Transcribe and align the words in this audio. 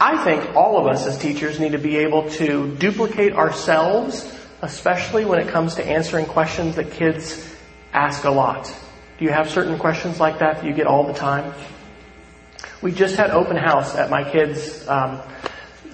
I 0.00 0.22
think 0.22 0.54
all 0.54 0.78
of 0.78 0.86
us 0.86 1.06
as 1.06 1.18
teachers 1.18 1.58
need 1.58 1.72
to 1.72 1.78
be 1.78 1.96
able 1.96 2.30
to 2.30 2.76
duplicate 2.76 3.32
ourselves, 3.32 4.32
especially 4.62 5.24
when 5.24 5.40
it 5.40 5.48
comes 5.48 5.74
to 5.74 5.84
answering 5.84 6.26
questions 6.26 6.76
that 6.76 6.92
kids 6.92 7.52
ask 7.92 8.22
a 8.24 8.30
lot. 8.30 8.72
Do 9.18 9.24
you 9.24 9.32
have 9.32 9.50
certain 9.50 9.76
questions 9.76 10.20
like 10.20 10.38
that 10.38 10.58
that 10.58 10.64
you 10.64 10.72
get 10.72 10.86
all 10.86 11.04
the 11.04 11.14
time? 11.14 11.52
We 12.80 12.92
just 12.92 13.16
had 13.16 13.30
open 13.30 13.56
house 13.56 13.96
at 13.96 14.08
my 14.08 14.22
kids' 14.30 14.86
um, 14.86 15.20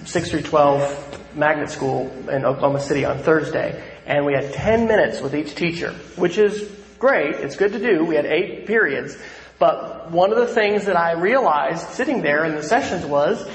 6 0.05 0.29
through 0.29 0.43
12 0.43 1.35
magnet 1.35 1.71
school 1.71 2.11
in 2.29 2.45
Oklahoma 2.45 2.81
City 2.81 3.05
on 3.05 3.17
Thursday, 3.17 3.83
and 4.05 4.23
we 4.23 4.33
had 4.33 4.53
10 4.53 4.87
minutes 4.87 5.19
with 5.19 5.33
each 5.33 5.55
teacher, 5.55 5.91
which 6.15 6.37
is 6.37 6.71
great. 6.99 7.35
It's 7.37 7.55
good 7.55 7.71
to 7.71 7.79
do. 7.79 8.05
We 8.05 8.15
had 8.15 8.27
eight 8.27 8.67
periods. 8.67 9.17
But 9.57 10.11
one 10.11 10.31
of 10.31 10.37
the 10.37 10.53
things 10.53 10.85
that 10.85 10.97
I 10.97 11.13
realized 11.13 11.89
sitting 11.89 12.21
there 12.21 12.45
in 12.45 12.55
the 12.55 12.63
sessions 12.63 13.03
was, 13.05 13.47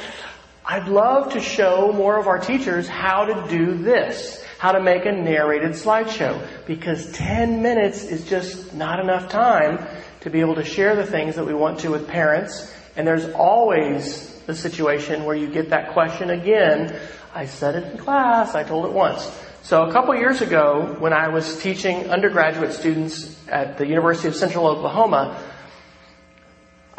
I'd 0.71 0.87
love 0.87 1.33
to 1.33 1.41
show 1.41 1.93
more 1.93 2.17
of 2.17 2.29
our 2.29 2.39
teachers 2.39 2.87
how 2.87 3.25
to 3.25 3.49
do 3.49 3.77
this, 3.77 4.41
how 4.57 4.71
to 4.71 4.81
make 4.81 5.05
a 5.05 5.11
narrated 5.11 5.73
slideshow, 5.73 6.47
because 6.65 7.11
10 7.11 7.61
minutes 7.61 8.05
is 8.05 8.25
just 8.25 8.73
not 8.73 9.01
enough 9.01 9.29
time 9.29 9.85
to 10.21 10.31
be 10.31 10.39
able 10.39 10.55
to 10.55 10.65
share 10.65 10.95
the 10.95 11.05
things 11.05 11.35
that 11.35 11.45
we 11.45 11.55
want 11.55 11.81
to 11.81 11.91
with 11.91 12.07
parents 12.07 12.73
and 12.95 13.05
there's 13.05 13.29
always 13.31 14.33
the 14.47 14.55
situation 14.55 15.25
where 15.25 15.35
you 15.35 15.49
get 15.49 15.71
that 15.71 15.93
question 15.93 16.31
again. 16.31 16.97
I 17.35 17.47
said 17.47 17.75
it 17.75 17.91
in 17.91 17.99
class, 17.99 18.55
I 18.55 18.63
told 18.63 18.87
it 18.87 18.93
once. 18.93 19.29
So 19.63 19.83
a 19.83 19.93
couple 19.93 20.15
years 20.15 20.41
ago, 20.41 20.97
when 21.01 21.13
I 21.13 21.31
was 21.31 21.61
teaching 21.61 22.11
undergraduate 22.11 22.73
students 22.73 23.37
at 23.49 23.77
the 23.77 23.89
University 23.89 24.29
of 24.29 24.37
Central 24.37 24.69
Oklahoma, 24.69 25.37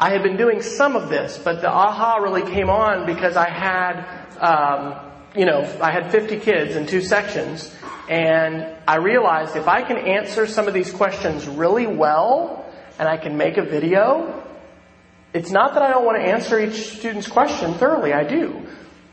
I 0.01 0.09
had 0.09 0.23
been 0.23 0.35
doing 0.35 0.63
some 0.63 0.95
of 0.95 1.09
this, 1.09 1.37
but 1.37 1.61
the 1.61 1.69
aha 1.69 2.17
really 2.17 2.41
came 2.41 2.71
on 2.71 3.05
because 3.05 3.37
I 3.37 3.47
had, 3.47 4.03
um, 4.39 4.95
you 5.35 5.45
know, 5.45 5.61
I 5.79 5.91
had 5.91 6.11
50 6.11 6.39
kids 6.39 6.75
in 6.75 6.87
two 6.87 7.01
sections, 7.01 7.71
and 8.09 8.65
I 8.87 8.95
realized 8.95 9.55
if 9.55 9.67
I 9.67 9.83
can 9.83 9.97
answer 9.97 10.47
some 10.47 10.67
of 10.67 10.73
these 10.73 10.91
questions 10.91 11.47
really 11.47 11.85
well, 11.85 12.65
and 12.97 13.07
I 13.07 13.17
can 13.17 13.37
make 13.37 13.57
a 13.57 13.61
video, 13.61 14.43
it's 15.35 15.51
not 15.51 15.75
that 15.75 15.83
I 15.83 15.91
don't 15.91 16.03
want 16.03 16.17
to 16.17 16.27
answer 16.27 16.59
each 16.59 16.97
student's 16.97 17.27
question 17.27 17.75
thoroughly, 17.75 18.11
I 18.11 18.23
do, 18.23 18.65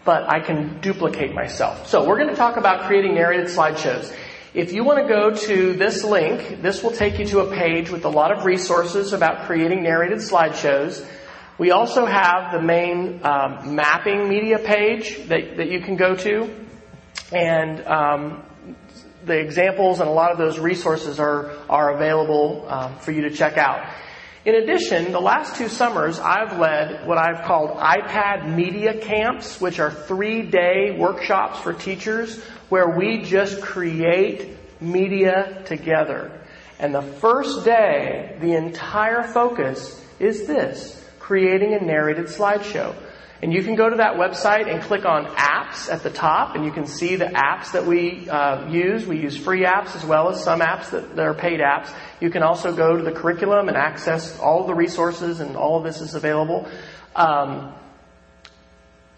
but 0.07 0.27
I 0.27 0.41
can 0.41 0.81
duplicate 0.81 1.35
myself. 1.35 1.87
So 1.87 2.09
we're 2.09 2.17
going 2.17 2.31
to 2.31 2.35
talk 2.35 2.57
about 2.57 2.87
creating 2.87 3.15
narrated 3.15 3.49
slideshows. 3.49 4.11
If 4.55 4.73
you 4.73 4.83
want 4.83 5.07
to 5.07 5.09
go 5.09 5.35
to 5.35 5.75
this 5.75 6.05
link, 6.05 6.63
this 6.63 6.83
will 6.83 6.93
take 6.93 7.19
you 7.19 7.27
to 7.27 7.41
a 7.41 7.55
page 7.55 7.91
with 7.91 8.07
a 8.07 8.09
lot 8.09 8.33
of 8.33 8.47
resources 8.47 9.13
about 9.13 9.47
creating 9.47 9.83
narrated 9.83 10.19
slideshows. 10.19 11.07
We 11.59 11.71
also 11.71 12.07
have 12.07 12.53
the 12.53 12.63
main 12.63 13.21
um, 13.25 13.75
mapping 13.75 14.27
media 14.27 14.59
page 14.59 15.19
that, 15.27 15.59
that 15.59 15.71
you 15.71 15.81
can 15.81 15.97
go 15.97 16.15
to. 16.17 16.49
And 17.31 17.87
um, 17.87 18.43
the 19.27 19.39
examples 19.39 20.01
and 20.01 20.09
a 20.09 20.13
lot 20.13 20.33
of 20.33 20.39
those 20.39 20.59
resources 20.59 21.21
are, 21.21 21.51
are 21.69 21.95
available 21.95 22.65
um, 22.69 22.97
for 23.01 23.13
you 23.13 23.23
to 23.23 23.31
check 23.31 23.59
out. 23.59 23.87
In 24.45 24.55
addition, 24.55 25.11
the 25.11 25.21
last 25.21 25.57
two 25.57 25.69
summers, 25.69 26.21
I've 26.21 26.59
led 26.59 27.07
what 27.07 27.19
I've 27.19 27.45
called 27.45 27.77
iPad 27.79 28.55
media 28.55 28.97
camps, 28.97 29.61
which 29.61 29.81
are 29.81 29.91
three 29.91 30.43
day 30.43 30.97
workshops 30.97 31.61
for 31.61 31.73
teachers 31.73 32.41
where 32.69 32.97
we 32.97 33.23
just 33.23 33.61
create 33.61 34.57
media 34.81 35.63
together. 35.67 36.31
And 36.79 36.95
the 36.95 37.03
first 37.03 37.65
day, 37.65 38.37
the 38.41 38.55
entire 38.55 39.25
focus 39.25 40.01
is 40.21 40.47
this, 40.47 41.05
creating 41.19 41.75
a 41.75 41.81
narrated 41.85 42.27
slideshow. 42.27 42.95
And 43.41 43.53
you 43.53 43.63
can 43.63 43.77
go 43.77 43.89
to 43.89 43.97
that 43.97 44.15
website 44.15 44.69
and 44.69 44.83
click 44.83 45.05
on 45.05 45.27
apps 45.27 45.93
at 45.93 46.03
the 46.03 46.11
top 46.11 46.57
and 46.57 46.65
you 46.65 46.73
can 46.73 46.87
see 46.87 47.15
the 47.15 47.27
apps 47.27 47.73
that 47.73 47.87
we 47.87 48.29
uh, 48.29 48.69
use. 48.69 49.07
We 49.07 49.19
use 49.19 49.37
free 49.37 49.61
apps 49.63 49.95
as 49.95 50.05
well 50.05 50.29
as 50.29 50.43
some 50.43 50.59
apps 50.59 50.91
that, 50.91 51.15
that, 51.15 51.25
are 51.25 51.35
paid 51.35 51.61
apps. 51.61 51.93
You 52.21 52.31
can 52.31 52.43
also 52.43 52.75
go 52.75 52.97
to 52.97 53.03
the 53.03 53.13
curriculum 53.13 53.69
and 53.69 53.77
access 53.77 54.37
all 54.41 54.63
of 54.63 54.67
the 54.67 54.75
resources 54.75 55.39
and 55.39 55.57
all 55.57 55.79
of 55.79 55.85
this 55.85 56.01
is 56.01 56.17
available. 56.17 56.69
Um, 57.15 57.75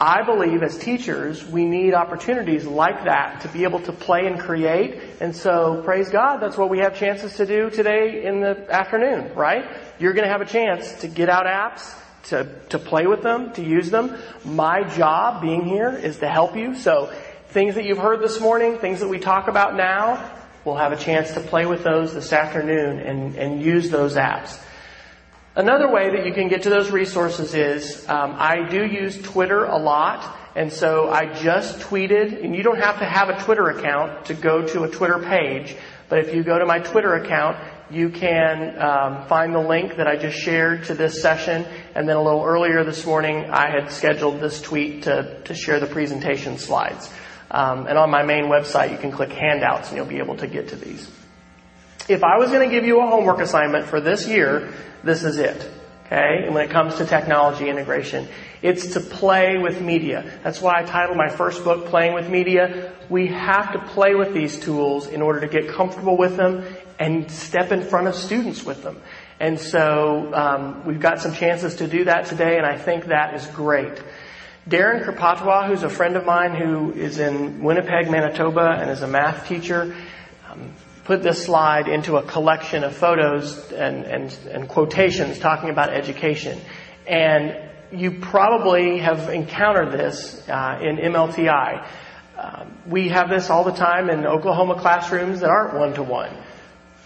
I 0.02 0.22
believe 0.22 0.62
as 0.62 0.78
teachers, 0.78 1.44
we 1.44 1.66
need 1.66 1.92
opportunities 1.92 2.66
like 2.66 3.04
that 3.04 3.42
to 3.42 3.48
be 3.48 3.64
able 3.64 3.80
to 3.80 3.92
play 3.92 4.26
and 4.26 4.40
create. 4.40 4.98
And 5.20 5.36
so, 5.36 5.82
praise 5.82 6.08
God, 6.08 6.38
that's 6.38 6.56
what 6.56 6.70
we 6.70 6.78
have 6.78 6.96
chances 6.96 7.36
to 7.36 7.44
do 7.44 7.68
today 7.68 8.24
in 8.24 8.40
the 8.40 8.66
afternoon, 8.70 9.34
right? 9.34 9.66
You're 9.98 10.14
going 10.14 10.24
to 10.26 10.32
have 10.32 10.40
a 10.40 10.46
chance 10.46 11.00
to 11.02 11.08
get 11.08 11.28
out 11.28 11.44
apps, 11.44 11.94
to, 12.24 12.46
to 12.68 12.78
play 12.78 13.06
with 13.06 13.22
them, 13.22 13.52
to 13.54 13.62
use 13.62 13.90
them. 13.90 14.16
My 14.44 14.82
job 14.82 15.42
being 15.42 15.64
here 15.64 15.90
is 15.90 16.18
to 16.18 16.28
help 16.28 16.56
you. 16.56 16.74
So 16.74 17.12
things 17.48 17.74
that 17.74 17.84
you've 17.84 17.98
heard 17.98 18.20
this 18.20 18.40
morning, 18.40 18.78
things 18.78 19.00
that 19.00 19.08
we 19.08 19.18
talk 19.18 19.48
about 19.48 19.76
now, 19.76 20.32
we'll 20.64 20.76
have 20.76 20.92
a 20.92 20.96
chance 20.96 21.32
to 21.32 21.40
play 21.40 21.66
with 21.66 21.82
those 21.82 22.14
this 22.14 22.32
afternoon 22.32 23.00
and, 23.00 23.34
and 23.34 23.62
use 23.62 23.90
those 23.90 24.16
apps. 24.16 24.58
Another 25.56 25.90
way 25.90 26.10
that 26.16 26.26
you 26.26 26.32
can 26.32 26.48
get 26.48 26.62
to 26.62 26.70
those 26.70 26.90
resources 26.90 27.54
is 27.54 28.08
um, 28.08 28.36
I 28.38 28.68
do 28.68 28.86
use 28.86 29.20
Twitter 29.20 29.64
a 29.64 29.76
lot, 29.76 30.36
and 30.54 30.72
so 30.72 31.10
I 31.10 31.34
just 31.34 31.80
tweeted, 31.80 32.44
and 32.44 32.54
you 32.54 32.62
don't 32.62 32.78
have 32.78 33.00
to 33.00 33.04
have 33.04 33.30
a 33.30 33.42
Twitter 33.42 33.68
account 33.70 34.26
to 34.26 34.34
go 34.34 34.64
to 34.68 34.84
a 34.84 34.88
Twitter 34.88 35.18
page, 35.18 35.76
but 36.08 36.20
if 36.20 36.32
you 36.32 36.44
go 36.44 36.58
to 36.58 36.66
my 36.66 36.78
Twitter 36.78 37.14
account, 37.14 37.56
you 37.90 38.08
can 38.10 38.78
um, 38.80 39.26
find 39.26 39.54
the 39.54 39.60
link 39.60 39.96
that 39.96 40.06
I 40.06 40.16
just 40.16 40.38
shared 40.38 40.84
to 40.84 40.94
this 40.94 41.20
session. 41.20 41.66
And 41.94 42.08
then 42.08 42.16
a 42.16 42.22
little 42.22 42.44
earlier 42.44 42.84
this 42.84 43.04
morning, 43.04 43.50
I 43.50 43.70
had 43.70 43.90
scheduled 43.90 44.40
this 44.40 44.60
tweet 44.60 45.04
to, 45.04 45.40
to 45.44 45.54
share 45.54 45.80
the 45.80 45.86
presentation 45.86 46.56
slides. 46.58 47.12
Um, 47.50 47.86
and 47.86 47.98
on 47.98 48.10
my 48.10 48.22
main 48.22 48.44
website, 48.44 48.92
you 48.92 48.98
can 48.98 49.10
click 49.10 49.32
handouts 49.32 49.88
and 49.88 49.96
you'll 49.96 50.06
be 50.06 50.18
able 50.18 50.36
to 50.36 50.46
get 50.46 50.68
to 50.68 50.76
these. 50.76 51.10
If 52.08 52.22
I 52.22 52.38
was 52.38 52.50
going 52.50 52.68
to 52.68 52.74
give 52.74 52.84
you 52.84 53.00
a 53.00 53.06
homework 53.06 53.40
assignment 53.40 53.86
for 53.86 54.00
this 54.00 54.26
year, 54.28 54.72
this 55.02 55.24
is 55.24 55.38
it. 55.38 55.68
Okay? 56.06 56.44
And 56.44 56.54
when 56.54 56.64
it 56.64 56.70
comes 56.70 56.96
to 56.96 57.06
technology 57.06 57.68
integration, 57.68 58.26
it's 58.62 58.94
to 58.94 59.00
play 59.00 59.58
with 59.58 59.80
media. 59.80 60.38
That's 60.42 60.60
why 60.60 60.80
I 60.80 60.82
titled 60.82 61.16
my 61.16 61.28
first 61.28 61.62
book, 61.62 61.86
Playing 61.86 62.14
with 62.14 62.28
Media. 62.28 62.92
We 63.08 63.28
have 63.28 63.72
to 63.72 63.78
play 63.78 64.14
with 64.14 64.34
these 64.34 64.58
tools 64.58 65.06
in 65.06 65.22
order 65.22 65.40
to 65.40 65.46
get 65.46 65.68
comfortable 65.68 66.16
with 66.16 66.36
them 66.36 66.64
and 67.00 67.30
step 67.30 67.72
in 67.72 67.82
front 67.82 68.06
of 68.06 68.14
students 68.14 68.62
with 68.62 68.82
them. 68.82 69.00
And 69.40 69.58
so 69.58 70.30
um, 70.34 70.84
we've 70.84 71.00
got 71.00 71.20
some 71.20 71.32
chances 71.32 71.76
to 71.76 71.88
do 71.88 72.04
that 72.04 72.26
today, 72.26 72.58
and 72.58 72.66
I 72.66 72.76
think 72.76 73.06
that 73.06 73.34
is 73.34 73.46
great. 73.46 74.02
Darren 74.68 75.02
Kuropatwa, 75.02 75.66
who's 75.66 75.82
a 75.82 75.88
friend 75.88 76.14
of 76.16 76.26
mine 76.26 76.54
who 76.54 76.92
is 76.92 77.18
in 77.18 77.64
Winnipeg, 77.64 78.10
Manitoba, 78.10 78.76
and 78.78 78.90
is 78.90 79.00
a 79.00 79.08
math 79.08 79.48
teacher, 79.48 79.96
um, 80.50 80.70
put 81.04 81.22
this 81.22 81.46
slide 81.46 81.88
into 81.88 82.18
a 82.18 82.22
collection 82.22 82.84
of 82.84 82.94
photos 82.94 83.72
and, 83.72 84.04
and, 84.04 84.38
and 84.50 84.68
quotations 84.68 85.38
talking 85.38 85.70
about 85.70 85.88
education. 85.88 86.60
And 87.06 87.56
you 87.90 88.20
probably 88.20 88.98
have 88.98 89.30
encountered 89.30 89.90
this 89.90 90.46
uh, 90.50 90.78
in 90.82 90.98
MLTI. 90.98 91.88
Uh, 92.36 92.66
we 92.86 93.08
have 93.08 93.30
this 93.30 93.48
all 93.48 93.64
the 93.64 93.72
time 93.72 94.10
in 94.10 94.26
Oklahoma 94.26 94.78
classrooms 94.78 95.40
that 95.40 95.48
aren't 95.48 95.74
one 95.74 95.94
to 95.94 96.02
one. 96.02 96.30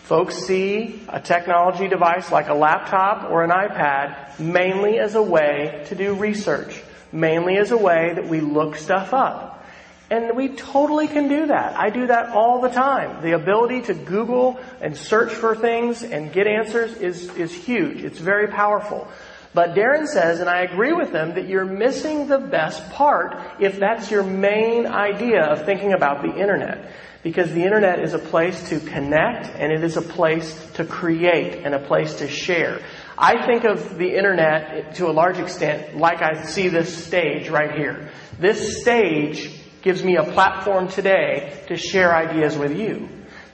Folks 0.05 0.35
see 0.35 1.01
a 1.09 1.19
technology 1.19 1.89
device 1.89 2.31
like 2.31 2.51
a 2.51 2.55
laptop 2.55 3.31
or 3.31 3.43
an 3.43 3.49
iPad 3.49 4.39
mainly 4.39 4.99
as 4.99 5.15
a 5.15 5.23
way 5.23 5.83
to 5.87 5.95
do 5.95 6.13
research, 6.13 6.83
mainly 7.11 7.57
as 7.57 7.71
a 7.71 7.79
way 7.79 8.13
that 8.15 8.29
we 8.29 8.41
look 8.41 8.77
stuff 8.77 9.15
up. 9.15 9.65
And 10.11 10.37
we 10.37 10.49
totally 10.49 11.09
can 11.09 11.29
do 11.29 11.47
that. 11.47 11.79
I 11.79 11.89
do 11.89 12.09
that 12.09 12.29
all 12.29 12.61
the 12.61 12.69
time. 12.69 13.23
The 13.23 13.33
ability 13.33 13.81
to 13.83 13.95
Google 13.95 14.61
and 14.83 14.95
search 14.95 15.33
for 15.33 15.57
things 15.57 16.03
and 16.03 16.31
get 16.31 16.47
answers 16.47 16.95
is, 16.99 17.35
is 17.37 17.55
huge. 17.55 18.05
It's 18.05 18.19
very 18.19 18.49
powerful. 18.49 19.09
But 19.55 19.75
Darren 19.75 20.07
says, 20.07 20.41
and 20.41 20.51
I 20.51 20.65
agree 20.65 20.93
with 20.93 21.13
him, 21.13 21.37
that 21.37 21.49
you're 21.49 21.65
missing 21.65 22.29
the 22.29 22.39
best 22.39 22.91
part 22.91 23.41
if 23.59 23.79
that's 23.79 24.11
your 24.11 24.23
main 24.23 24.87
idea 24.87 25.45
of 25.45 25.65
thinking 25.65 25.95
about 25.95 26.21
the 26.21 26.37
internet 26.37 26.93
because 27.25 27.51
the 27.53 27.65
internet 27.65 28.01
is 28.01 28.13
a 28.13 28.19
place 28.19 28.69
to 28.69 28.79
connect 28.79 29.47
and 29.57 29.73
it 29.73 29.83
is 29.83 29.97
a 29.97 30.03
place 30.03 30.71
to 30.75 30.85
create 30.85 31.65
and 31.65 31.75
a 31.75 31.79
place 31.79 32.17
to 32.17 32.29
share. 32.29 32.81
I 33.17 33.47
think 33.47 33.65
of 33.65 33.97
the 33.97 34.15
internet 34.15 34.95
to 34.97 35.09
a 35.09 35.13
large 35.13 35.39
extent 35.39 35.97
like 35.97 36.21
I 36.21 36.45
see 36.45 36.69
this 36.69 37.07
stage 37.07 37.49
right 37.49 37.73
here. 37.75 38.11
This 38.39 38.83
stage 38.83 39.59
gives 39.81 40.05
me 40.05 40.17
a 40.17 40.23
platform 40.23 40.89
today 40.89 41.65
to 41.69 41.77
share 41.79 42.15
ideas 42.15 42.59
with 42.59 42.79
you. 42.79 43.09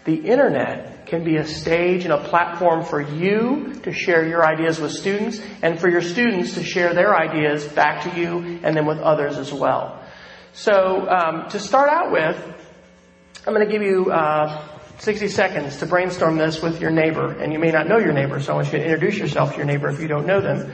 The 0.05 0.17
internet 0.17 1.07
can 1.07 1.23
be 1.23 1.37
a 1.37 1.47
stage 1.47 2.05
and 2.05 2.13
a 2.13 2.29
platform 2.29 2.85
for 2.85 3.01
you 3.01 3.75
to 3.85 3.93
share 3.93 4.27
your 4.27 4.45
ideas 4.45 4.81
with 4.81 4.93
students 4.93 5.41
and 5.63 5.79
for 5.79 5.89
your 5.89 6.03
students 6.03 6.55
to 6.55 6.65
share 6.65 6.93
their 6.93 7.15
ideas 7.15 7.65
back 7.67 8.03
to 8.03 8.21
you 8.21 8.61
and 8.65 8.77
then 8.77 8.87
with 8.87 8.99
others 8.99 9.39
as 9.39 9.53
well. 9.53 10.03
So 10.53 11.09
um, 11.09 11.49
to 11.51 11.61
start 11.61 11.91
out 11.91 12.11
with, 12.11 12.60
I'm 13.47 13.55
going 13.55 13.67
to 13.67 13.73
give 13.73 13.83
you 13.83 14.11
uh, 14.11 14.63
60 14.99 15.29
seconds 15.29 15.79
to 15.79 15.87
brainstorm 15.87 16.37
this 16.37 16.61
with 16.61 16.79
your 16.79 16.91
neighbor, 16.91 17.33
and 17.33 17.55
you 17.55 17.59
may 17.59 17.71
not 17.71 17.89
know 17.89 17.97
your 17.97 18.13
neighbor, 18.13 18.39
so 18.39 18.53
I 18.53 18.57
want 18.57 18.67
you 18.71 18.79
to 18.79 18.85
introduce 18.85 19.17
yourself 19.17 19.53
to 19.53 19.57
your 19.57 19.65
neighbor 19.65 19.89
if 19.89 19.99
you 19.99 20.09
don't 20.09 20.27
know 20.27 20.43
them. 20.43 20.71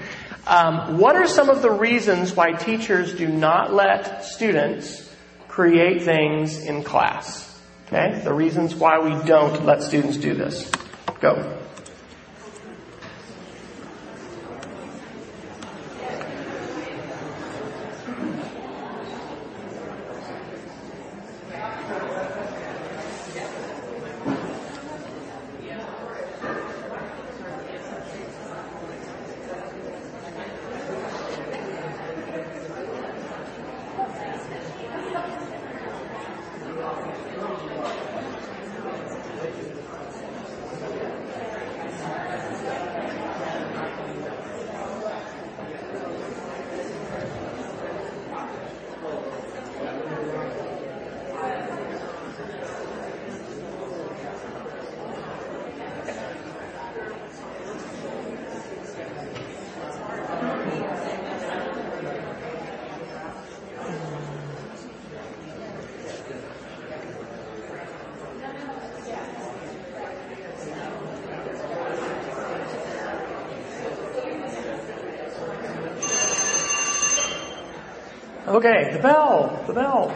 Um, 0.48 0.98
what 0.98 1.14
are 1.14 1.28
some 1.28 1.48
of 1.48 1.62
the 1.62 1.70
reasons 1.70 2.34
why 2.34 2.52
teachers 2.52 3.14
do 3.14 3.28
not 3.28 3.72
let 3.72 4.24
students 4.24 5.08
create 5.46 6.02
things 6.02 6.58
in 6.58 6.82
class? 6.82 7.56
Okay, 7.86 8.20
the 8.24 8.34
reasons 8.34 8.74
why 8.74 8.98
we 8.98 9.10
don't 9.24 9.64
let 9.64 9.84
students 9.84 10.16
do 10.16 10.34
this. 10.34 10.68
Go. 11.20 11.56
Okay, 78.56 78.92
the 78.92 79.00
bell, 79.00 79.64
the 79.66 79.72
bell. 79.72 80.14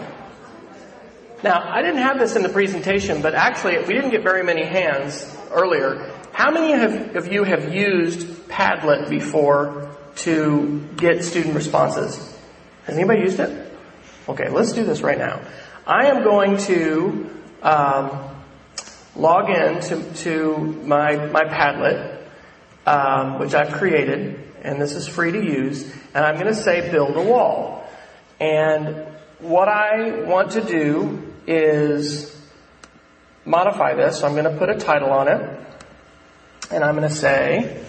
Now, 1.43 1.63
I 1.67 1.81
didn't 1.81 2.03
have 2.03 2.19
this 2.19 2.37
in 2.37 2.43
the 2.43 2.51
presentation, 2.51 3.23
but 3.23 3.35
actually, 3.35 3.79
we 3.79 3.95
didn't 3.95 4.11
get 4.11 4.23
very 4.23 4.43
many 4.43 4.63
hands 4.63 5.25
earlier. 5.51 6.15
How 6.33 6.51
many 6.51 6.75
of 7.15 7.33
you 7.33 7.45
have 7.45 7.73
used 7.73 8.27
Padlet 8.49 9.09
before 9.09 9.97
to 10.17 10.87
get 10.97 11.25
student 11.25 11.55
responses? 11.55 12.19
Has 12.85 12.97
anybody 12.97 13.23
used 13.23 13.41
it? 13.41 13.73
Okay, 14.29 14.51
let's 14.51 14.73
do 14.73 14.85
this 14.85 15.01
right 15.01 15.17
now. 15.17 15.41
I 15.87 16.09
am 16.09 16.23
going 16.25 16.59
to 16.59 17.31
um, 17.63 18.37
log 19.17 19.49
in 19.49 19.81
to, 19.81 20.13
to 20.23 20.57
my, 20.85 21.17
my 21.17 21.45
Padlet, 21.45 22.21
um, 22.85 23.39
which 23.39 23.55
I've 23.55 23.73
created, 23.73 24.53
and 24.63 24.81
this 24.81 24.93
is 24.93 25.09
free 25.09 25.33
to 25.33 25.43
use, 25.43 25.91
and 26.15 26.23
I'm 26.23 26.35
going 26.35 26.49
to 26.49 26.55
say 26.55 26.91
build 26.91 27.17
a 27.17 27.23
wall. 27.23 27.89
And 28.39 29.07
what 29.39 29.69
I 29.69 30.23
want 30.23 30.53
to 30.53 30.61
do 30.61 31.30
is 31.51 32.37
modify 33.45 33.95
this. 33.95 34.21
So 34.21 34.27
I'm 34.27 34.35
going 34.35 34.45
to 34.45 34.57
put 34.57 34.71
a 34.71 34.77
title 34.77 35.11
on 35.11 35.29
it. 35.29 35.61
And 36.71 36.85
I'm 36.85 36.95
going 36.95 37.09
to 37.09 37.15
say, 37.15 37.85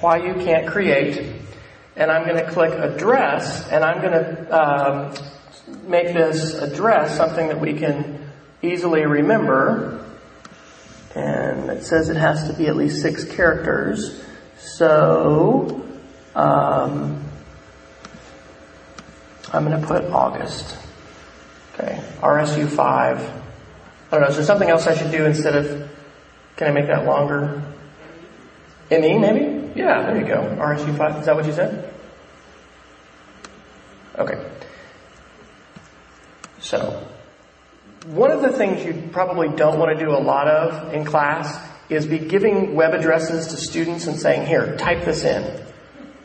why 0.00 0.16
you 0.16 0.34
can't 0.34 0.66
create. 0.66 1.42
And 1.96 2.10
I'm 2.10 2.24
going 2.26 2.42
to 2.42 2.50
click 2.50 2.72
address 2.72 3.68
and 3.68 3.84
I'm 3.84 4.00
going 4.00 4.12
to 4.12 4.58
um, 4.58 5.14
make 5.86 6.14
this 6.14 6.54
address 6.54 7.14
something 7.16 7.48
that 7.48 7.60
we 7.60 7.74
can 7.74 8.30
easily 8.62 9.04
remember 9.04 10.00
and 11.14 11.70
it 11.70 11.84
says 11.84 12.08
it 12.08 12.16
has 12.16 12.46
to 12.46 12.52
be 12.54 12.68
at 12.68 12.76
least 12.76 13.02
six 13.02 13.24
characters. 13.24 14.22
So, 14.80 15.84
um, 16.34 17.22
I'm 19.52 19.66
going 19.66 19.78
to 19.78 19.86
put 19.86 20.04
August. 20.04 20.74
Okay, 21.74 22.02
RSU 22.22 22.66
5. 22.66 23.18
I 23.18 23.30
don't 24.10 24.22
know, 24.22 24.28
is 24.28 24.36
there 24.36 24.44
something 24.46 24.70
else 24.70 24.86
I 24.86 24.96
should 24.96 25.10
do 25.10 25.26
instead 25.26 25.54
of, 25.54 25.90
can 26.56 26.68
I 26.68 26.70
make 26.70 26.86
that 26.86 27.04
longer? 27.04 27.62
ME 28.90 29.18
maybe? 29.18 29.70
Yeah, 29.78 30.00
there 30.00 30.18
you 30.18 30.26
go. 30.26 30.56
RSU 30.58 30.96
5. 30.96 31.16
Is 31.16 31.26
that 31.26 31.36
what 31.36 31.44
you 31.44 31.52
said? 31.52 31.92
Okay. 34.16 34.50
So, 36.60 37.06
one 38.06 38.30
of 38.30 38.40
the 38.40 38.52
things 38.52 38.82
you 38.86 39.10
probably 39.12 39.50
don't 39.50 39.78
want 39.78 39.94
to 39.98 40.02
do 40.02 40.12
a 40.12 40.22
lot 40.24 40.48
of 40.48 40.94
in 40.94 41.04
class 41.04 41.69
is 41.90 42.06
be 42.06 42.18
giving 42.18 42.74
web 42.74 42.94
addresses 42.94 43.48
to 43.48 43.56
students 43.56 44.06
and 44.06 44.18
saying, 44.18 44.46
here, 44.46 44.76
type 44.76 45.04
this 45.04 45.24
in. 45.24 45.64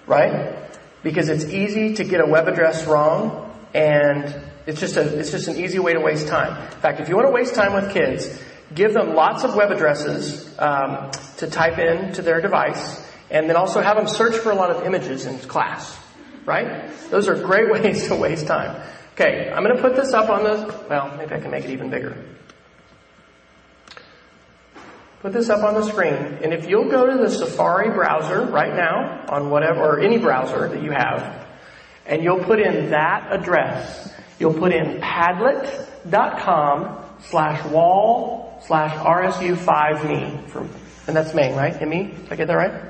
Right? 0.05 0.69
Because 1.03 1.29
it's 1.29 1.45
easy 1.45 1.95
to 1.95 2.03
get 2.03 2.21
a 2.21 2.25
web 2.25 2.47
address 2.47 2.85
wrong 2.85 3.51
and 3.73 4.33
it's 4.67 4.79
just 4.79 4.95
a, 4.97 5.19
it's 5.19 5.31
just 5.31 5.47
an 5.47 5.57
easy 5.57 5.79
way 5.79 5.93
to 5.93 5.99
waste 5.99 6.27
time. 6.27 6.61
In 6.71 6.79
fact, 6.79 6.99
if 6.99 7.09
you 7.09 7.15
want 7.15 7.27
to 7.27 7.31
waste 7.31 7.55
time 7.55 7.73
with 7.73 7.91
kids, 7.91 8.41
give 8.73 8.93
them 8.93 9.13
lots 9.15 9.43
of 9.43 9.55
web 9.55 9.71
addresses 9.71 10.53
um, 10.59 11.11
to 11.37 11.47
type 11.49 11.77
in 11.77 12.13
to 12.13 12.21
their 12.21 12.41
device 12.41 13.03
and 13.29 13.49
then 13.49 13.55
also 13.55 13.81
have 13.81 13.97
them 13.97 14.07
search 14.07 14.35
for 14.35 14.51
a 14.51 14.55
lot 14.55 14.71
of 14.71 14.85
images 14.85 15.25
in 15.25 15.37
class. 15.39 15.97
Right? 16.45 16.91
Those 17.09 17.27
are 17.27 17.35
great 17.35 17.71
ways 17.71 18.07
to 18.07 18.15
waste 18.15 18.47
time. 18.47 18.81
Okay, 19.13 19.49
I'm 19.49 19.63
going 19.63 19.75
to 19.75 19.81
put 19.81 19.95
this 19.95 20.13
up 20.13 20.29
on 20.29 20.43
the, 20.43 20.85
well, 20.89 21.15
maybe 21.15 21.33
I 21.33 21.39
can 21.39 21.49
make 21.49 21.63
it 21.63 21.71
even 21.71 21.89
bigger. 21.89 22.17
Put 25.25 25.33
this 25.33 25.49
up 25.49 25.63
on 25.63 25.73
the 25.73 25.81
screen, 25.89 26.13
and 26.13 26.53
if 26.53 26.69
you'll 26.69 26.87
go 26.87 27.07
to 27.07 27.17
the 27.17 27.31
Safari 27.31 27.89
browser 27.89 28.45
right 28.45 28.75
now, 28.75 29.25
on 29.27 29.49
whatever, 29.49 29.81
or 29.81 29.99
any 29.99 30.19
browser 30.19 30.69
that 30.69 30.83
you 30.83 30.91
have, 30.91 31.47
and 32.05 32.21
you'll 32.21 32.43
put 32.43 32.59
in 32.59 32.91
that 32.91 33.29
address, 33.31 34.13
you'll 34.37 34.53
put 34.53 34.71
in 34.71 35.01
padlet.com 35.01 35.63
slash 37.21 37.65
wall 37.71 38.61
slash 38.67 38.95
RSU5me, 38.97 40.67
and 41.07 41.15
that's 41.15 41.33
Maine, 41.33 41.55
right? 41.55 41.75
M-E? 41.81 42.03
Did 42.03 42.31
I 42.31 42.35
get 42.35 42.45
that 42.45 42.53
right? 42.53 42.83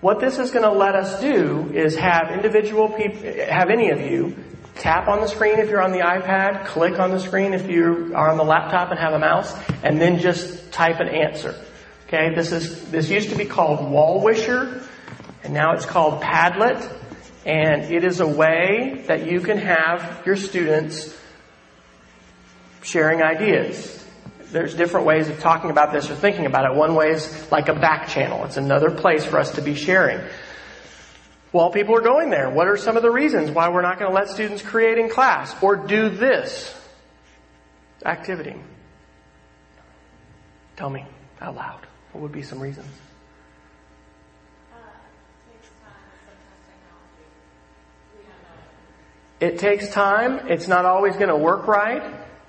What 0.00 0.18
this 0.18 0.40
is 0.40 0.50
going 0.50 0.64
to 0.64 0.72
let 0.76 0.96
us 0.96 1.20
do 1.20 1.70
is 1.72 1.94
have 1.94 2.32
individual 2.32 2.88
people, 2.88 3.20
have 3.48 3.70
any 3.70 3.90
of 3.90 4.00
you 4.00 4.34
tap 4.78 5.08
on 5.08 5.20
the 5.20 5.26
screen 5.26 5.58
if 5.58 5.68
you're 5.68 5.82
on 5.82 5.92
the 5.92 5.98
iPad, 5.98 6.66
click 6.66 6.98
on 6.98 7.10
the 7.10 7.20
screen 7.20 7.54
if 7.54 7.68
you 7.68 8.12
are 8.14 8.30
on 8.30 8.36
the 8.36 8.44
laptop 8.44 8.90
and 8.90 8.98
have 8.98 9.12
a 9.12 9.18
mouse, 9.18 9.54
and 9.82 10.00
then 10.00 10.18
just 10.18 10.72
type 10.72 11.00
an 11.00 11.08
answer. 11.08 11.54
Okay, 12.06 12.34
this 12.34 12.52
is, 12.52 12.90
this 12.90 13.08
used 13.10 13.30
to 13.30 13.36
be 13.36 13.44
called 13.44 13.80
Wallwisher, 13.80 14.86
and 15.44 15.52
now 15.52 15.72
it's 15.72 15.86
called 15.86 16.22
Padlet, 16.22 16.90
and 17.44 17.82
it 17.92 18.04
is 18.04 18.20
a 18.20 18.26
way 18.26 19.04
that 19.08 19.30
you 19.30 19.40
can 19.40 19.58
have 19.58 20.22
your 20.24 20.36
students 20.36 21.14
sharing 22.82 23.22
ideas 23.22 23.98
there's 24.50 24.74
different 24.74 25.06
ways 25.06 25.28
of 25.28 25.40
talking 25.40 25.70
about 25.70 25.92
this 25.92 26.08
or 26.10 26.14
thinking 26.14 26.46
about 26.46 26.70
it. 26.70 26.76
One 26.76 26.94
way 26.94 27.10
is 27.10 27.50
like 27.52 27.68
a 27.68 27.74
back 27.74 28.08
channel. 28.08 28.44
It's 28.44 28.56
another 28.56 28.90
place 28.90 29.24
for 29.24 29.38
us 29.38 29.52
to 29.52 29.62
be 29.62 29.74
sharing. 29.74 30.20
While 31.50 31.70
people 31.70 31.96
are 31.96 32.02
going 32.02 32.30
there, 32.30 32.50
what 32.50 32.68
are 32.68 32.76
some 32.76 32.96
of 32.96 33.02
the 33.02 33.10
reasons 33.10 33.50
why 33.50 33.70
we're 33.70 33.82
not 33.82 33.98
going 33.98 34.10
to 34.10 34.14
let 34.14 34.28
students 34.28 34.62
create 34.62 34.98
in 34.98 35.08
class 35.08 35.54
or 35.62 35.76
do 35.76 36.10
this 36.10 36.74
activity? 38.04 38.54
Tell 40.76 40.90
me 40.90 41.06
out 41.40 41.56
loud. 41.56 41.86
What 42.12 42.22
would 42.22 42.32
be 42.32 42.42
some 42.42 42.60
reasons? 42.60 42.88
It 49.40 49.58
takes 49.58 49.88
time. 49.90 50.48
It's 50.48 50.66
not 50.66 50.84
always 50.84 51.14
going 51.14 51.28
to 51.28 51.36
work 51.36 51.66
right. 51.66 52.02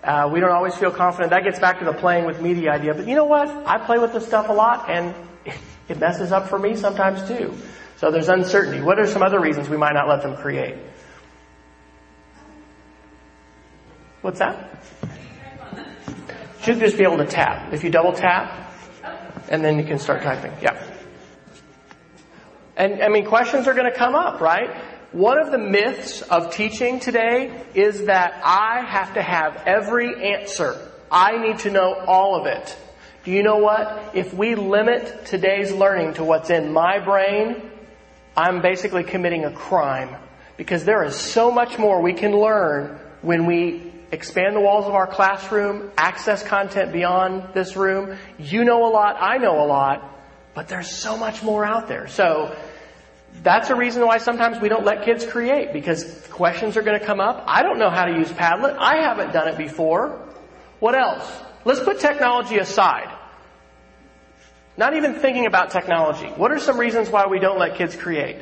Uh, 0.03 0.29
we 0.31 0.39
don't 0.39 0.51
always 0.51 0.75
feel 0.75 0.91
confident. 0.91 1.31
That 1.31 1.43
gets 1.43 1.59
back 1.59 1.79
to 1.79 1.85
the 1.85 1.93
playing 1.93 2.25
with 2.25 2.41
media 2.41 2.71
idea. 2.71 2.93
But 2.95 3.07
you 3.07 3.15
know 3.15 3.25
what? 3.25 3.47
I 3.47 3.77
play 3.77 3.99
with 3.99 4.11
this 4.11 4.25
stuff 4.25 4.49
a 4.49 4.53
lot 4.53 4.89
and 4.89 5.13
it 5.87 5.99
messes 5.99 6.31
up 6.31 6.49
for 6.49 6.57
me 6.57 6.75
sometimes 6.75 7.25
too. 7.27 7.53
So 7.99 8.11
there's 8.11 8.29
uncertainty. 8.29 8.79
What 8.79 8.97
are 8.97 9.05
some 9.05 9.21
other 9.21 9.41
reasons 9.41 9.67
we 9.67 9.75
might 9.75 9.91
not 9.91 10.07
let 10.07 10.21
them 10.21 10.37
create? 10.37 10.77
What's 14.21 14.39
that? 14.39 14.85
Should 16.61 16.79
just 16.79 16.97
be 16.97 17.03
able 17.03 17.17
to 17.17 17.25
tap. 17.25 17.73
If 17.73 17.83
you 17.83 17.89
double 17.89 18.13
tap, 18.13 18.71
and 19.49 19.65
then 19.65 19.77
you 19.77 19.83
can 19.83 19.99
start 19.99 20.21
typing. 20.21 20.53
Yeah. 20.61 20.81
And 22.77 23.03
I 23.03 23.09
mean, 23.09 23.25
questions 23.25 23.67
are 23.67 23.73
going 23.73 23.91
to 23.91 23.97
come 23.97 24.15
up, 24.15 24.39
right? 24.39 24.77
One 25.11 25.37
of 25.37 25.51
the 25.51 25.57
myths 25.57 26.21
of 26.21 26.53
teaching 26.53 27.01
today 27.01 27.65
is 27.73 28.05
that 28.05 28.39
I 28.45 28.81
have 28.87 29.15
to 29.15 29.21
have 29.21 29.63
every 29.65 30.33
answer. 30.35 30.77
I 31.11 31.37
need 31.37 31.59
to 31.59 31.69
know 31.69 31.95
all 31.95 32.39
of 32.39 32.45
it. 32.45 32.77
Do 33.25 33.31
you 33.31 33.43
know 33.43 33.57
what? 33.57 34.11
If 34.13 34.33
we 34.33 34.55
limit 34.55 35.25
today's 35.25 35.73
learning 35.73 36.13
to 36.13 36.23
what's 36.23 36.49
in 36.49 36.71
my 36.71 36.99
brain, 36.99 37.68
I'm 38.35 38.61
basically 38.61 39.03
committing 39.03 39.45
a 39.45 39.51
crime 39.51 40.15
because 40.57 40.85
there 40.85 41.03
is 41.03 41.15
so 41.15 41.51
much 41.51 41.77
more 41.77 42.01
we 42.01 42.13
can 42.13 42.31
learn 42.31 42.99
when 43.21 43.45
we 43.45 43.91
expand 44.11 44.55
the 44.55 44.59
walls 44.59 44.85
of 44.85 44.93
our 44.93 45.07
classroom, 45.07 45.91
access 45.97 46.43
content 46.43 46.91
beyond 46.91 47.53
this 47.53 47.75
room. 47.75 48.17
You 48.37 48.63
know 48.63 48.85
a 48.87 48.91
lot, 48.91 49.17
I 49.19 49.37
know 49.37 49.63
a 49.63 49.67
lot, 49.67 50.19
but 50.53 50.67
there's 50.67 50.89
so 50.89 51.17
much 51.17 51.43
more 51.43 51.63
out 51.63 51.87
there. 51.87 52.07
So 52.07 52.55
that's 53.43 53.69
a 53.69 53.75
reason 53.75 54.05
why 54.05 54.17
sometimes 54.17 54.59
we 54.59 54.69
don't 54.69 54.85
let 54.85 55.05
kids 55.05 55.25
create 55.25 55.73
because 55.73 56.27
questions 56.27 56.77
are 56.77 56.81
going 56.81 56.99
to 56.99 57.05
come 57.05 57.19
up. 57.19 57.43
I 57.47 57.63
don't 57.63 57.79
know 57.79 57.89
how 57.89 58.05
to 58.05 58.13
use 58.13 58.29
Padlet. 58.29 58.77
I 58.77 58.97
haven't 58.97 59.31
done 59.31 59.47
it 59.47 59.57
before. 59.57 60.27
What 60.79 60.95
else? 60.95 61.29
Let's 61.65 61.81
put 61.81 61.99
technology 61.99 62.57
aside. 62.57 63.15
Not 64.79 64.95
even 64.95 65.15
thinking 65.15 65.45
about 65.45 65.71
technology. 65.71 66.27
What 66.27 66.53
are 66.53 66.57
some 66.57 66.79
reasons 66.79 67.09
why 67.09 67.27
we 67.27 67.37
don't 67.37 67.59
let 67.59 67.75
kids 67.75 67.97
create? 67.97 68.37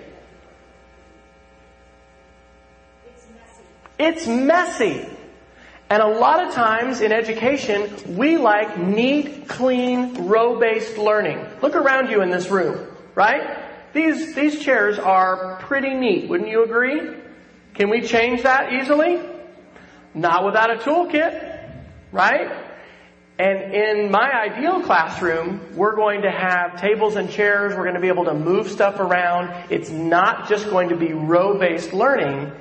It's 3.08 3.26
messy. 3.34 3.64
It's 3.98 4.28
messy. 4.28 5.10
And 5.90 6.04
a 6.04 6.08
lot 6.08 6.46
of 6.46 6.54
times 6.54 7.02
in 7.02 7.12
education, 7.12 8.16
we 8.16 8.38
like 8.38 8.78
neat, 8.78 9.48
clean, 9.48 10.28
row-based 10.28 11.00
learning. 11.00 11.44
Look 11.64 11.76
around 11.76 12.12
you 12.12 12.22
in 12.22 12.30
this 12.30 12.52
room, 12.52 12.86
right? 13.16 13.58
These, 13.94 14.36
these 14.36 14.60
chairs 14.60 15.00
are 15.00 15.56
pretty 15.62 15.96
neat, 15.96 16.30
wouldn't 16.30 16.52
you 16.52 16.64
agree? 16.64 17.16
Can 17.74 17.90
we 17.90 18.02
change 18.02 18.44
that 18.44 18.74
easily? 18.74 19.20
Not 20.14 20.46
without 20.46 20.70
a 20.70 20.76
toolkit, 20.76 21.74
right? 22.12 22.67
And 23.40 23.74
in 23.74 24.10
my 24.10 24.32
ideal 24.32 24.82
classroom, 24.82 25.76
we're 25.76 25.96
going 25.96 26.24
to 26.24 26.32
have 26.32 26.82
tables 26.82 27.16
and 27.16 27.30
chairs. 27.30 27.76
We're 27.76 27.84
going 27.84 27.94
to 27.94 28.02
be 28.02 28.08
able 28.08 28.26
to 28.26 28.34
move 28.34 28.68
stuff 28.68 29.00
around. 29.00 29.72
It's 29.72 29.92
not 29.92 30.50
just 30.50 30.70
going 30.70 30.90
to 30.90 30.96
be 30.96 31.14
row-based 31.14 31.94
learning 31.94 32.52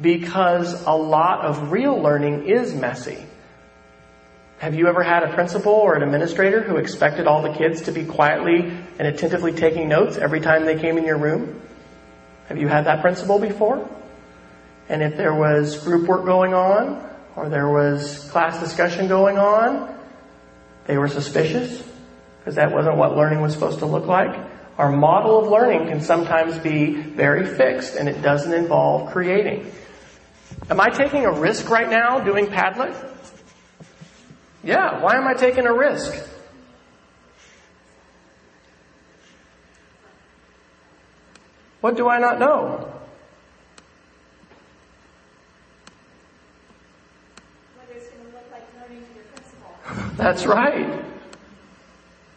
because 0.00 0.82
a 0.86 0.92
lot 0.92 1.44
of 1.44 1.70
real 1.70 2.00
learning 2.00 2.48
is 2.48 2.74
messy. 2.74 3.24
Have 4.58 4.74
you 4.74 4.88
ever 4.88 5.02
had 5.02 5.24
a 5.24 5.34
principal 5.34 5.72
or 5.72 5.94
an 5.94 6.02
administrator 6.02 6.62
who 6.62 6.78
expected 6.78 7.26
all 7.26 7.42
the 7.42 7.52
kids 7.52 7.82
to 7.82 7.92
be 7.92 8.06
quietly 8.06 8.60
and 8.98 9.06
attentively 9.06 9.52
taking 9.52 9.90
notes 9.90 10.16
every 10.16 10.40
time 10.40 10.64
they 10.64 10.78
came 10.80 10.96
in 10.96 11.04
your 11.04 11.18
room? 11.18 11.60
Have 12.48 12.56
you 12.56 12.68
had 12.68 12.86
that 12.86 13.02
principal 13.02 13.38
before? 13.38 13.86
And 14.88 15.02
if 15.02 15.18
there 15.18 15.34
was 15.34 15.84
group 15.84 16.08
work 16.08 16.24
going 16.24 16.54
on, 16.54 17.10
or 17.36 17.50
there 17.50 17.68
was 17.68 18.26
class 18.30 18.58
discussion 18.58 19.06
going 19.06 19.36
on, 19.36 19.93
they 20.86 20.98
were 20.98 21.08
suspicious 21.08 21.82
because 22.38 22.56
that 22.56 22.72
wasn't 22.72 22.96
what 22.96 23.16
learning 23.16 23.40
was 23.40 23.52
supposed 23.52 23.78
to 23.78 23.86
look 23.86 24.06
like. 24.06 24.38
Our 24.76 24.90
model 24.90 25.38
of 25.38 25.50
learning 25.50 25.88
can 25.88 26.00
sometimes 26.00 26.58
be 26.58 26.94
very 26.94 27.46
fixed 27.46 27.94
and 27.94 28.08
it 28.08 28.22
doesn't 28.22 28.52
involve 28.52 29.12
creating. 29.12 29.72
Am 30.68 30.80
I 30.80 30.90
taking 30.90 31.24
a 31.24 31.32
risk 31.32 31.70
right 31.70 31.88
now 31.88 32.20
doing 32.20 32.46
Padlet? 32.46 32.94
Yeah, 34.62 35.00
why 35.00 35.16
am 35.16 35.26
I 35.26 35.34
taking 35.34 35.66
a 35.66 35.72
risk? 35.72 36.14
What 41.82 41.98
do 41.98 42.08
I 42.08 42.18
not 42.18 42.38
know? 42.38 42.90
Whether 47.76 47.92
it's 47.92 48.08
going 48.08 48.24
to 48.24 48.32
look 48.32 48.50
like 48.50 48.62
learning 48.80 49.04
to 49.04 49.14
your 49.14 49.24
principal. 49.24 50.03
That's 50.16 50.46
right. 50.46 51.04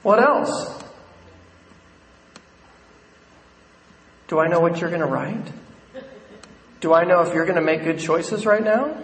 What 0.03 0.19
else? 0.19 0.84
Do 4.27 4.39
I 4.39 4.48
know 4.48 4.60
what 4.60 4.79
you're 4.81 4.89
going 4.89 5.01
to 5.01 5.07
write? 5.07 5.48
Do 6.79 6.93
I 6.93 7.05
know 7.05 7.22
if 7.22 7.34
you're 7.34 7.46
going 7.46 7.55
to 7.55 7.62
make 7.62 7.84
good 7.84 8.00
choices 8.00 8.46
right 8.46 8.63
now? 8.63 8.96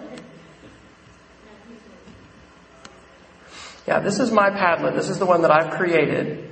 Yeah, 3.86 4.00
this 4.00 4.18
is 4.18 4.30
my 4.30 4.50
Padlet. 4.50 4.94
This 4.94 5.08
is 5.08 5.18
the 5.18 5.26
one 5.26 5.42
that 5.42 5.50
I've 5.50 5.72
created. 5.74 6.50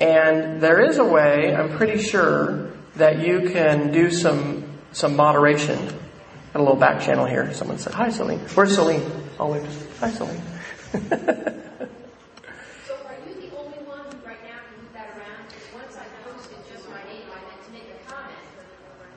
And 0.00 0.62
there 0.62 0.80
is 0.80 0.98
a 0.98 1.04
way, 1.04 1.54
I'm 1.54 1.76
pretty 1.76 2.00
sure, 2.02 2.72
that 2.96 3.20
you 3.20 3.50
can 3.50 3.92
do 3.92 4.10
some, 4.10 4.64
some 4.92 5.14
moderation. 5.14 5.78
Got 6.52 6.60
a 6.60 6.62
little 6.62 6.76
back 6.76 7.02
channel 7.02 7.26
here. 7.26 7.52
Someone 7.52 7.78
said, 7.78 7.94
hi 7.94 8.10
Celine. 8.10 8.40
Where's 8.54 8.74
Celine? 8.74 9.02
Oh 9.38 9.52
hi 9.98 10.10
Celine. 10.10 10.40
So 10.92 10.98
are 13.06 13.16
you 13.26 13.34
the 13.34 13.56
only 13.56 13.78
one 13.86 14.00
who 14.10 14.26
right 14.26 14.42
now 14.42 14.58
can 14.58 14.82
move 14.82 14.92
that 14.92 15.08
around? 15.16 15.46
Because 15.46 15.66
once 15.72 15.96
I 15.96 16.04
posted 16.28 16.58
just 16.72 16.88
my 16.90 17.02
name, 17.04 17.26
I 17.30 17.40
meant 17.46 17.64
to 17.66 17.72
make 17.72 17.88
a 17.88 18.10
comment. 18.10 18.36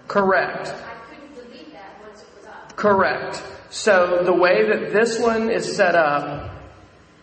Correct. 0.07 0.67
I 0.67 0.93
couldn't 1.09 1.33
delete 1.35 1.73
that 1.73 1.99
once 2.05 2.21
it 2.21 2.27
was 2.37 2.45
up. 2.45 2.75
Correct. 2.75 3.41
So 3.71 4.23
the 4.23 4.33
way 4.33 4.67
that 4.67 4.93
this 4.93 5.19
one 5.19 5.49
is 5.49 5.75
set 5.75 5.95
up, 5.95 6.51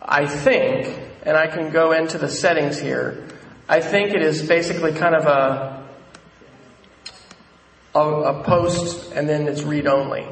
I 0.01 0.27
think, 0.27 0.99
and 1.23 1.37
I 1.37 1.47
can 1.47 1.71
go 1.71 1.93
into 1.93 2.17
the 2.17 2.27
settings 2.27 2.77
here, 2.77 3.25
I 3.69 3.79
think 3.79 4.13
it 4.13 4.21
is 4.21 4.45
basically 4.45 4.91
kind 4.91 5.15
of 5.15 5.25
a, 5.27 5.87
a, 7.95 7.99
a 7.99 8.43
post 8.43 9.13
and 9.13 9.29
then 9.29 9.47
it's 9.47 9.63
read 9.63 9.87
only. 9.87 10.27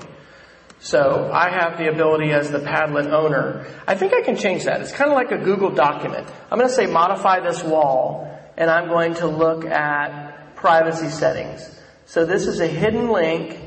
So 0.79 1.29
I 1.33 1.49
have 1.49 1.77
the 1.77 1.89
ability 1.89 2.31
as 2.31 2.51
the 2.51 2.59
Padlet 2.59 3.11
owner. 3.11 3.65
I 3.85 3.95
think 3.95 4.13
I 4.13 4.21
can 4.21 4.37
change 4.37 4.63
that. 4.63 4.79
It's 4.81 4.93
kind 4.93 5.11
of 5.11 5.15
like 5.15 5.31
a 5.31 5.37
Google 5.37 5.71
document. 5.71 6.27
I'm 6.49 6.57
going 6.57 6.69
to 6.69 6.75
say 6.75 6.85
modify 6.85 7.41
this 7.41 7.61
wall 7.63 8.33
and 8.55 8.69
I'm 8.69 8.87
going 8.87 9.15
to 9.15 9.27
look 9.27 9.65
at 9.65 10.55
privacy 10.55 11.09
settings. 11.09 11.77
So 12.05 12.25
this 12.25 12.47
is 12.47 12.61
a 12.61 12.67
hidden 12.67 13.09
link 13.09 13.59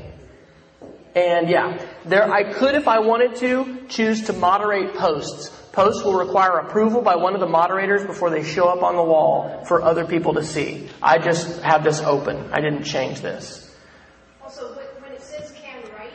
and 1.15 1.47
yeah, 1.47 1.79
there, 2.05 2.31
I 2.31 2.51
could, 2.51 2.73
if 2.73 2.87
I 2.87 2.99
wanted 2.99 3.35
to, 3.37 3.85
choose 3.87 4.23
to 4.23 4.33
moderate 4.33 4.95
posts. 4.95 5.49
Posts 5.71 6.03
will 6.03 6.15
require 6.15 6.57
approval 6.57 7.03
by 7.03 7.15
one 7.15 7.35
of 7.35 7.39
the 7.39 7.47
moderators 7.47 8.03
before 8.03 8.31
they 8.31 8.43
show 8.43 8.67
up 8.67 8.81
on 8.81 8.95
the 8.95 9.03
wall 9.03 9.63
for 9.65 9.83
other 9.83 10.05
people 10.05 10.33
to 10.33 10.43
see. 10.43 10.89
I 11.01 11.19
just 11.19 11.61
have 11.61 11.83
this 11.83 12.01
open. 12.01 12.51
I 12.51 12.61
didn't 12.61 12.83
change 12.83 13.21
this. 13.21 13.75
Also, 14.41 14.75
when 14.75 14.85
when 15.01 15.11
it 15.11 15.21
says 15.21 15.51
can 15.51 15.81
write, 15.91 16.13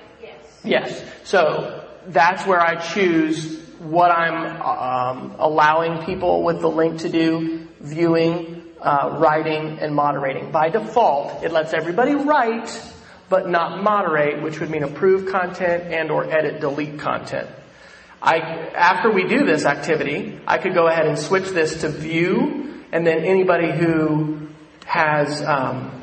yes. 0.68 1.02
So 1.24 1.88
that's 2.06 2.46
where 2.46 2.60
I 2.60 2.76
choose 2.76 3.58
what 3.78 4.10
I'm 4.10 4.60
um, 4.62 5.36
allowing 5.38 6.04
people 6.04 6.42
with 6.42 6.60
the 6.60 6.68
link 6.68 7.00
to 7.00 7.08
do, 7.08 7.66
viewing, 7.80 8.62
uh, 8.80 9.16
writing, 9.20 9.78
and 9.80 9.94
moderating. 9.94 10.50
By 10.50 10.68
default, 10.70 11.44
it 11.44 11.52
lets 11.52 11.72
everybody 11.72 12.14
write, 12.14 12.70
but 13.28 13.48
not 13.48 13.82
moderate, 13.82 14.42
which 14.42 14.58
would 14.60 14.70
mean 14.70 14.82
approve 14.82 15.30
content 15.30 15.92
and 15.92 16.10
or 16.10 16.24
edit 16.24 16.60
delete 16.60 16.98
content. 16.98 17.48
I, 18.20 18.38
after 18.38 19.12
we 19.12 19.28
do 19.28 19.44
this 19.44 19.64
activity, 19.64 20.40
I 20.46 20.58
could 20.58 20.74
go 20.74 20.88
ahead 20.88 21.06
and 21.06 21.16
switch 21.18 21.50
this 21.50 21.82
to 21.82 21.88
view, 21.88 22.82
and 22.90 23.06
then 23.06 23.24
anybody 23.24 23.70
who 23.70 24.48
has, 24.86 25.40
um, 25.42 26.02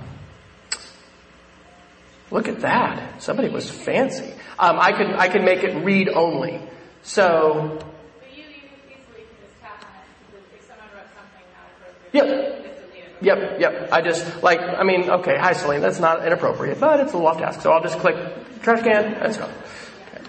look 2.32 2.48
at 2.48 2.62
that. 2.62 3.22
Somebody 3.22 3.50
was 3.50 3.70
fancy. 3.70 4.34
Um, 4.58 4.80
I 4.80 4.92
could, 4.94 5.08
I 5.08 5.28
could 5.28 5.44
make 5.44 5.64
it 5.64 5.84
read 5.84 6.10
only. 6.10 6.62
So, 7.04 7.78
But 8.20 8.38
you, 8.38 8.44
you 8.44 8.50
easily 8.50 9.26
can 9.28 9.36
just 9.42 9.62
tap 9.62 9.84
on 9.84 9.90
it, 10.02 10.58
if 10.58 10.66
someone 10.66 10.88
wrote 10.96 11.08
something 11.14 11.46
not 11.54 11.70
appropriate. 11.78 12.14
Yep. 12.14 12.26
you 12.26 12.54
can 12.54 12.64
just 12.64 12.82
delete 12.90 13.04
it. 13.06 13.60
Yep, 13.60 13.60
yep. 13.60 13.92
I 13.92 14.02
just, 14.02 14.44
like, 14.44 14.62
I 14.62 14.84
mean, 14.84 15.10
okay, 15.10 15.38
hi 15.38 15.54
Celine, 15.54 15.82
that's 15.82 16.00
not 16.00 16.26
inappropriate, 16.26 16.80
but 16.80 17.02
it's 17.02 17.12
a 17.12 17.18
little 17.18 17.28
off 17.28 17.38
task. 17.38 17.62
So 17.62 17.72
I'll 17.72 17.84
just 17.84 18.00
click 18.00 18.16
trash 18.62 18.82
can, 18.82 19.20
let's 19.20 19.38
go. 19.38 19.44
Okay. 19.44 20.24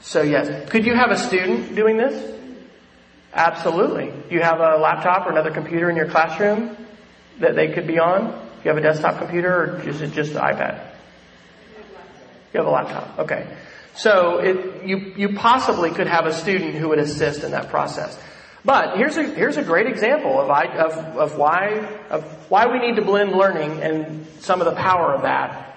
So 0.00 0.22
yes, 0.22 0.68
could 0.70 0.84
you 0.84 0.94
have 0.94 1.10
a 1.10 1.16
student 1.16 1.74
doing 1.74 1.96
this? 1.96 2.38
Absolutely. 3.32 4.12
You 4.28 4.40
have 4.40 4.58
a 4.58 4.76
laptop 4.76 5.26
or 5.26 5.30
another 5.30 5.52
computer 5.52 5.88
in 5.88 5.96
your 5.96 6.08
classroom 6.08 6.76
that 7.38 7.54
they 7.54 7.72
could 7.72 7.86
be 7.86 7.98
on? 7.98 8.32
Do 8.32 8.64
you 8.64 8.74
have 8.74 8.76
a 8.76 8.82
desktop 8.82 9.18
computer 9.18 9.76
or 9.76 9.88
is 9.88 10.02
it 10.02 10.12
just 10.12 10.34
the 10.34 10.40
iPad? 10.40 10.89
You 12.52 12.58
have 12.58 12.66
a 12.66 12.70
laptop. 12.70 13.18
Okay. 13.20 13.46
So 13.94 14.38
it, 14.38 14.84
you, 14.84 14.96
you 15.16 15.34
possibly 15.34 15.90
could 15.90 16.06
have 16.06 16.26
a 16.26 16.32
student 16.32 16.74
who 16.74 16.88
would 16.88 16.98
assist 16.98 17.44
in 17.44 17.50
that 17.52 17.68
process. 17.68 18.18
But 18.64 18.96
here's 18.96 19.16
a, 19.16 19.22
here's 19.22 19.56
a 19.56 19.62
great 19.62 19.86
example 19.86 20.40
of, 20.40 20.50
I, 20.50 20.64
of, 20.64 20.92
of 21.16 21.36
why, 21.38 21.98
of 22.10 22.24
why 22.50 22.66
we 22.66 22.78
need 22.78 22.96
to 22.96 23.02
blend 23.02 23.32
learning 23.32 23.82
and 23.82 24.26
some 24.40 24.60
of 24.60 24.66
the 24.66 24.74
power 24.74 25.14
of 25.14 25.22
that. 25.22 25.76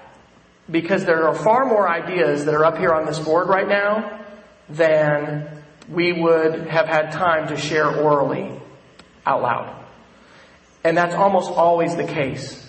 Because 0.69 1.05
there 1.05 1.27
are 1.27 1.35
far 1.35 1.65
more 1.65 1.87
ideas 1.89 2.45
that 2.45 2.53
are 2.53 2.65
up 2.65 2.77
here 2.77 2.91
on 2.91 3.05
this 3.05 3.19
board 3.19 3.47
right 3.47 3.67
now 3.67 4.25
than 4.69 5.63
we 5.89 6.13
would 6.13 6.67
have 6.67 6.87
had 6.87 7.11
time 7.11 7.49
to 7.49 7.57
share 7.57 7.87
orally 7.87 8.59
out 9.25 9.41
loud. 9.41 9.85
And 10.83 10.97
that's 10.97 11.15
almost 11.15 11.51
always 11.51 11.95
the 11.95 12.05
case. 12.05 12.59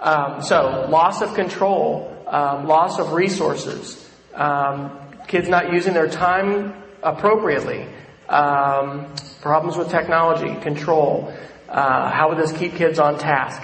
Um, 0.00 0.42
so 0.42 0.86
loss 0.88 1.22
of 1.22 1.34
control, 1.34 2.19
um, 2.30 2.66
loss 2.66 2.98
of 2.98 3.12
resources, 3.12 4.08
um, 4.34 4.96
kids 5.26 5.48
not 5.48 5.72
using 5.72 5.92
their 5.92 6.08
time 6.08 6.74
appropriately, 7.02 7.86
um, 8.28 9.12
problems 9.42 9.76
with 9.76 9.90
technology, 9.90 10.54
control. 10.60 11.34
Uh, 11.68 12.10
how 12.10 12.28
would 12.28 12.38
this 12.38 12.52
keep 12.52 12.74
kids 12.76 12.98
on 12.98 13.18
task? 13.18 13.62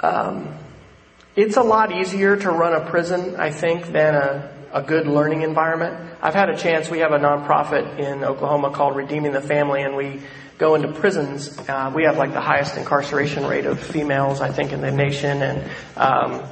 Um, 0.00 0.54
it's 1.34 1.56
a 1.56 1.62
lot 1.62 1.92
easier 1.92 2.36
to 2.36 2.50
run 2.50 2.74
a 2.74 2.88
prison, 2.88 3.36
I 3.36 3.50
think, 3.50 3.86
than 3.86 4.14
a, 4.14 4.54
a 4.72 4.82
good 4.82 5.06
learning 5.06 5.42
environment. 5.42 6.12
I've 6.20 6.34
had 6.34 6.50
a 6.50 6.56
chance. 6.56 6.90
We 6.90 6.98
have 7.00 7.12
a 7.12 7.18
nonprofit 7.18 7.98
in 7.98 8.24
Oklahoma 8.24 8.70
called 8.70 8.96
Redeeming 8.96 9.32
the 9.32 9.40
Family, 9.40 9.82
and 9.82 9.96
we 9.96 10.20
go 10.58 10.74
into 10.74 10.92
prisons. 10.92 11.58
Uh, 11.68 11.92
we 11.94 12.04
have 12.04 12.16
like 12.16 12.32
the 12.32 12.40
highest 12.40 12.76
incarceration 12.76 13.46
rate 13.46 13.66
of 13.66 13.80
females, 13.80 14.40
I 14.40 14.50
think, 14.50 14.72
in 14.72 14.80
the 14.80 14.90
nation, 14.90 15.42
and 15.42 15.70
um, 15.96 16.42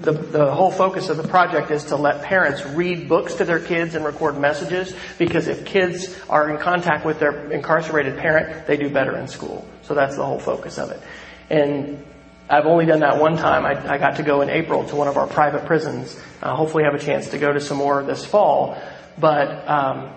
the, 0.00 0.12
the 0.12 0.52
whole 0.52 0.70
focus 0.70 1.08
of 1.08 1.16
the 1.16 1.26
project 1.26 1.70
is 1.70 1.84
to 1.86 1.96
let 1.96 2.22
parents 2.22 2.64
read 2.64 3.08
books 3.08 3.34
to 3.34 3.44
their 3.44 3.60
kids 3.60 3.94
and 3.94 4.04
record 4.04 4.38
messages 4.38 4.94
because 5.18 5.48
if 5.48 5.64
kids 5.64 6.16
are 6.28 6.50
in 6.50 6.58
contact 6.58 7.04
with 7.04 7.18
their 7.18 7.50
incarcerated 7.50 8.16
parent, 8.16 8.66
they 8.66 8.76
do 8.76 8.88
better 8.90 9.16
in 9.16 9.26
school. 9.26 9.66
So 9.82 9.94
that's 9.94 10.16
the 10.16 10.24
whole 10.24 10.38
focus 10.38 10.78
of 10.78 10.90
it. 10.90 11.02
And 11.50 12.04
I've 12.48 12.66
only 12.66 12.86
done 12.86 13.00
that 13.00 13.18
one 13.20 13.36
time. 13.36 13.66
I, 13.66 13.94
I 13.94 13.98
got 13.98 14.16
to 14.16 14.22
go 14.22 14.40
in 14.42 14.50
April 14.50 14.84
to 14.84 14.96
one 14.96 15.08
of 15.08 15.16
our 15.16 15.26
private 15.26 15.66
prisons. 15.66 16.18
Uh, 16.42 16.54
hopefully 16.54 16.84
have 16.84 16.94
a 16.94 17.04
chance 17.04 17.30
to 17.30 17.38
go 17.38 17.52
to 17.52 17.60
some 17.60 17.78
more 17.78 18.02
this 18.02 18.24
fall. 18.24 18.80
But 19.18 19.68
um, 19.68 20.10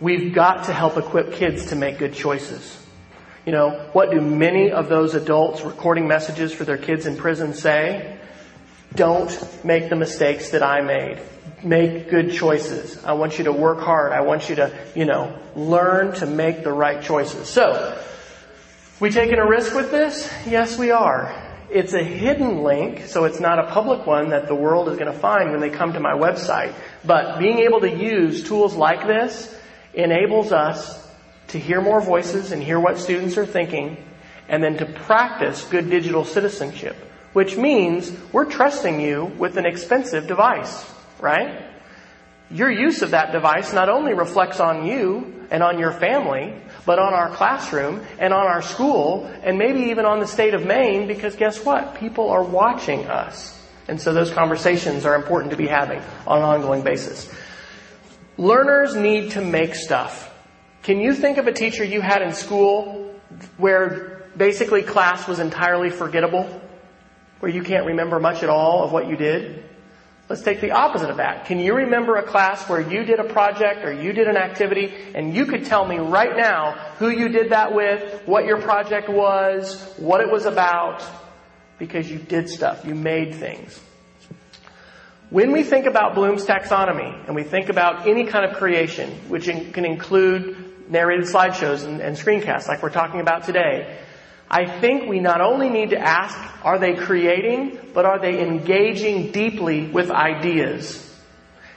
we've 0.00 0.32
got 0.32 0.64
to 0.64 0.72
help 0.72 0.96
equip 0.96 1.32
kids 1.34 1.66
to 1.66 1.76
make 1.76 1.98
good 1.98 2.14
choices. 2.14 2.76
You 3.46 3.52
know, 3.52 3.88
what 3.92 4.10
do 4.10 4.20
many 4.20 4.70
of 4.70 4.88
those 4.88 5.14
adults 5.14 5.62
recording 5.62 6.08
messages 6.08 6.52
for 6.52 6.64
their 6.64 6.78
kids 6.78 7.06
in 7.06 7.16
prison 7.16 7.54
say? 7.54 8.18
Don't 8.94 9.64
make 9.64 9.88
the 9.88 9.96
mistakes 9.96 10.50
that 10.50 10.62
I 10.62 10.80
made. 10.80 11.20
Make 11.62 12.10
good 12.10 12.32
choices. 12.32 13.02
I 13.04 13.12
want 13.12 13.38
you 13.38 13.44
to 13.44 13.52
work 13.52 13.80
hard. 13.80 14.12
I 14.12 14.22
want 14.22 14.48
you 14.48 14.56
to, 14.56 14.72
you 14.94 15.04
know, 15.04 15.38
learn 15.54 16.14
to 16.16 16.26
make 16.26 16.64
the 16.64 16.72
right 16.72 17.02
choices. 17.02 17.48
So, 17.48 18.02
we 18.98 19.10
taking 19.10 19.38
a 19.38 19.46
risk 19.46 19.74
with 19.74 19.90
this? 19.90 20.30
Yes, 20.46 20.78
we 20.78 20.90
are. 20.90 21.34
It's 21.70 21.92
a 21.92 22.02
hidden 22.02 22.62
link, 22.62 23.06
so 23.06 23.24
it's 23.24 23.40
not 23.40 23.58
a 23.58 23.70
public 23.70 24.06
one 24.06 24.30
that 24.30 24.48
the 24.48 24.54
world 24.54 24.88
is 24.88 24.98
going 24.98 25.12
to 25.12 25.18
find 25.18 25.52
when 25.52 25.60
they 25.60 25.70
come 25.70 25.92
to 25.92 26.00
my 26.00 26.12
website. 26.12 26.74
But 27.04 27.38
being 27.38 27.60
able 27.60 27.80
to 27.80 27.90
use 27.90 28.42
tools 28.42 28.74
like 28.74 29.06
this 29.06 29.54
enables 29.94 30.52
us 30.52 31.08
to 31.48 31.58
hear 31.58 31.80
more 31.80 32.00
voices 32.00 32.52
and 32.52 32.62
hear 32.62 32.78
what 32.78 32.98
students 32.98 33.36
are 33.36 33.46
thinking, 33.46 33.96
and 34.48 34.62
then 34.62 34.76
to 34.78 34.86
practice 34.86 35.64
good 35.64 35.90
digital 35.90 36.24
citizenship 36.24 36.96
which 37.32 37.56
means 37.56 38.12
we're 38.32 38.44
trusting 38.44 39.00
you 39.00 39.26
with 39.38 39.56
an 39.56 39.66
expensive 39.66 40.26
device, 40.26 40.84
right? 41.20 41.64
Your 42.50 42.70
use 42.70 43.02
of 43.02 43.12
that 43.12 43.30
device 43.30 43.72
not 43.72 43.88
only 43.88 44.14
reflects 44.14 44.58
on 44.58 44.84
you 44.84 45.46
and 45.50 45.62
on 45.62 45.78
your 45.78 45.92
family, 45.92 46.54
but 46.84 46.98
on 46.98 47.14
our 47.14 47.30
classroom 47.30 48.04
and 48.18 48.34
on 48.34 48.46
our 48.46 48.62
school 48.62 49.30
and 49.44 49.56
maybe 49.58 49.90
even 49.90 50.04
on 50.04 50.18
the 50.18 50.26
state 50.26 50.54
of 50.54 50.66
Maine 50.66 51.06
because 51.06 51.36
guess 51.36 51.64
what? 51.64 51.94
People 51.96 52.28
are 52.30 52.42
watching 52.42 53.06
us. 53.06 53.56
And 53.86 54.00
so 54.00 54.12
those 54.12 54.32
conversations 54.32 55.04
are 55.04 55.14
important 55.14 55.52
to 55.52 55.56
be 55.56 55.66
having 55.68 56.00
on 56.26 56.38
an 56.38 56.44
ongoing 56.44 56.82
basis. 56.82 57.32
Learners 58.40 58.96
need 58.96 59.32
to 59.32 59.40
make 59.40 59.74
stuff. 59.74 60.32
Can 60.82 60.98
you 60.98 61.12
think 61.14 61.36
of 61.36 61.46
a 61.46 61.52
teacher 61.52 61.84
you 61.84 62.00
had 62.00 62.22
in 62.22 62.32
school 62.32 63.14
where 63.58 64.22
basically 64.36 64.82
class 64.82 65.28
was 65.28 65.40
entirely 65.40 65.90
forgettable? 65.90 66.60
where 67.40 67.50
you 67.50 67.62
can't 67.62 67.86
remember 67.86 68.20
much 68.20 68.42
at 68.42 68.48
all 68.48 68.84
of 68.84 68.92
what 68.92 69.08
you 69.08 69.16
did? 69.16 69.64
Let's 70.28 70.42
take 70.42 70.60
the 70.60 70.70
opposite 70.70 71.10
of 71.10 71.16
that. 71.16 71.46
Can 71.46 71.58
you 71.58 71.74
remember 71.74 72.16
a 72.16 72.22
class 72.22 72.68
where 72.68 72.80
you 72.80 73.02
did 73.02 73.18
a 73.18 73.24
project 73.24 73.84
or 73.84 73.92
you 73.92 74.12
did 74.12 74.28
an 74.28 74.36
activity 74.36 74.92
and 75.14 75.34
you 75.34 75.46
could 75.46 75.64
tell 75.64 75.84
me 75.84 75.98
right 75.98 76.36
now 76.36 76.72
who 76.98 77.08
you 77.08 77.28
did 77.30 77.50
that 77.50 77.74
with, 77.74 78.22
what 78.26 78.44
your 78.44 78.60
project 78.60 79.08
was, 79.08 79.92
what 79.96 80.20
it 80.20 80.30
was 80.30 80.46
about, 80.46 81.02
because 81.78 82.08
you 82.08 82.18
did 82.18 82.48
stuff, 82.48 82.84
you 82.84 82.94
made 82.94 83.34
things. 83.34 83.80
When 85.30 85.52
we 85.52 85.62
think 85.62 85.86
about 85.86 86.16
Bloom's 86.16 86.44
taxonomy 86.44 87.24
and 87.26 87.36
we 87.36 87.44
think 87.44 87.68
about 87.68 88.08
any 88.08 88.26
kind 88.26 88.44
of 88.44 88.56
creation, 88.56 89.12
which 89.28 89.44
can 89.44 89.84
include 89.84 90.90
narrated 90.90 91.26
slideshows 91.26 91.86
and, 91.86 92.00
and 92.00 92.16
screencasts 92.16 92.66
like 92.66 92.82
we're 92.82 92.90
talking 92.90 93.20
about 93.20 93.44
today, 93.44 93.96
I 94.50 94.66
think 94.80 95.08
we 95.08 95.20
not 95.20 95.40
only 95.40 95.68
need 95.68 95.90
to 95.90 95.98
ask, 95.98 96.36
are 96.64 96.80
they 96.80 96.96
creating, 96.96 97.78
but 97.94 98.04
are 98.04 98.18
they 98.18 98.44
engaging 98.44 99.30
deeply 99.30 99.86
with 99.86 100.10
ideas? 100.10 101.06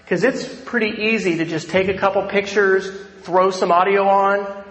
Because 0.04 0.24
it's 0.24 0.52
pretty 0.64 1.04
easy 1.04 1.38
to 1.38 1.46
just 1.46 1.70
take 1.70 1.90
a 1.90 1.98
couple 1.98 2.24
pictures, 2.24 2.90
throw 3.22 3.52
some 3.52 3.72
audio 3.72 4.08
on, 4.08 4.64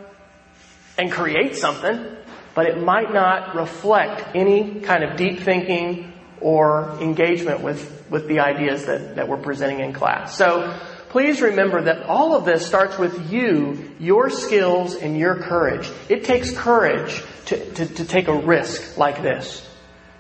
and 0.98 1.12
create 1.12 1.54
something, 1.54 2.16
but 2.56 2.66
it 2.66 2.82
might 2.82 3.14
not 3.14 3.54
reflect 3.54 4.34
any 4.34 4.80
kind 4.80 5.04
of 5.04 5.16
deep 5.16 5.38
thinking 5.38 6.11
or 6.42 6.98
engagement 7.00 7.60
with, 7.60 8.04
with 8.10 8.28
the 8.28 8.40
ideas 8.40 8.86
that, 8.86 9.16
that 9.16 9.28
we're 9.28 9.36
presenting 9.36 9.80
in 9.80 9.92
class. 9.92 10.36
So 10.36 10.78
please 11.08 11.40
remember 11.40 11.82
that 11.82 12.04
all 12.04 12.34
of 12.34 12.44
this 12.44 12.66
starts 12.66 12.98
with 12.98 13.32
you, 13.32 13.92
your 13.98 14.28
skills, 14.28 14.94
and 14.94 15.16
your 15.16 15.36
courage. 15.36 15.88
It 16.08 16.24
takes 16.24 16.50
courage 16.50 17.22
to, 17.46 17.72
to, 17.74 17.86
to 17.86 18.04
take 18.04 18.28
a 18.28 18.34
risk 18.34 18.96
like 18.98 19.22
this, 19.22 19.68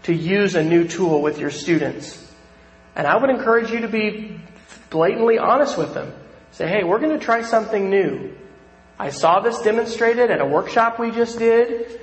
to 0.04 0.14
use 0.14 0.54
a 0.54 0.62
new 0.62 0.86
tool 0.86 1.22
with 1.22 1.38
your 1.38 1.50
students. 1.50 2.18
And 2.94 3.06
I 3.06 3.16
would 3.16 3.30
encourage 3.30 3.70
you 3.70 3.80
to 3.80 3.88
be 3.88 4.38
blatantly 4.90 5.38
honest 5.38 5.76
with 5.76 5.94
them. 5.94 6.12
Say, 6.52 6.68
hey, 6.68 6.84
we're 6.84 6.98
going 6.98 7.18
to 7.18 7.24
try 7.24 7.42
something 7.42 7.88
new. 7.88 8.36
I 8.98 9.08
saw 9.08 9.40
this 9.40 9.60
demonstrated 9.62 10.30
at 10.30 10.40
a 10.40 10.46
workshop 10.46 10.98
we 10.98 11.10
just 11.10 11.38
did. 11.38 12.00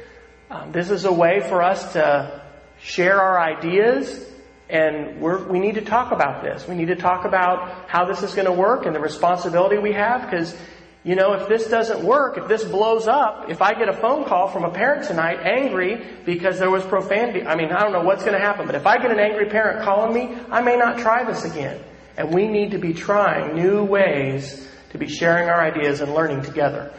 Um, 0.49 0.71
this 0.71 0.89
is 0.89 1.05
a 1.05 1.13
way 1.13 1.41
for 1.47 1.62
us 1.62 1.93
to 1.93 2.38
share 2.81 3.21
our 3.21 3.39
ideas 3.39 4.25
and 4.69 5.19
we 5.19 5.59
need 5.59 5.75
to 5.75 5.81
talk 5.81 6.11
about 6.11 6.43
this. 6.43 6.67
We 6.67 6.75
need 6.75 6.89
to 6.89 6.95
talk 6.95 7.25
about 7.25 7.89
how 7.89 8.05
this 8.05 8.21
is 8.21 8.35
going 8.35 8.45
to 8.45 8.51
work 8.51 8.85
and 8.85 8.95
the 8.95 8.99
responsibility 8.99 9.79
we 9.79 9.93
have 9.93 10.29
because 10.29 10.55
you 11.03 11.15
know, 11.15 11.33
if 11.33 11.47
this 11.47 11.67
doesn't 11.67 12.03
work, 12.03 12.37
if 12.37 12.49
this 12.49 12.63
blows 12.65 13.07
up, 13.07 13.49
if 13.49 13.61
I 13.61 13.73
get 13.73 13.87
a 13.87 13.93
phone 13.93 14.25
call 14.25 14.49
from 14.49 14.65
a 14.65 14.69
parent 14.69 15.07
tonight 15.07 15.39
angry 15.41 16.05
because 16.25 16.59
there 16.59 16.69
was 16.69 16.83
profanity, 16.85 17.45
I 17.45 17.55
mean, 17.55 17.71
I 17.71 17.79
don't 17.79 17.93
know 17.93 18.01
what's 18.01 18.23
going 18.23 18.37
to 18.37 18.45
happen, 18.45 18.65
but 18.65 18.75
if 18.75 18.85
I 18.85 18.97
get 18.97 19.09
an 19.09 19.19
angry 19.19 19.45
parent 19.45 19.81
calling 19.81 20.13
me, 20.13 20.37
I 20.51 20.61
may 20.61 20.75
not 20.75 20.99
try 20.99 21.23
this 21.23 21.45
again. 21.45 21.81
And 22.17 22.33
we 22.33 22.49
need 22.49 22.71
to 22.71 22.77
be 22.77 22.93
trying 22.93 23.55
new 23.55 23.83
ways 23.85 24.67
to 24.91 24.97
be 24.97 25.07
sharing 25.07 25.47
our 25.47 25.61
ideas 25.61 26.01
and 26.01 26.13
learning 26.13 26.41
together. 26.41 26.91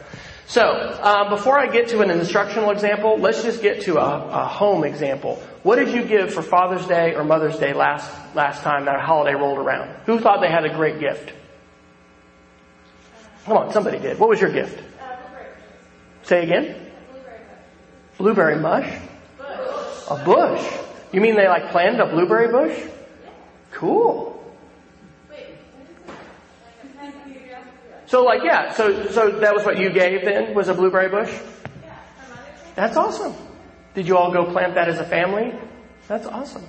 So, 0.51 0.63
uh, 0.63 1.29
before 1.29 1.57
I 1.57 1.67
get 1.67 1.87
to 1.89 2.01
an 2.01 2.11
instructional 2.11 2.71
example, 2.71 3.17
let's 3.17 3.41
just 3.41 3.61
get 3.61 3.83
to 3.83 3.99
a, 3.99 4.43
a 4.43 4.47
home 4.47 4.83
example. 4.83 5.41
What 5.63 5.77
did 5.77 5.93
you 5.93 6.03
give 6.03 6.33
for 6.33 6.41
Father's 6.41 6.85
Day 6.87 7.15
or 7.15 7.23
Mother's 7.23 7.57
Day 7.57 7.71
last 7.71 8.11
last 8.35 8.61
time 8.61 8.83
that 8.83 8.99
holiday 8.99 9.33
rolled 9.33 9.59
around? 9.59 9.95
Who 10.07 10.19
thought 10.19 10.41
they 10.41 10.49
had 10.49 10.65
a 10.65 10.73
great 10.75 10.99
gift? 10.99 11.31
Come 13.45 13.55
on, 13.55 13.71
somebody 13.71 13.97
did. 13.97 14.19
What 14.19 14.27
was 14.27 14.41
your 14.41 14.51
gift? 14.51 14.77
Say 16.23 16.43
again? 16.43 16.91
Blueberry 18.17 18.57
mush. 18.57 18.93
A 19.39 20.21
bush. 20.25 20.69
You 21.13 21.21
mean 21.21 21.37
they 21.37 21.47
like 21.47 21.71
planted 21.71 22.01
a 22.01 22.07
blueberry 22.07 22.51
bush? 22.51 22.77
Cool. 23.71 24.30
So 28.11 28.25
like 28.25 28.43
yeah, 28.43 28.73
so 28.73 29.07
so 29.07 29.39
that 29.39 29.55
was 29.55 29.63
what 29.63 29.77
you 29.77 29.89
gave 29.89 30.25
then 30.25 30.53
was 30.53 30.67
a 30.67 30.73
blueberry 30.73 31.07
bush. 31.07 31.33
That's 32.75 32.97
awesome. 32.97 33.33
Did 33.93 34.05
you 34.05 34.17
all 34.17 34.33
go 34.33 34.51
plant 34.51 34.75
that 34.75 34.89
as 34.89 34.99
a 34.99 35.05
family? 35.05 35.53
That's 36.09 36.27
awesome. 36.27 36.65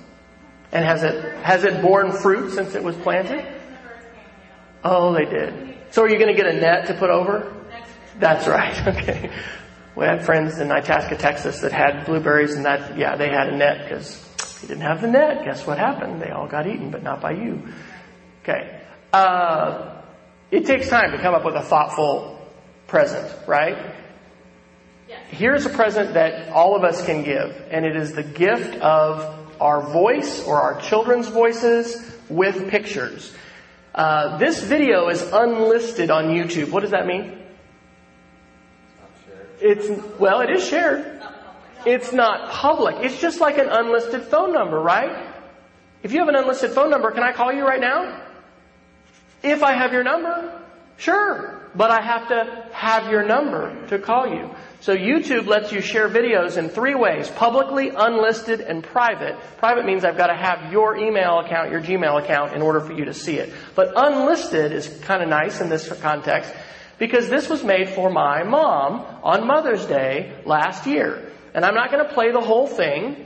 And 0.71 0.85
has 0.85 1.03
it 1.03 1.35
has 1.43 1.65
it 1.65 1.81
borne 1.81 2.13
fruit 2.13 2.53
since 2.53 2.75
it 2.75 2.83
was 2.83 2.95
planted? 2.95 3.45
Oh, 4.85 5.13
they 5.13 5.25
did. 5.25 5.75
So 5.91 6.03
are 6.03 6.09
you 6.09 6.17
going 6.17 6.33
to 6.33 6.41
get 6.41 6.47
a 6.47 6.57
net 6.57 6.87
to 6.87 6.93
put 6.93 7.09
over? 7.09 7.53
That's 8.19 8.47
right. 8.47 8.75
Okay. 8.87 9.29
We 9.95 10.05
had 10.05 10.25
friends 10.25 10.59
in 10.59 10.71
Itasca, 10.71 11.17
Texas 11.17 11.59
that 11.59 11.71
had 11.71 12.05
blueberries 12.05 12.55
and 12.55 12.65
that, 12.65 12.97
yeah, 12.97 13.15
they 13.15 13.29
had 13.29 13.49
a 13.49 13.55
net 13.55 13.83
because 13.83 14.19
they 14.61 14.69
didn't 14.69 14.81
have 14.81 15.01
the 15.01 15.07
net. 15.07 15.45
Guess 15.45 15.67
what 15.67 15.77
happened? 15.77 16.19
They 16.19 16.31
all 16.31 16.47
got 16.47 16.65
eaten, 16.65 16.89
but 16.89 17.03
not 17.03 17.21
by 17.21 17.33
you. 17.33 17.61
Okay. 18.41 18.81
Uh, 19.13 20.01
it 20.53 20.67
takes 20.67 20.87
time 20.87 21.11
to 21.13 21.17
come 21.17 21.33
up 21.33 21.43
with 21.43 21.55
a 21.55 21.63
thoughtful 21.63 22.39
present, 22.85 23.27
right? 23.47 23.95
Here's 25.29 25.65
a 25.65 25.69
present 25.69 26.13
that 26.13 26.49
all 26.49 26.75
of 26.75 26.83
us 26.83 27.03
can 27.03 27.23
give, 27.23 27.59
and 27.71 27.83
it 27.83 27.95
is 27.95 28.13
the 28.13 28.21
gift 28.21 28.75
of 28.75 29.35
our 29.59 29.81
voice 29.81 30.43
or 30.45 30.61
our 30.61 30.79
children's 30.79 31.27
voices 31.27 32.15
with 32.29 32.69
pictures. 32.69 33.33
Uh, 33.95 34.37
this 34.37 34.61
video 34.61 35.09
is 35.09 35.23
unlisted 35.23 36.11
on 36.11 36.25
YouTube. 36.25 36.69
What 36.69 36.81
does 36.81 36.91
that 36.91 37.07
mean? 37.07 37.39
It's 39.59 39.89
well, 40.19 40.41
it 40.41 40.51
is 40.51 40.67
shared. 40.67 41.19
It's 41.83 42.13
not 42.13 42.51
public. 42.51 42.97
It's 42.99 43.19
just 43.19 43.39
like 43.39 43.57
an 43.57 43.69
unlisted 43.69 44.21
phone 44.21 44.53
number, 44.53 44.79
right? 44.79 45.33
If 46.03 46.11
you 46.11 46.19
have 46.19 46.29
an 46.29 46.35
unlisted 46.35 46.71
phone 46.71 46.91
number, 46.91 47.09
can 47.09 47.23
I 47.23 47.31
call 47.31 47.51
you 47.51 47.65
right 47.65 47.81
now? 47.81 48.22
If 49.43 49.61
I 49.61 49.73
have 49.73 49.91
your 49.91 50.03
number, 50.03 50.61
sure. 50.97 51.59
But 51.75 51.91
I 51.91 52.01
have 52.01 52.27
to 52.29 52.67
have 52.71 53.11
your 53.11 53.25
number 53.25 53.87
to 53.87 53.97
call 53.97 54.27
you. 54.27 54.51
So 54.81 54.95
YouTube 54.95 55.47
lets 55.47 55.71
you 55.71 55.81
share 55.81 56.07
videos 56.07 56.57
in 56.57 56.69
three 56.69 56.93
ways. 56.93 57.29
Publicly, 57.29 57.89
unlisted, 57.89 58.61
and 58.61 58.83
private. 58.83 59.35
Private 59.57 59.85
means 59.85 60.05
I've 60.05 60.17
got 60.17 60.27
to 60.27 60.35
have 60.35 60.71
your 60.71 60.95
email 60.95 61.39
account, 61.39 61.71
your 61.71 61.81
Gmail 61.81 62.23
account 62.23 62.53
in 62.53 62.61
order 62.61 62.79
for 62.79 62.93
you 62.93 63.05
to 63.05 63.13
see 63.13 63.37
it. 63.37 63.51
But 63.75 63.93
unlisted 63.95 64.71
is 64.71 64.87
kind 65.03 65.23
of 65.23 65.29
nice 65.29 65.61
in 65.61 65.69
this 65.69 65.91
context 65.99 66.53
because 66.99 67.27
this 67.27 67.49
was 67.49 67.63
made 67.63 67.89
for 67.89 68.11
my 68.11 68.43
mom 68.43 69.01
on 69.23 69.47
Mother's 69.47 69.85
Day 69.85 70.37
last 70.45 70.85
year. 70.85 71.31
And 71.55 71.65
I'm 71.65 71.75
not 71.75 71.91
going 71.91 72.05
to 72.05 72.13
play 72.13 72.31
the 72.31 72.41
whole 72.41 72.67
thing, 72.67 73.25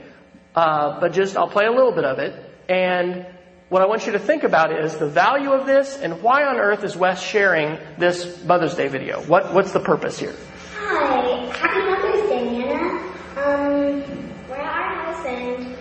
uh, 0.54 1.00
but 1.00 1.12
just 1.12 1.36
I'll 1.36 1.48
play 1.48 1.66
a 1.66 1.72
little 1.72 1.92
bit 1.92 2.04
of 2.04 2.18
it. 2.18 2.32
And 2.68 3.26
what 3.68 3.82
I 3.82 3.86
want 3.86 4.06
you 4.06 4.12
to 4.12 4.18
think 4.18 4.44
about 4.44 4.72
is 4.72 4.96
the 4.96 5.08
value 5.08 5.52
of 5.52 5.66
this 5.66 5.98
and 5.98 6.22
why 6.22 6.44
on 6.44 6.56
earth 6.56 6.84
is 6.84 6.96
Wes 6.96 7.22
sharing 7.22 7.78
this 7.98 8.42
Mother's 8.44 8.74
Day 8.74 8.88
video? 8.88 9.20
What, 9.22 9.52
what's 9.52 9.72
the 9.72 9.80
purpose 9.80 10.18
here? 10.18 10.34
Hi, 10.76 11.44
happy 11.52 11.84
Mother's 11.84 12.28
Day, 12.30 12.58
Nana. 12.58 12.98
Um, 13.36 14.32
we're 14.48 14.56
at 14.56 14.72
our 14.74 15.12
house 15.12 15.26
and 15.26 15.76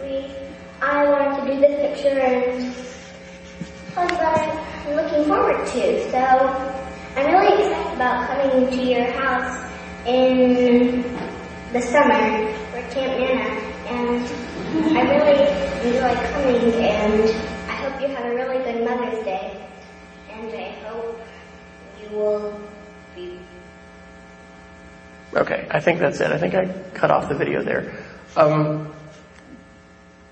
we, 0.00 0.32
I 0.80 1.04
wanted 1.08 1.46
to 1.46 1.54
do 1.54 1.60
this 1.60 2.00
picture 2.00 2.20
and 2.20 2.72
what 3.94 4.12
I'm 4.20 4.96
looking 4.96 5.24
forward 5.24 5.66
to. 5.66 6.10
So 6.10 6.18
I'm 7.16 7.26
really 7.26 7.66
excited 7.66 7.94
about 7.94 8.28
coming 8.28 8.70
to 8.70 8.84
your 8.84 9.10
house 9.12 9.68
in 10.06 11.02
the 11.72 11.80
summer 11.82 12.52
for 12.70 12.82
Camp 12.94 13.18
Nana 13.18 13.72
and 13.88 14.51
I 14.72 15.02
really 15.02 15.86
enjoy 15.86 16.14
coming 16.32 16.72
and 16.80 17.30
I 17.68 17.74
hope 17.74 18.00
you 18.00 18.08
have 18.08 18.24
a 18.24 18.34
really 18.34 18.64
good 18.64 18.82
Mother's 18.82 19.22
Day 19.22 19.68
and 20.30 20.50
I 20.50 20.70
hope 20.88 21.20
you 22.00 22.16
will 22.16 22.58
be 23.14 23.38
Okay, 25.34 25.66
I 25.70 25.78
think 25.78 25.98
that's 25.98 26.20
it. 26.20 26.32
I 26.32 26.38
think 26.38 26.54
I 26.54 26.72
cut 26.94 27.10
off 27.10 27.28
the 27.28 27.34
video 27.34 27.62
there. 27.62 28.02
Um, 28.34 28.90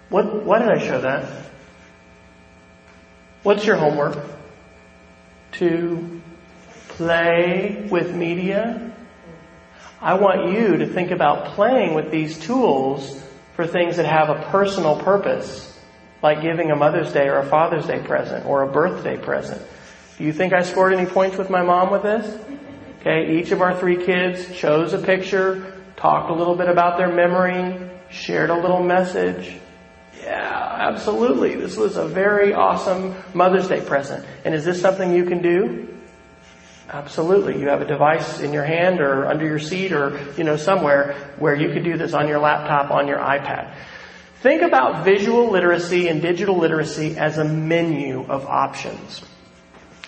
what, 0.09 0.43
why 0.43 0.59
did 0.61 0.69
I 0.69 0.79
show 0.79 1.03
that? 1.03 1.31
What's 3.43 3.67
your 3.67 3.77
homework? 3.77 4.17
To 5.53 6.23
play 6.89 7.87
with 7.91 8.15
media? 8.15 8.91
I 10.01 10.15
want 10.15 10.51
you 10.51 10.79
to 10.79 10.87
think 10.87 11.11
about 11.11 11.55
playing 11.57 11.93
with 11.93 12.11
these 12.11 12.39
tools 12.39 13.23
for 13.61 13.67
things 13.67 13.99
that 13.99 14.07
have 14.07 14.31
a 14.31 14.43
personal 14.51 14.97
purpose, 14.97 15.79
like 16.23 16.41
giving 16.41 16.71
a 16.71 16.77
Mother's 16.77 17.13
Day 17.13 17.29
or 17.29 17.41
a 17.41 17.47
Father's 17.47 17.87
Day 17.87 17.99
present 17.99 18.47
or 18.47 18.63
a 18.63 18.67
birthday 18.67 19.19
present. 19.19 19.61
Do 20.17 20.25
you 20.25 20.33
think 20.33 20.55
I 20.55 20.63
scored 20.63 20.95
any 20.95 21.05
points 21.05 21.37
with 21.37 21.51
my 21.51 21.63
mom 21.63 21.91
with 21.91 22.03
this? 22.03 22.43
Okay, 23.01 23.39
each 23.39 23.51
of 23.51 23.61
our 23.61 23.79
three 23.79 24.03
kids 24.03 24.57
chose 24.57 24.95
a 24.95 24.99
picture, 24.99 25.75
talked 25.97 26.31
a 26.31 26.35
little 26.35 26.57
bit 26.57 26.71
about 26.71 26.97
their 26.97 27.13
memory, 27.13 27.79
shared 28.09 28.49
a 28.49 28.59
little 28.59 28.83
message. 28.83 29.59
Yeah, 30.23 30.77
absolutely. 30.81 31.57
This 31.57 31.77
was 31.77 31.99
a 31.99 32.09
very 32.09 32.55
awesome 32.55 33.15
Mother's 33.35 33.69
Day 33.69 33.83
present. 33.83 34.25
And 34.47 34.55
is 34.55 34.65
this 34.65 34.81
something 34.81 35.13
you 35.13 35.27
can 35.27 35.43
do? 35.43 35.90
Absolutely. 36.93 37.61
You 37.61 37.69
have 37.69 37.83
a 37.83 37.87
device 37.87 38.41
in 38.41 38.53
your 38.53 38.65
hand 38.65 39.01
or 39.01 39.27
under 39.27 39.47
your 39.47 39.61
seat 39.61 39.93
or, 39.93 40.21
you 40.37 40.43
know, 40.43 40.57
somewhere 40.57 41.35
where 41.39 41.55
you 41.55 41.73
could 41.73 41.85
do 41.85 41.97
this 41.97 42.15
on 42.15 42.27
your 42.27 42.41
laptop, 42.41 42.91
on 42.91 43.07
your 43.07 43.19
iPad. 43.19 43.73
Think 44.41 44.63
about 44.63 45.05
visual 45.05 45.51
literacy 45.51 46.09
and 46.09 46.21
digital 46.21 46.57
literacy 46.57 47.17
as 47.17 47.39
a 47.39 47.45
menu 47.45 48.25
of 48.25 48.45
options. 48.45 49.23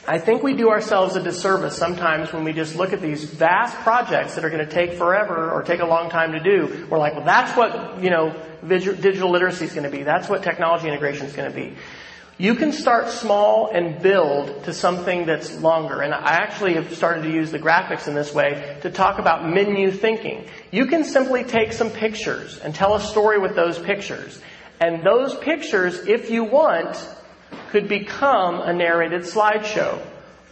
I 0.09 0.19
think 0.19 0.43
we 0.43 0.55
do 0.55 0.71
ourselves 0.71 1.15
a 1.15 1.23
disservice 1.23 1.77
sometimes 1.77 2.33
when 2.33 2.43
we 2.43 2.53
just 2.53 2.75
look 2.75 2.93
at 2.93 3.01
these 3.01 3.23
vast 3.23 3.77
projects 3.77 4.35
that 4.35 4.45
are 4.45 4.51
going 4.51 4.67
to 4.67 4.73
take 4.73 4.95
forever 4.95 5.53
or 5.53 5.63
take 5.63 5.79
a 5.79 5.87
long 5.87 6.11
time 6.11 6.33
to 6.33 6.41
do. 6.41 6.89
We're 6.91 6.99
like, 6.99 7.15
well, 7.15 7.25
that's 7.25 7.57
what, 7.57 8.03
you 8.03 8.11
know, 8.11 8.35
digital 8.67 9.31
literacy 9.31 9.67
is 9.67 9.73
going 9.73 9.89
to 9.89 9.97
be. 9.97 10.03
That's 10.03 10.29
what 10.29 10.43
technology 10.43 10.89
integration 10.89 11.27
is 11.27 11.37
going 11.37 11.49
to 11.49 11.55
be. 11.55 11.77
You 12.39 12.55
can 12.55 12.73
start 12.73 13.09
small 13.09 13.71
and 13.73 14.01
build 14.03 14.65
to 14.65 14.73
something 14.73 15.27
that's 15.27 15.61
longer. 15.61 16.01
And 16.01 16.15
I 16.15 16.33
actually 16.33 16.75
have 16.75 16.95
started 16.95 17.23
to 17.25 17.31
use 17.31 17.51
the 17.51 17.59
graphics 17.59 18.09
in 18.09 18.15
this 18.15 18.33
way 18.33 18.79
to 18.83 18.91
talk 18.91 19.19
about 19.19 19.49
menu 19.49 19.91
thinking. 19.91 20.47
You 20.71 20.87
can 20.87 21.05
simply 21.05 21.45
take 21.45 21.73
some 21.73 21.91
pictures 21.91 22.59
and 22.59 22.75
tell 22.75 22.95
a 22.95 23.01
story 23.01 23.39
with 23.39 23.55
those 23.55 23.79
pictures. 23.79 24.41
And 24.81 25.05
those 25.05 25.35
pictures, 25.37 26.07
if 26.09 26.31
you 26.31 26.45
want, 26.45 27.07
could 27.71 27.87
become 27.87 28.61
a 28.61 28.73
narrated 28.73 29.23
slideshow. 29.23 30.01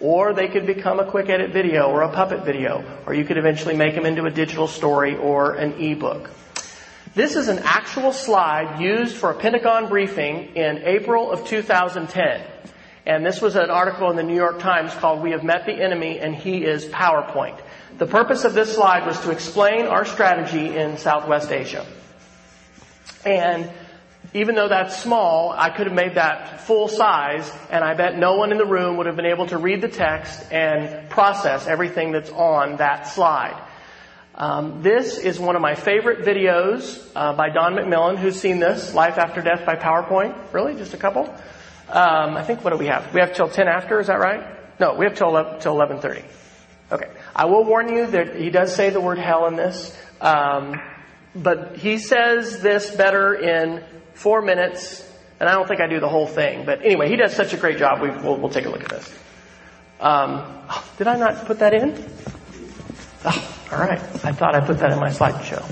Or 0.00 0.32
they 0.32 0.48
could 0.48 0.66
become 0.66 1.00
a 1.00 1.10
quick 1.10 1.28
edit 1.28 1.52
video 1.52 1.88
or 1.90 2.02
a 2.02 2.12
puppet 2.12 2.44
video. 2.44 2.84
Or 3.06 3.14
you 3.14 3.24
could 3.24 3.38
eventually 3.38 3.76
make 3.76 3.94
them 3.94 4.06
into 4.06 4.24
a 4.26 4.30
digital 4.30 4.68
story 4.68 5.16
or 5.16 5.54
an 5.54 5.72
ebook. 5.80 6.30
This 7.12 7.34
is 7.34 7.48
an 7.48 7.58
actual 7.64 8.12
slide 8.12 8.80
used 8.80 9.16
for 9.16 9.32
a 9.32 9.34
Pentagon 9.34 9.88
briefing 9.88 10.54
in 10.54 10.82
April 10.84 11.32
of 11.32 11.44
2010. 11.44 12.40
And 13.04 13.26
this 13.26 13.40
was 13.40 13.56
an 13.56 13.68
article 13.68 14.10
in 14.10 14.16
the 14.16 14.22
New 14.22 14.36
York 14.36 14.60
Times 14.60 14.94
called 14.94 15.20
We 15.20 15.32
Have 15.32 15.42
Met 15.42 15.66
the 15.66 15.72
Enemy 15.72 16.20
and 16.20 16.36
He 16.36 16.64
is 16.64 16.86
PowerPoint. 16.86 17.58
The 17.98 18.06
purpose 18.06 18.44
of 18.44 18.54
this 18.54 18.76
slide 18.76 19.08
was 19.08 19.18
to 19.22 19.32
explain 19.32 19.86
our 19.86 20.04
strategy 20.04 20.76
in 20.76 20.98
Southwest 20.98 21.50
Asia. 21.50 21.84
And 23.26 23.68
even 24.32 24.54
though 24.54 24.68
that's 24.68 25.02
small, 25.02 25.50
I 25.50 25.70
could 25.70 25.88
have 25.88 25.96
made 25.96 26.14
that 26.14 26.60
full 26.60 26.86
size, 26.86 27.50
and 27.70 27.82
I 27.82 27.94
bet 27.94 28.16
no 28.16 28.36
one 28.36 28.52
in 28.52 28.58
the 28.58 28.66
room 28.66 28.98
would 28.98 29.06
have 29.06 29.16
been 29.16 29.26
able 29.26 29.48
to 29.48 29.58
read 29.58 29.80
the 29.80 29.88
text 29.88 30.52
and 30.52 31.10
process 31.10 31.66
everything 31.66 32.12
that's 32.12 32.30
on 32.30 32.76
that 32.76 33.08
slide. 33.08 33.60
Um, 34.34 34.82
this 34.82 35.18
is 35.18 35.40
one 35.40 35.56
of 35.56 35.62
my 35.62 35.74
favorite 35.74 36.20
videos 36.20 37.04
uh, 37.16 37.32
by 37.32 37.50
Don 37.50 37.74
McMillan. 37.74 38.16
Who's 38.16 38.40
seen 38.40 38.60
this? 38.60 38.94
Life 38.94 39.18
After 39.18 39.42
Death 39.42 39.66
by 39.66 39.74
PowerPoint? 39.76 40.52
Really? 40.52 40.74
Just 40.74 40.94
a 40.94 40.96
couple? 40.96 41.24
Um, 41.88 42.36
I 42.36 42.44
think 42.44 42.62
what 42.62 42.70
do 42.70 42.76
we 42.76 42.86
have? 42.86 43.12
We 43.12 43.20
have 43.20 43.34
till 43.34 43.48
10 43.48 43.66
after, 43.66 43.98
is 43.98 44.06
that 44.06 44.20
right? 44.20 44.44
No, 44.78 44.94
we 44.94 45.04
have 45.04 45.16
till 45.16 45.28
11, 45.28 45.60
till 45.60 45.74
11.30. 45.74 46.22
Okay. 46.92 47.10
I 47.34 47.46
will 47.46 47.64
warn 47.64 47.88
you 47.88 48.06
that 48.06 48.36
he 48.36 48.50
does 48.50 48.74
say 48.74 48.90
the 48.90 49.00
word 49.00 49.18
hell 49.18 49.46
in 49.46 49.56
this. 49.56 49.96
Um, 50.20 50.80
but 51.34 51.76
he 51.76 51.98
says 51.98 52.60
this 52.60 52.94
better 52.94 53.34
in 53.34 53.82
four 54.14 54.42
minutes, 54.42 55.06
and 55.40 55.48
I 55.48 55.52
don't 55.54 55.66
think 55.66 55.80
I 55.80 55.88
do 55.88 56.00
the 56.00 56.08
whole 56.08 56.26
thing, 56.26 56.64
but 56.64 56.84
anyway, 56.84 57.08
he 57.08 57.16
does 57.16 57.34
such 57.34 57.52
a 57.52 57.56
great 57.56 57.78
job. 57.78 58.00
We, 58.00 58.10
will 58.10 58.36
we'll 58.36 58.50
take 58.50 58.66
a 58.66 58.70
look 58.70 58.82
at 58.82 58.90
this. 58.90 59.08
Um, 60.00 60.42
oh, 60.68 60.90
did 60.98 61.06
I 61.06 61.16
not 61.16 61.46
put 61.46 61.58
that 61.58 61.74
in? 61.74 61.92
Oh, 63.24 63.68
all 63.72 63.78
right. 63.78 64.00
I 64.24 64.32
thought 64.32 64.54
I 64.54 64.60
put 64.60 64.78
that 64.78 64.92
in 64.92 64.98
my 64.98 65.10
slideshow. 65.10 65.62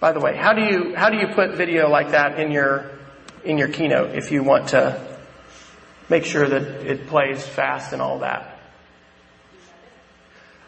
By 0.00 0.10
the 0.10 0.18
way, 0.18 0.36
how 0.36 0.52
do 0.52 0.62
you 0.62 0.96
how 0.96 1.10
do 1.10 1.16
you 1.16 1.28
put 1.28 1.52
video 1.52 1.88
like 1.88 2.10
that 2.10 2.40
in 2.40 2.50
your 2.50 2.90
in 3.44 3.58
your 3.58 3.68
keynote 3.68 4.16
if 4.16 4.32
you 4.32 4.42
want 4.42 4.70
to 4.70 5.00
make 6.08 6.24
sure 6.24 6.48
that 6.48 6.62
it 6.84 7.06
plays 7.06 7.46
fast 7.46 7.92
and 7.92 8.02
all 8.02 8.18
that? 8.18 8.58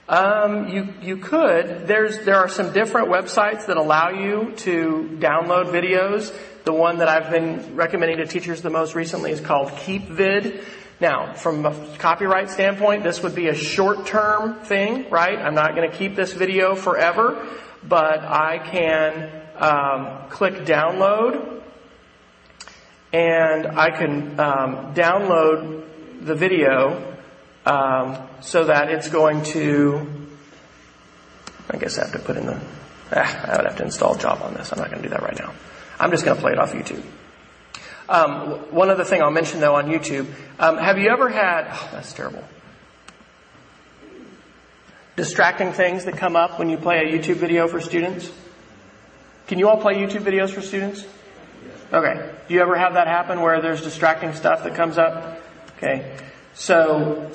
Um, 0.08 0.68
you 0.68 0.94
you 1.02 1.16
could. 1.16 1.88
There's 1.88 2.24
there 2.24 2.36
are 2.36 2.48
some 2.48 2.72
different 2.72 3.08
websites 3.08 3.66
that 3.66 3.76
allow 3.76 4.10
you 4.10 4.52
to 4.58 5.18
download 5.18 5.72
videos. 5.72 6.32
The 6.62 6.72
one 6.72 6.98
that 6.98 7.08
I've 7.08 7.32
been 7.32 7.74
recommending 7.74 8.18
to 8.18 8.26
teachers 8.26 8.62
the 8.62 8.70
most 8.70 8.94
recently 8.94 9.32
is 9.32 9.40
called 9.40 9.70
KeepVid. 9.70 10.62
Now, 11.00 11.34
from 11.34 11.66
a 11.66 11.96
copyright 11.98 12.50
standpoint, 12.50 13.02
this 13.02 13.22
would 13.22 13.34
be 13.34 13.48
a 13.48 13.54
short-term 13.54 14.60
thing, 14.60 15.10
right? 15.10 15.38
I'm 15.38 15.54
not 15.54 15.74
going 15.74 15.90
to 15.90 15.96
keep 15.96 16.14
this 16.14 16.32
video 16.32 16.76
forever, 16.76 17.46
but 17.82 18.20
I 18.20 18.58
can 18.58 19.30
um, 19.56 20.28
click 20.30 20.64
download, 20.64 21.62
and 23.12 23.66
I 23.66 23.90
can 23.90 24.38
um, 24.38 24.94
download 24.94 25.84
the 26.20 26.34
video 26.34 27.16
um, 27.66 28.28
so 28.40 28.64
that 28.64 28.90
it's 28.90 29.08
going 29.08 29.42
to, 29.44 30.06
I 31.70 31.76
guess 31.76 31.98
I 31.98 32.04
have 32.04 32.12
to 32.12 32.18
put 32.20 32.36
in 32.36 32.46
the, 32.46 32.60
ah, 33.12 33.44
I 33.52 33.56
would 33.56 33.66
have 33.66 33.76
to 33.78 33.84
install 33.84 34.14
Java 34.14 34.44
on 34.44 34.54
this. 34.54 34.72
I'm 34.72 34.78
not 34.78 34.90
going 34.90 35.02
to 35.02 35.08
do 35.08 35.12
that 35.14 35.22
right 35.22 35.38
now. 35.38 35.54
I'm 35.98 36.10
just 36.10 36.24
going 36.24 36.36
to 36.36 36.40
play 36.40 36.52
it 36.52 36.58
off 36.58 36.72
YouTube. 36.72 37.02
Um, 38.08 38.72
one 38.72 38.90
other 38.90 39.04
thing 39.04 39.22
I'll 39.22 39.30
mention 39.30 39.60
though 39.60 39.76
on 39.76 39.86
YouTube, 39.86 40.26
um, 40.58 40.76
have 40.78 40.98
you 40.98 41.08
ever 41.08 41.28
had, 41.28 41.68
oh, 41.70 41.88
that's 41.92 42.12
terrible. 42.12 42.44
Distracting 45.16 45.72
things 45.72 46.04
that 46.04 46.16
come 46.16 46.36
up 46.36 46.58
when 46.58 46.68
you 46.68 46.76
play 46.76 46.98
a 46.98 47.12
YouTube 47.12 47.36
video 47.36 47.68
for 47.68 47.80
students? 47.80 48.30
Can 49.46 49.58
you 49.58 49.68
all 49.68 49.80
play 49.80 49.94
YouTube 49.94 50.22
videos 50.22 50.50
for 50.50 50.60
students? 50.60 51.06
Okay. 51.92 52.32
Do 52.48 52.54
you 52.54 52.60
ever 52.60 52.76
have 52.76 52.94
that 52.94 53.06
happen 53.06 53.40
where 53.40 53.60
there's 53.62 53.82
distracting 53.82 54.34
stuff 54.34 54.64
that 54.64 54.74
comes 54.74 54.98
up? 54.98 55.40
Okay. 55.76 56.16
So 56.54 57.30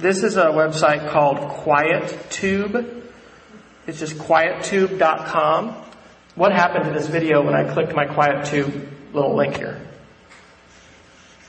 This 0.00 0.22
is 0.22 0.38
a 0.38 0.46
website 0.46 1.10
called 1.10 1.36
QuietTube. 1.36 3.02
It's 3.86 3.98
just 3.98 4.16
quiettube.com. 4.16 5.74
What 6.36 6.52
happened 6.52 6.84
to 6.86 6.90
this 6.90 7.06
video 7.06 7.44
when 7.44 7.54
I 7.54 7.70
clicked 7.70 7.94
my 7.94 8.06
QuietTube 8.06 8.88
little 9.12 9.34
link 9.34 9.56
here? 9.56 9.80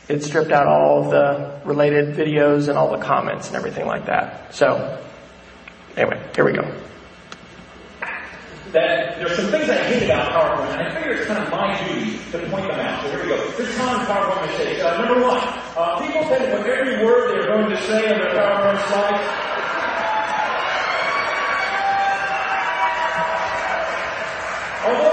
It 0.08 0.24
stripped 0.24 0.52
out 0.52 0.68
all 0.68 1.04
of 1.04 1.12
the 1.12 1.62
related 1.66 2.16
videos 2.16 2.68
and 2.68 2.78
all 2.78 2.92
the 2.92 3.04
comments 3.04 3.48
and 3.48 3.56
everything 3.56 3.86
like 3.86 4.08
that. 4.08 4.54
So, 4.54 5.02
anyway, 5.96 6.22
here 6.36 6.44
we 6.44 6.54
go. 6.54 6.64
that 8.72 9.18
there's 9.20 9.36
some 9.36 9.48
things 9.52 9.70
I 9.70 9.76
hate 9.84 10.04
about 10.04 10.32
PowerPoint, 10.32 10.80
and 10.80 10.88
I 10.88 10.96
figure 10.96 11.12
it's 11.12 11.28
kind 11.28 11.44
of 11.44 11.52
my 11.52 11.76
duty 11.88 12.18
to 12.32 12.40
point 12.50 12.68
them 12.68 12.80
out. 12.80 13.04
So 13.04 13.12
here 13.12 13.24
we 13.24 13.28
go. 13.30 13.52
Here's 13.52 13.76
common 13.76 14.06
PowerPoint 14.06 14.48
mistakes. 14.48 14.82
Uh, 14.82 14.98
number 14.98 15.22
one, 15.22 15.42
uh, 15.76 16.00
people 16.00 16.24
to 16.24 16.28
put 16.30 16.66
every 16.68 17.06
word 17.06 17.32
they're 17.32 17.48
going 17.48 17.70
to 17.70 17.82
say 17.84 18.12
on 18.12 18.20
their 18.20 18.32
PowerPoint 18.32 18.88
slides. 18.88 19.28
Although 24.84 25.11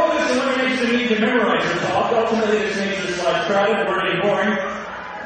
this 0.79 0.89
eliminates 0.89 0.91
the 0.91 0.97
need 0.97 1.09
to 1.09 1.21
memorize 1.21 1.65
your 1.65 1.75
talk, 1.83 2.13
ultimately 2.13 2.59
this 2.59 2.77
makes 2.77 3.07
the 3.07 3.13
slides 3.15 3.47
crowded, 3.47 3.89
wordy, 3.89 4.13
and 4.13 4.23
boring. 4.23 4.59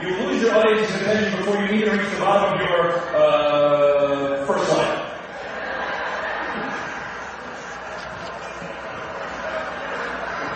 You 0.01 0.17
lose 0.27 0.43
your 0.43 0.55
audience's 0.55 1.01
attention 1.01 1.38
before 1.38 1.57
you 1.57 1.73
even 1.73 1.99
reach 1.99 2.11
the 2.11 2.21
bottom 2.21 2.55
of 2.55 2.69
your 2.69 3.17
uh, 3.17 4.47
first 4.47 4.67
slide. 4.71 4.99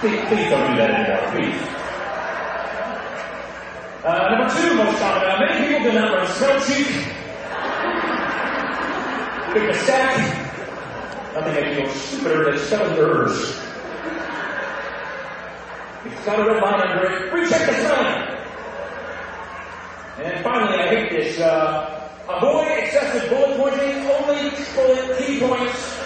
Please, 0.00 0.20
please 0.28 0.50
don't 0.50 0.70
do 0.70 0.76
that 0.76 0.90
anymore, 0.90 1.30
please. 1.32 1.60
Uh, 4.04 4.30
number 4.30 4.54
two, 4.54 4.74
most 4.76 4.98
common, 4.98 5.28
uh, 5.28 5.38
many 5.40 5.68
people 5.68 5.90
do 5.90 5.98
not 5.98 6.12
run 6.12 6.26
smell 6.28 6.60
sheet. 6.60 6.86
Pick 9.52 9.70
a 9.70 9.74
stack. 9.74 10.14
Nothing 11.34 11.54
makes 11.54 11.94
you 11.94 12.18
stupider 12.18 12.50
than 12.50 12.58
spelling 12.58 12.96
errors. 12.98 13.65
Got 16.24 16.40
a 16.40 16.44
red 16.52 16.62
line 16.62 16.80
under. 16.80 17.30
Recheck 17.32 17.66
the 17.66 17.74
spelling. 17.74 18.36
And 20.18 20.44
finally, 20.44 20.78
I 20.78 20.88
hate 20.88 21.10
this. 21.10 21.40
Uh, 21.40 22.10
avoid 22.28 22.78
excessive 22.78 23.28
bullet 23.30 23.56
pointing. 23.56 24.06
Only 24.06 24.50
bullet 24.74 25.18
key 25.18 25.40
points. 25.40 25.96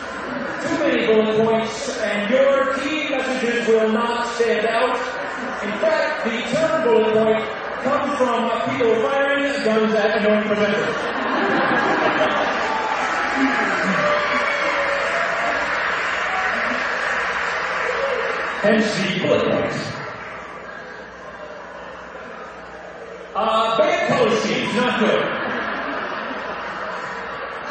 Too 0.63 0.79
many 0.79 1.07
bullet 1.07 1.45
points, 1.45 1.99
and 1.99 2.31
your 2.31 2.75
key 2.79 3.09
messages 3.11 3.67
will 3.69 3.93
not 3.93 4.27
stand 4.37 4.67
out. 4.67 4.97
In 5.65 5.73
fact, 5.81 6.25
the 6.25 6.43
term 6.53 6.85
bullet 6.85 7.13
point 7.15 7.45
comes 7.85 8.17
from 8.19 8.51
people 8.71 8.95
firing 9.03 9.65
guns 9.65 9.95
at 9.95 10.19
annoying 10.19 10.49
presenters. 10.49 10.97
The 18.63 19.21
bullet. 19.23 19.73
Uh, 23.35 23.77
color 24.09 24.37
schemes, 24.37 24.75
not 24.77 25.01
good. 25.01 25.23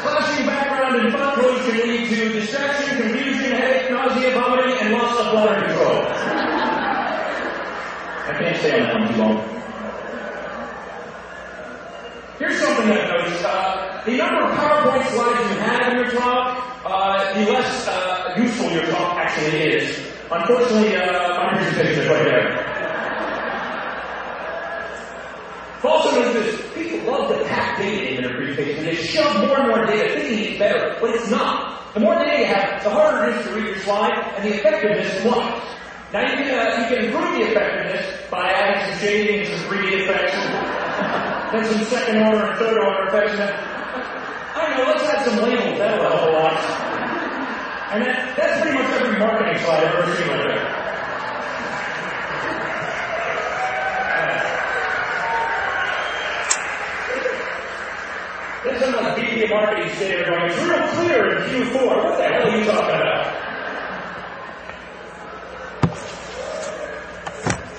Clashing 0.02 0.46
background 0.46 0.96
and 0.96 1.12
font 1.12 1.34
colors 1.36 1.64
can 1.64 1.88
lead 1.88 2.08
to 2.08 2.32
distraction, 2.32 3.02
confusion, 3.02 3.52
headache, 3.52 3.92
nausea, 3.92 4.34
vomiting, 4.34 4.74
and 4.80 4.92
loss 4.94 5.16
of 5.20 5.30
bladder 5.30 5.64
control. 5.64 6.02
I 8.26 8.36
can't 8.36 8.56
stay 8.58 8.80
on 8.80 8.82
that 8.82 8.94
one 8.98 9.06
too 9.14 9.20
long. 9.20 9.36
Here's 12.40 12.58
something 12.58 12.90
I've 12.90 13.08
noticed. 13.08 13.44
Uh, 13.44 14.02
the 14.06 14.16
number 14.16 14.42
of 14.42 14.58
PowerPoint 14.58 15.06
slides 15.12 15.50
you 15.50 15.58
have 15.60 15.92
in 15.92 15.98
your 15.98 16.10
talk, 16.10 16.82
uh, 16.84 17.32
the 17.34 17.52
less 17.52 17.86
uh, 17.86 18.34
useful 18.38 18.72
your 18.72 18.86
talk 18.86 19.18
actually 19.18 19.60
is. 19.60 20.09
Unfortunately, 20.32 20.94
uh, 20.94 21.42
my 21.42 21.58
presentation 21.58 22.02
is 22.04 22.08
right 22.08 22.24
there. 22.24 22.70
Also 25.82 26.32
this, 26.32 26.72
people 26.72 27.10
love 27.10 27.36
to 27.36 27.44
pack 27.46 27.78
data 27.78 28.14
in 28.14 28.22
their 28.22 28.36
presentation. 28.36 28.84
They 28.84 28.94
shove 28.94 29.44
more 29.44 29.58
and 29.58 29.68
more 29.68 29.86
data 29.86 30.20
thinking 30.20 30.50
it's 30.50 30.58
better, 30.58 30.96
but 31.00 31.10
it's 31.16 31.28
not. 31.30 31.94
The 31.94 32.00
more 32.00 32.14
data 32.14 32.38
you 32.38 32.44
have, 32.44 32.84
the 32.84 32.90
harder 32.90 33.32
it 33.32 33.38
is 33.40 33.46
to 33.46 33.54
read 33.54 33.66
your 33.66 33.78
slide, 33.78 34.12
and 34.36 34.44
the 34.44 34.54
effectiveness 34.54 35.20
plummets. 35.22 35.66
Now 36.12 36.22
you 36.22 36.36
can, 36.36 36.54
uh, 36.54 36.78
you 36.78 36.94
can 36.94 37.04
improve 37.06 37.34
the 37.34 37.50
effectiveness 37.50 38.30
by 38.30 38.52
adding 38.52 38.92
some 38.92 39.00
shading 39.00 39.40
and 39.40 39.48
some 39.48 39.68
3D 39.68 40.02
effects, 40.02 40.34
then 41.52 41.64
some 41.64 41.84
second 41.86 42.22
order 42.22 42.46
and 42.46 42.58
third 42.58 42.78
order 42.78 43.08
effects. 43.08 43.34
I 44.54 44.68
don't 44.68 44.78
know, 44.78 44.92
let's 44.92 45.02
add 45.02 45.24
some 45.24 45.42
labels, 45.42 45.78
that'll 45.78 46.08
help 46.08 46.28
a 46.28 46.32
lot. 46.32 46.89
And 47.90 48.04
that, 48.04 48.36
that's 48.36 48.62
pretty 48.62 48.78
much 48.78 48.86
every 48.92 49.18
marketing 49.18 49.58
slide 49.64 49.82
I've 49.82 49.94
ever 49.96 50.14
seen 50.14 50.28
like 50.28 50.46
that. 50.46 50.80
Then 58.62 58.78
some 58.78 58.94
like 58.94 59.16
VP 59.16 59.48
marketing 59.48 59.92
sitting 59.96 60.24
going, 60.24 60.52
it's 60.52 60.62
real 60.62 60.86
clear 60.94 61.34
in 61.34 61.50
Q4. 61.50 62.04
What 62.04 62.16
the 62.16 62.28
hell 62.28 62.46
are 62.46 62.56
you 62.56 62.64
talking 62.64 62.94
about? 62.94 63.26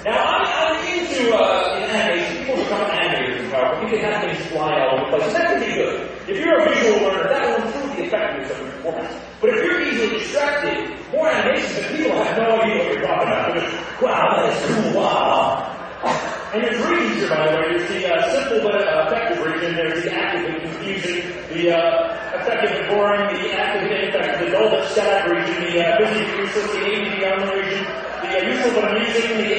Now, 0.04 0.20
I'm, 0.28 0.44
I'm 0.44 1.00
into 1.00 1.34
uh, 1.38 1.78
in 1.78 1.84
animation. 1.84 2.38
People 2.44 2.64
become 2.64 2.84
animators 2.84 3.40
in 3.40 3.50
PowerPoint. 3.50 3.84
You 3.84 3.98
can 3.98 4.12
have 4.12 4.24
things 4.24 4.46
fly 4.52 4.78
all 4.82 5.00
over 5.00 5.12
the 5.12 5.24
place. 5.24 5.34
That 5.34 5.48
can 5.52 5.60
be 5.62 5.74
good. 5.74 6.12
If 6.28 6.38
you're 6.38 6.60
a 6.60 6.68
visual 6.68 7.00
learner, 7.08 7.30
that 7.30 7.64
will 7.64 7.81
the 7.98 8.06
effectiveness 8.06 8.52
of 8.52 8.58
your 8.60 8.72
performance. 8.72 9.16
But 9.40 9.50
if 9.50 9.56
you're 9.64 9.82
easily 9.82 10.20
distracted, 10.20 10.76
more 11.12 11.28
animations 11.28 11.78
and 11.78 11.98
people 11.98 12.18
have 12.24 12.38
no 12.38 12.62
idea 12.62 12.78
what 12.78 12.94
you're 12.94 13.08
talking 13.08 13.28
about. 13.28 13.56
Just, 13.56 14.02
wow, 14.02 14.36
that 14.36 14.54
is 14.54 14.60
cool, 14.66 15.02
wow. 15.02 15.78
And 16.54 16.64
there's 16.64 16.82
here, 17.16 17.30
by 17.30 17.48
the 17.48 17.56
way. 17.56 17.78
There's 17.78 17.90
the 17.90 18.12
uh, 18.12 18.32
simple 18.34 18.60
but 18.68 18.76
uh, 18.76 19.08
effective 19.08 19.40
region. 19.46 19.76
There's 19.76 20.04
the 20.04 20.12
active 20.12 20.52
and 20.52 20.62
confusing, 20.68 21.32
the 21.48 21.72
uh, 21.72 22.42
effective 22.42 22.72
and 22.76 22.88
boring, 22.90 23.24
the 23.40 23.54
active 23.54 23.88
and 23.88 24.04
ineffective, 24.04 24.52
the 24.52 24.52
dull 24.52 24.70
but 24.70 24.88
static 24.90 25.32
region, 25.32 25.64
the 25.64 25.80
uh, 25.80 25.98
busy 26.00 26.26
but 26.26 26.40
useless, 26.44 26.72
the 26.76 26.82
AD 26.92 27.08
and 27.08 27.24
unknown 27.24 27.56
region, 27.56 27.84
the 28.20 28.30
uh, 28.36 28.50
useful 28.52 28.82
but 28.82 28.92
amusing, 28.92 29.32
the 29.38 29.52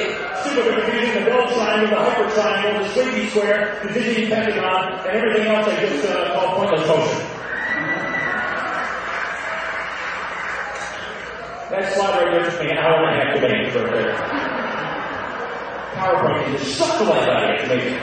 super 0.45 0.63
confusing, 0.69 1.23
the 1.23 1.29
dull 1.31 1.47
triangle, 1.49 1.89
the 1.89 1.97
hyper 1.97 2.29
triangle, 2.29 2.83
the 2.83 2.89
squiggy 2.93 3.29
square, 3.29 3.79
the 3.81 3.93
dizzy 3.93 4.29
pentagon, 4.29 4.93
and 5.07 5.17
everything 5.17 5.47
else 5.47 5.65
I 5.65 5.79
just 5.87 6.05
uh, 6.05 6.33
call 6.35 6.61
pointless 6.61 6.87
motion. 6.87 7.22
That 11.73 11.91
slide 11.91 12.21
right 12.21 12.31
there 12.31 12.51
took 12.51 12.59
me 12.61 12.69
an 12.69 12.77
hour 12.77 13.09
and 13.09 13.19
a 13.19 13.25
half 13.25 13.33
to 13.33 13.41
make 13.41 13.73
right 13.73 13.73
there. 13.73 14.13
PowerPoint 15.95 16.45
can 16.45 16.53
just 16.57 16.77
suck 16.77 16.99
the 16.99 17.05
life 17.05 17.27
out 17.27 17.43
of 17.61 17.71
it. 17.71 17.99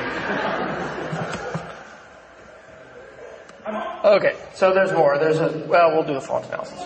Okay, 4.05 4.35
so 4.55 4.75
there's 4.75 4.91
more. 4.91 5.19
There's 5.19 5.39
a, 5.39 5.57
well, 5.69 5.93
we'll 5.93 6.03
do 6.03 6.15
the 6.15 6.21
font 6.21 6.47
analysis. 6.47 6.81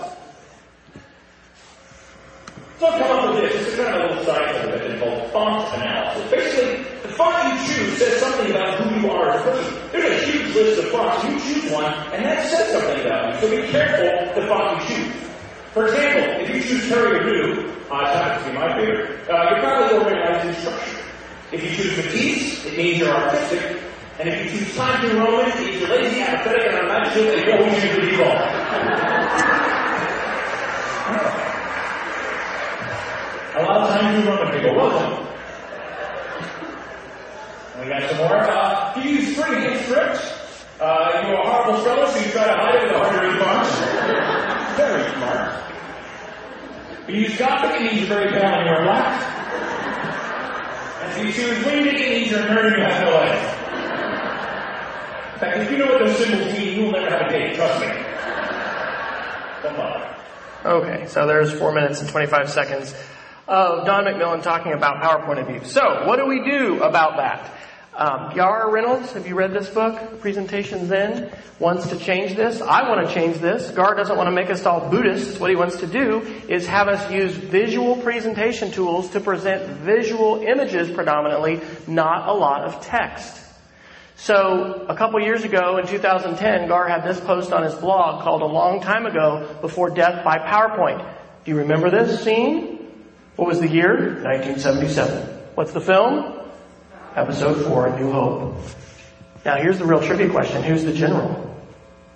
So 2.79 2.87
I've 2.87 3.01
come 3.01 3.19
up 3.19 3.35
with 3.35 3.45
this. 3.45 3.53
This 3.55 3.69
is 3.69 3.77
kind 3.77 3.89
of 3.89 4.03
a 4.03 4.05
little 4.09 4.25
side 4.27 4.55
of 4.55 4.69
it 4.69 5.01
called 5.01 5.33
font 5.33 5.75
analysis. 5.81 6.31
Basically, 6.31 6.83
the 7.01 7.09
font 7.09 7.49
you 7.49 7.75
choose 7.75 7.97
says 7.97 8.21
something 8.21 8.51
about 8.51 8.79
who 8.81 9.01
you 9.01 9.11
are 9.11 9.31
as 9.31 9.41
a 9.41 9.45
person. 9.45 9.75
There's 9.91 10.23
a 10.23 10.27
huge 10.27 10.55
list 10.55 10.83
of 10.83 10.89
fonts. 10.91 11.25
You 11.25 11.55
choose 11.55 11.73
one, 11.73 11.95
and 12.13 12.27
that 12.27 12.47
says 12.51 12.73
something 12.73 13.07
about 13.07 13.33
you. 13.33 13.41
So 13.41 13.49
be 13.49 13.73
careful 13.73 14.35
the 14.39 14.47
font 14.49 14.91
you 14.91 14.97
choose. 14.97 15.34
For 15.75 15.89
example, 15.89 16.47
if 16.47 16.55
you 16.55 16.63
choose 16.63 16.89
Harrier 16.89 17.25
Blue, 17.25 17.69
uh, 17.91 18.07
happens 18.07 18.47
to 18.47 18.53
be 18.53 18.57
my 18.57 18.79
favorite, 18.79 19.29
uh, 19.29 19.51
you're 19.51 19.61
probably 19.61 19.99
organized 19.99 20.47
in 20.47 20.55
structure. 20.55 20.99
If 21.51 21.65
you 21.65 21.71
choose 21.71 21.97
Matisse, 21.97 22.65
it 22.65 22.79
means 22.79 22.99
you're 22.99 23.11
artistic. 23.11 23.83
And 24.21 24.29
if 24.29 24.45
you 24.45 24.61
choose 24.61 24.77
Times 24.77 25.03
New 25.03 25.19
Roman, 25.19 25.51
it 25.51 25.57
means 25.59 25.81
you're 25.81 25.91
lazy, 25.91 26.21
apathetic, 26.21 26.69
and 26.69 26.79
unimaginative, 26.79 27.35
and 27.35 27.45
you 27.45 27.53
always 27.55 27.83
use 27.83 27.95
the 27.97 28.01
default. 28.03 28.39
A 33.57 33.63
lot 33.65 33.77
of 33.81 33.89
times 33.89 34.25
New 34.25 34.31
Roman 34.31 34.55
people 34.55 34.77
welcome. 34.77 35.27
And 37.75 37.83
we 37.83 37.89
got 37.89 38.11
some 38.11 38.19
more. 38.19 38.39
Uh, 38.39 38.95
if 38.97 39.05
you 39.05 39.11
use 39.11 39.35
freehand 39.35 39.85
script, 39.87 40.44
uh, 40.81 41.23
you're 41.27 41.41
a 41.41 41.47
horrible 41.47 41.83
fellow, 41.85 42.07
so 42.07 42.19
you 42.19 42.31
try 42.33 42.47
to 42.47 42.55
hide 42.55 42.75
it 42.75 42.83
with 42.83 42.93
a 42.93 43.05
hundred 43.11 43.39
fonts. 43.41 43.71
Very 44.77 45.11
smart. 45.13 45.65
If 47.03 47.15
you 47.15 47.21
use 47.23 47.37
Gothic, 47.39 47.81
it 47.81 47.83
means 47.83 48.01
you're 48.01 48.09
very 48.09 48.31
pale 48.31 48.45
and 48.45 48.67
you're 48.67 48.83
black. 48.83 49.23
And 51.03 51.13
if 51.13 51.27
you 51.27 51.33
choose 51.33 51.65
Wingdings, 51.65 52.01
it 52.01 52.11
means 52.11 52.31
you're 52.31 52.41
a 52.41 52.47
nerd 52.47 52.67
and 52.67 52.77
you 52.77 52.83
have 52.83 53.05
no 53.05 53.11
life. 53.15 53.65
In 55.35 55.41
fact, 55.41 55.57
if 55.59 55.71
you 55.71 55.79
know 55.79 55.87
what 55.87 55.99
those 55.99 56.17
symbols 56.17 56.53
mean, 56.53 56.79
you'll 56.79 56.93
never 56.93 57.11
have 57.11 57.27
a 57.27 57.31
date, 57.31 57.55
trust 57.57 57.81
me. 57.81 57.89
Don't 59.63 59.77
bother. 59.77 60.17
Okay, 60.65 61.07
so 61.07 61.27
there's 61.27 61.53
four 61.53 61.73
minutes 61.73 62.01
and 62.01 62.09
25 62.09 62.51
seconds 62.51 62.95
of 63.47 63.85
Don 63.85 64.05
McMillan 64.05 64.43
talking 64.43 64.73
about 64.73 65.03
PowerPoint 65.03 65.43
abuse. 65.43 65.73
So, 65.73 66.07
what 66.07 66.17
do 66.17 66.27
we 66.27 66.43
do 66.43 66.83
about 66.83 67.19
that? 67.19 67.51
Um, 67.97 68.35
Garr 68.35 68.73
Reynolds, 68.73 69.13
have 69.13 69.29
you 69.29 69.37
read 69.37 69.53
this 69.53 69.69
book, 69.69 70.21
Presentations 70.21 70.89
Zen? 70.89 71.31
Wants 71.61 71.87
to 71.91 71.97
change 71.97 72.35
this. 72.35 72.61
I 72.61 72.89
want 72.89 73.07
to 73.07 73.15
change 73.15 73.39
this. 73.39 73.71
Garr 73.71 73.95
doesn't 73.95 74.17
want 74.17 74.27
to 74.27 74.33
make 74.33 74.51
us 74.51 74.67
all 74.67 74.91
Buddhists. 74.91 75.39
What 75.39 75.51
he 75.51 75.55
wants 75.55 75.77
to 75.77 75.87
do 75.87 76.23
is 76.49 76.67
have 76.67 76.89
us 76.89 77.09
use 77.13 77.33
visual 77.33 77.95
presentation 77.99 78.73
tools 78.73 79.11
to 79.11 79.21
present 79.21 79.79
visual 79.79 80.43
images 80.43 80.91
predominantly, 80.91 81.61
not 81.87 82.29
a 82.29 82.33
lot 82.33 82.63
of 82.63 82.81
text. 82.85 83.41
So 84.17 84.87
a 84.89 84.97
couple 84.97 85.21
years 85.21 85.45
ago 85.45 85.79
in 85.79 85.87
2010, 85.87 86.67
Garr 86.67 86.89
had 86.89 87.05
this 87.05 87.21
post 87.21 87.53
on 87.53 87.63
his 87.63 87.77
blog 87.77 88.25
called 88.25 88.43
A 88.43 88.47
Long 88.47 88.81
Time 88.81 89.07
Ago 89.07 89.57
Before 89.61 89.91
Death 89.91 90.25
by 90.25 90.39
PowerPoint. 90.39 90.99
Do 91.45 91.51
you 91.53 91.59
remember 91.59 91.91
this 91.91 92.25
scene? 92.25 92.91
What 93.37 93.47
was 93.47 93.61
the 93.61 93.69
year? 93.69 94.21
1977. 94.25 95.29
What's 95.55 95.73
the 95.73 95.81
film? 95.81 96.44
Episode 97.15 97.65
4, 97.67 97.87
A 97.87 98.01
New 98.01 98.11
Hope. 98.11 98.57
Now 99.45 99.57
here's 99.57 99.79
the 99.79 99.85
real 99.85 100.03
trivia 100.03 100.29
question. 100.31 100.65
Who's 100.65 100.83
the 100.85 100.93
general? 100.93 101.43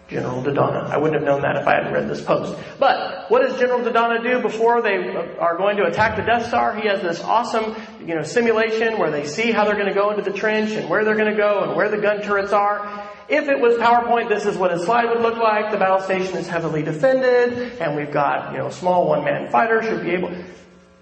General 0.08 0.42
Dodonna. 0.42 0.88
I 0.88 0.96
wouldn't 0.96 1.20
have 1.20 1.24
known 1.24 1.42
that 1.42 1.56
if 1.56 1.68
I 1.68 1.74
hadn't 1.74 1.92
read 1.92 2.08
this 2.08 2.20
post. 2.20 2.58
But 2.80 3.30
what 3.30 3.42
does 3.42 3.58
General 3.60 3.80
Dodonna 3.80 4.22
do 4.22 4.40
before 4.40 4.82
they 4.82 4.96
are 5.38 5.56
going 5.56 5.76
to 5.76 5.84
attack 5.84 6.16
the 6.16 6.22
Death 6.22 6.46
Star? 6.46 6.74
He 6.74 6.88
has 6.88 7.02
this 7.02 7.20
awesome, 7.20 7.76
you 8.00 8.14
know, 8.14 8.22
simulation 8.22 8.98
where 8.98 9.10
they 9.10 9.26
see 9.26 9.52
how 9.52 9.66
they're 9.66 9.76
going 9.76 9.88
to 9.88 9.94
go 9.94 10.10
into 10.10 10.22
the 10.22 10.36
trench 10.36 10.70
and 10.70 10.88
where 10.88 11.04
they're 11.04 11.16
going 11.16 11.30
to 11.30 11.36
go 11.36 11.62
and 11.62 11.76
where 11.76 11.90
the 11.90 11.98
gun 11.98 12.22
turrets 12.22 12.52
are. 12.52 13.08
If 13.28 13.48
it 13.48 13.60
was 13.60 13.74
PowerPoint, 13.76 14.30
this 14.30 14.46
is 14.46 14.56
what 14.56 14.72
his 14.72 14.82
slide 14.82 15.10
would 15.10 15.20
look 15.20 15.36
like. 15.36 15.70
The 15.70 15.76
battle 15.76 16.00
station 16.00 16.38
is 16.38 16.48
heavily 16.48 16.82
defended 16.82 17.78
and 17.78 17.94
we've 17.94 18.10
got, 18.10 18.52
you 18.52 18.58
know, 18.58 18.70
small 18.70 19.06
one-man 19.06 19.50
fighters 19.50 19.84
should 19.84 20.02
be 20.02 20.12
able, 20.12 20.34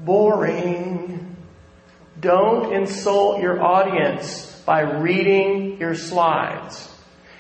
boring. 0.00 1.35
Don't 2.26 2.72
insult 2.72 3.40
your 3.40 3.62
audience 3.62 4.60
by 4.66 4.80
reading 4.80 5.78
your 5.78 5.94
slides. 5.94 6.92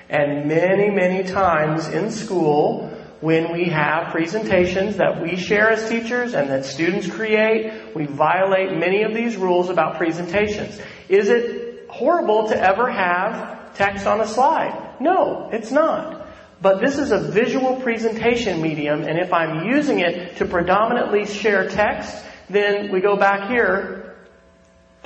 And 0.08 0.46
many, 0.46 0.90
many 0.90 1.24
times 1.24 1.88
in 1.88 2.12
school, 2.12 2.88
when 3.20 3.52
we 3.52 3.64
have 3.64 4.12
presentations 4.12 4.98
that 4.98 5.20
we 5.20 5.34
share 5.34 5.72
as 5.72 5.88
teachers 5.88 6.34
and 6.34 6.48
that 6.50 6.64
students 6.64 7.10
create, 7.10 7.96
we 7.96 8.06
violate 8.06 8.78
many 8.78 9.02
of 9.02 9.12
these 9.12 9.36
rules 9.36 9.70
about 9.70 9.96
presentations. 9.96 10.80
Is 11.08 11.30
it 11.30 11.88
horrible 11.88 12.46
to 12.50 12.56
ever 12.56 12.88
have 12.88 13.74
text 13.74 14.06
on 14.06 14.20
a 14.20 14.26
slide? 14.28 14.98
No, 15.00 15.50
it's 15.52 15.72
not. 15.72 16.28
But 16.62 16.80
this 16.80 16.96
is 16.96 17.10
a 17.10 17.18
visual 17.18 17.80
presentation 17.80 18.62
medium, 18.62 19.02
and 19.02 19.18
if 19.18 19.32
I'm 19.32 19.66
using 19.66 19.98
it 19.98 20.36
to 20.36 20.44
predominantly 20.44 21.26
share 21.26 21.68
text, 21.68 22.24
then 22.48 22.92
we 22.92 23.00
go 23.00 23.16
back 23.16 23.50
here 23.50 24.05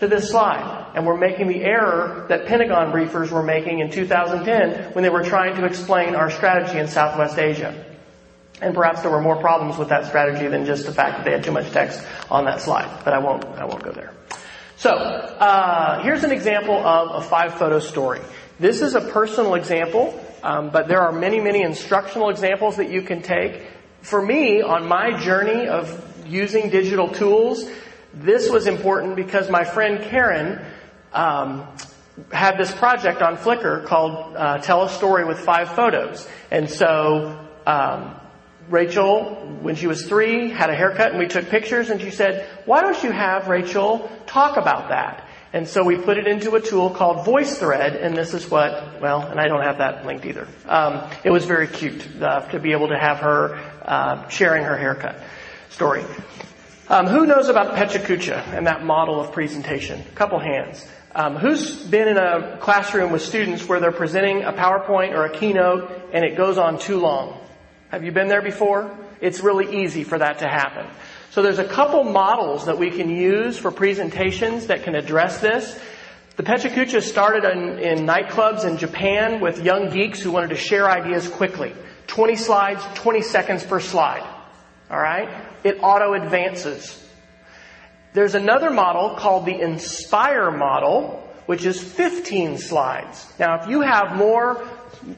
to 0.00 0.08
this 0.08 0.30
slide. 0.30 0.92
And 0.94 1.06
we're 1.06 1.16
making 1.16 1.46
the 1.46 1.62
error 1.62 2.26
that 2.28 2.46
Pentagon 2.46 2.90
briefers 2.90 3.30
were 3.30 3.42
making 3.42 3.78
in 3.78 3.90
2010 3.90 4.94
when 4.94 5.04
they 5.04 5.10
were 5.10 5.22
trying 5.22 5.54
to 5.56 5.64
explain 5.64 6.14
our 6.14 6.30
strategy 6.30 6.78
in 6.78 6.88
Southwest 6.88 7.38
Asia. 7.38 7.84
And 8.60 8.74
perhaps 8.74 9.02
there 9.02 9.10
were 9.10 9.20
more 9.20 9.36
problems 9.36 9.78
with 9.78 9.88
that 9.90 10.06
strategy 10.06 10.48
than 10.48 10.66
just 10.66 10.84
the 10.84 10.92
fact 10.92 11.18
that 11.18 11.24
they 11.24 11.32
had 11.32 11.44
too 11.44 11.52
much 11.52 11.70
text 11.70 12.02
on 12.30 12.44
that 12.46 12.60
slide. 12.60 13.04
But 13.04 13.14
I 13.14 13.18
won't, 13.18 13.44
I 13.44 13.64
won't 13.64 13.82
go 13.82 13.92
there. 13.92 14.12
So, 14.76 14.90
uh, 14.90 16.02
here's 16.02 16.24
an 16.24 16.32
example 16.32 16.74
of 16.74 17.22
a 17.22 17.26
five 17.26 17.54
photo 17.54 17.78
story. 17.78 18.20
This 18.58 18.80
is 18.80 18.94
a 18.94 19.00
personal 19.00 19.54
example, 19.54 20.18
um, 20.42 20.70
but 20.70 20.88
there 20.88 21.00
are 21.00 21.12
many, 21.12 21.40
many 21.40 21.62
instructional 21.62 22.30
examples 22.30 22.76
that 22.76 22.90
you 22.90 23.02
can 23.02 23.22
take. 23.22 23.62
For 24.00 24.20
me, 24.20 24.62
on 24.62 24.88
my 24.88 25.18
journey 25.18 25.68
of 25.68 26.06
using 26.26 26.70
digital 26.70 27.08
tools, 27.08 27.68
this 28.14 28.50
was 28.50 28.66
important 28.66 29.16
because 29.16 29.50
my 29.50 29.64
friend 29.64 30.02
Karen 30.02 30.64
um, 31.12 31.66
had 32.32 32.58
this 32.58 32.72
project 32.72 33.22
on 33.22 33.36
Flickr 33.36 33.84
called 33.84 34.36
uh, 34.36 34.58
"Tell 34.58 34.84
a 34.84 34.88
Story 34.88 35.24
with 35.24 35.38
Five 35.38 35.74
Photos," 35.74 36.28
and 36.50 36.68
so 36.68 37.38
um, 37.66 38.14
Rachel, 38.68 39.34
when 39.60 39.74
she 39.74 39.86
was 39.86 40.06
three, 40.06 40.50
had 40.50 40.70
a 40.70 40.74
haircut, 40.74 41.10
and 41.10 41.18
we 41.18 41.28
took 41.28 41.48
pictures. 41.48 41.90
And 41.90 42.00
she 42.00 42.10
said, 42.10 42.48
"Why 42.64 42.82
don't 42.82 43.02
you 43.02 43.10
have 43.10 43.48
Rachel 43.48 44.10
talk 44.26 44.56
about 44.56 44.88
that?" 44.88 45.26
And 45.52 45.66
so 45.66 45.82
we 45.82 45.96
put 45.96 46.16
it 46.16 46.28
into 46.28 46.54
a 46.54 46.60
tool 46.60 46.90
called 46.90 47.26
VoiceThread, 47.26 48.00
and 48.00 48.16
this 48.16 48.34
is 48.34 48.48
what, 48.48 49.00
well, 49.00 49.22
and 49.22 49.40
I 49.40 49.48
don't 49.48 49.62
have 49.62 49.78
that 49.78 50.06
linked 50.06 50.24
either. 50.24 50.46
Um, 50.68 51.10
it 51.24 51.30
was 51.30 51.44
very 51.44 51.66
cute 51.66 52.06
uh, 52.22 52.42
to 52.50 52.60
be 52.60 52.70
able 52.70 52.88
to 52.88 52.98
have 52.98 53.18
her 53.18 53.58
uh, 53.82 54.28
sharing 54.28 54.62
her 54.62 54.76
haircut 54.76 55.16
story. 55.70 56.04
Um, 56.90 57.06
who 57.06 57.24
knows 57.24 57.48
about 57.48 57.76
PechaKucha 57.76 58.48
and 58.52 58.66
that 58.66 58.84
model 58.84 59.20
of 59.20 59.30
presentation? 59.30 60.00
A 60.00 60.14
couple 60.16 60.40
hands. 60.40 60.84
Um, 61.14 61.36
who's 61.36 61.76
been 61.84 62.08
in 62.08 62.16
a 62.16 62.58
classroom 62.60 63.12
with 63.12 63.22
students 63.22 63.68
where 63.68 63.78
they're 63.78 63.92
presenting 63.92 64.42
a 64.42 64.52
PowerPoint 64.52 65.12
or 65.12 65.24
a 65.24 65.30
keynote 65.30 65.88
and 66.12 66.24
it 66.24 66.36
goes 66.36 66.58
on 66.58 66.80
too 66.80 66.98
long? 66.98 67.38
Have 67.90 68.02
you 68.02 68.10
been 68.10 68.26
there 68.26 68.42
before? 68.42 68.90
It's 69.20 69.38
really 69.38 69.84
easy 69.84 70.02
for 70.02 70.18
that 70.18 70.40
to 70.40 70.48
happen. 70.48 70.84
So 71.30 71.42
there's 71.42 71.60
a 71.60 71.68
couple 71.68 72.02
models 72.02 72.66
that 72.66 72.76
we 72.76 72.90
can 72.90 73.08
use 73.08 73.56
for 73.56 73.70
presentations 73.70 74.66
that 74.66 74.82
can 74.82 74.96
address 74.96 75.40
this. 75.40 75.78
The 76.34 76.42
PechaKucha 76.42 77.02
started 77.02 77.44
in, 77.44 77.78
in 77.78 77.98
nightclubs 78.04 78.64
in 78.64 78.78
Japan 78.78 79.40
with 79.40 79.64
young 79.64 79.90
geeks 79.90 80.20
who 80.20 80.32
wanted 80.32 80.50
to 80.50 80.56
share 80.56 80.90
ideas 80.90 81.28
quickly. 81.28 81.72
20 82.08 82.34
slides, 82.34 82.84
20 82.96 83.22
seconds 83.22 83.62
per 83.62 83.78
slide. 83.78 84.26
Alright? 84.90 85.49
It 85.64 85.78
auto 85.82 86.14
advances. 86.14 86.96
There's 88.12 88.34
another 88.34 88.70
model 88.70 89.10
called 89.10 89.46
the 89.46 89.60
Inspire 89.60 90.50
model, 90.50 91.28
which 91.46 91.64
is 91.64 91.80
15 91.80 92.58
slides. 92.58 93.26
Now 93.38 93.62
if 93.62 93.68
you 93.68 93.82
have 93.82 94.16
more 94.16 94.66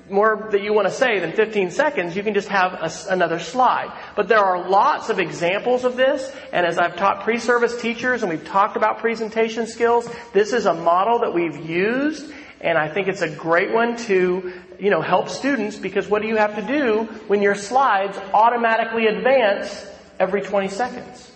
more 0.08 0.48
that 0.52 0.62
you 0.62 0.72
want 0.72 0.86
to 0.86 0.94
say 0.94 1.18
than 1.18 1.32
15 1.32 1.70
seconds, 1.70 2.14
you 2.16 2.22
can 2.22 2.34
just 2.34 2.48
have 2.48 2.74
a, 2.74 2.90
another 3.12 3.38
slide. 3.38 3.92
But 4.14 4.28
there 4.28 4.38
are 4.38 4.68
lots 4.68 5.08
of 5.08 5.18
examples 5.18 5.84
of 5.84 5.96
this, 5.96 6.30
and 6.52 6.66
as 6.66 6.78
I've 6.78 6.96
taught 6.96 7.24
pre-service 7.24 7.80
teachers 7.80 8.22
and 8.22 8.30
we've 8.30 8.46
talked 8.46 8.76
about 8.76 8.98
presentation 8.98 9.66
skills, 9.66 10.08
this 10.32 10.52
is 10.52 10.66
a 10.66 10.74
model 10.74 11.20
that 11.20 11.34
we've 11.34 11.56
used, 11.56 12.32
and 12.60 12.78
I 12.78 12.88
think 12.92 13.08
it's 13.08 13.22
a 13.22 13.28
great 13.28 13.72
one 13.72 13.96
to, 14.06 14.52
you 14.78 14.90
know, 14.90 15.02
help 15.02 15.28
students 15.28 15.76
because 15.76 16.08
what 16.08 16.22
do 16.22 16.28
you 16.28 16.36
have 16.36 16.56
to 16.56 16.62
do 16.62 17.04
when 17.26 17.42
your 17.42 17.54
slides 17.54 18.16
automatically 18.32 19.06
advance 19.06 19.86
every 20.18 20.42
20 20.42 20.68
seconds? 20.68 21.30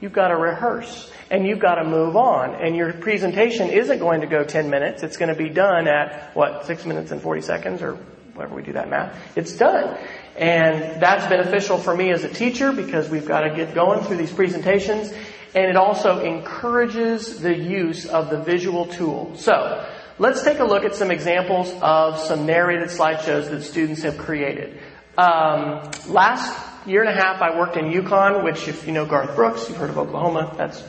You've 0.00 0.12
got 0.12 0.28
to 0.28 0.36
rehearse 0.36 1.10
and 1.30 1.46
you've 1.46 1.58
got 1.58 1.76
to 1.76 1.84
move 1.84 2.16
on. 2.16 2.54
And 2.54 2.74
your 2.74 2.92
presentation 2.92 3.68
isn't 3.68 3.98
going 3.98 4.22
to 4.22 4.26
go 4.26 4.44
10 4.44 4.70
minutes. 4.70 5.02
It's 5.02 5.16
going 5.16 5.28
to 5.28 5.34
be 5.34 5.48
done 5.48 5.86
at, 5.86 6.34
what, 6.34 6.66
6 6.66 6.86
minutes 6.86 7.10
and 7.10 7.20
40 7.20 7.42
seconds 7.42 7.82
or 7.82 7.94
whatever 8.34 8.54
we 8.54 8.62
do 8.62 8.72
that 8.72 8.88
math. 8.88 9.16
It's 9.36 9.52
done. 9.56 9.98
And 10.36 11.00
that's 11.00 11.26
beneficial 11.26 11.76
for 11.78 11.94
me 11.94 12.10
as 12.10 12.24
a 12.24 12.28
teacher 12.28 12.72
because 12.72 13.10
we've 13.10 13.26
got 13.26 13.42
to 13.42 13.54
get 13.54 13.74
going 13.74 14.02
through 14.04 14.16
these 14.16 14.32
presentations. 14.32 15.12
And 15.54 15.64
it 15.64 15.76
also 15.76 16.24
encourages 16.24 17.40
the 17.40 17.54
use 17.54 18.06
of 18.06 18.30
the 18.30 18.40
visual 18.40 18.86
tool. 18.86 19.36
So, 19.36 19.84
let's 20.18 20.42
take 20.42 20.60
a 20.60 20.64
look 20.64 20.84
at 20.84 20.94
some 20.94 21.10
examples 21.10 21.72
of 21.82 22.18
some 22.20 22.46
narrated 22.46 22.88
slideshows 22.88 23.50
that 23.50 23.62
students 23.62 24.02
have 24.02 24.16
created. 24.16 24.78
Um, 25.18 25.90
last 26.06 26.69
year 26.86 27.02
and 27.02 27.10
a 27.10 27.22
half 27.22 27.42
I 27.42 27.56
worked 27.58 27.76
in 27.76 27.90
Yukon, 27.90 28.44
which 28.44 28.68
if 28.68 28.86
you 28.86 28.92
know 28.92 29.06
Garth 29.06 29.34
Brooks, 29.34 29.68
you've 29.68 29.78
heard 29.78 29.90
of 29.90 29.98
Oklahoma, 29.98 30.54
that's 30.56 30.82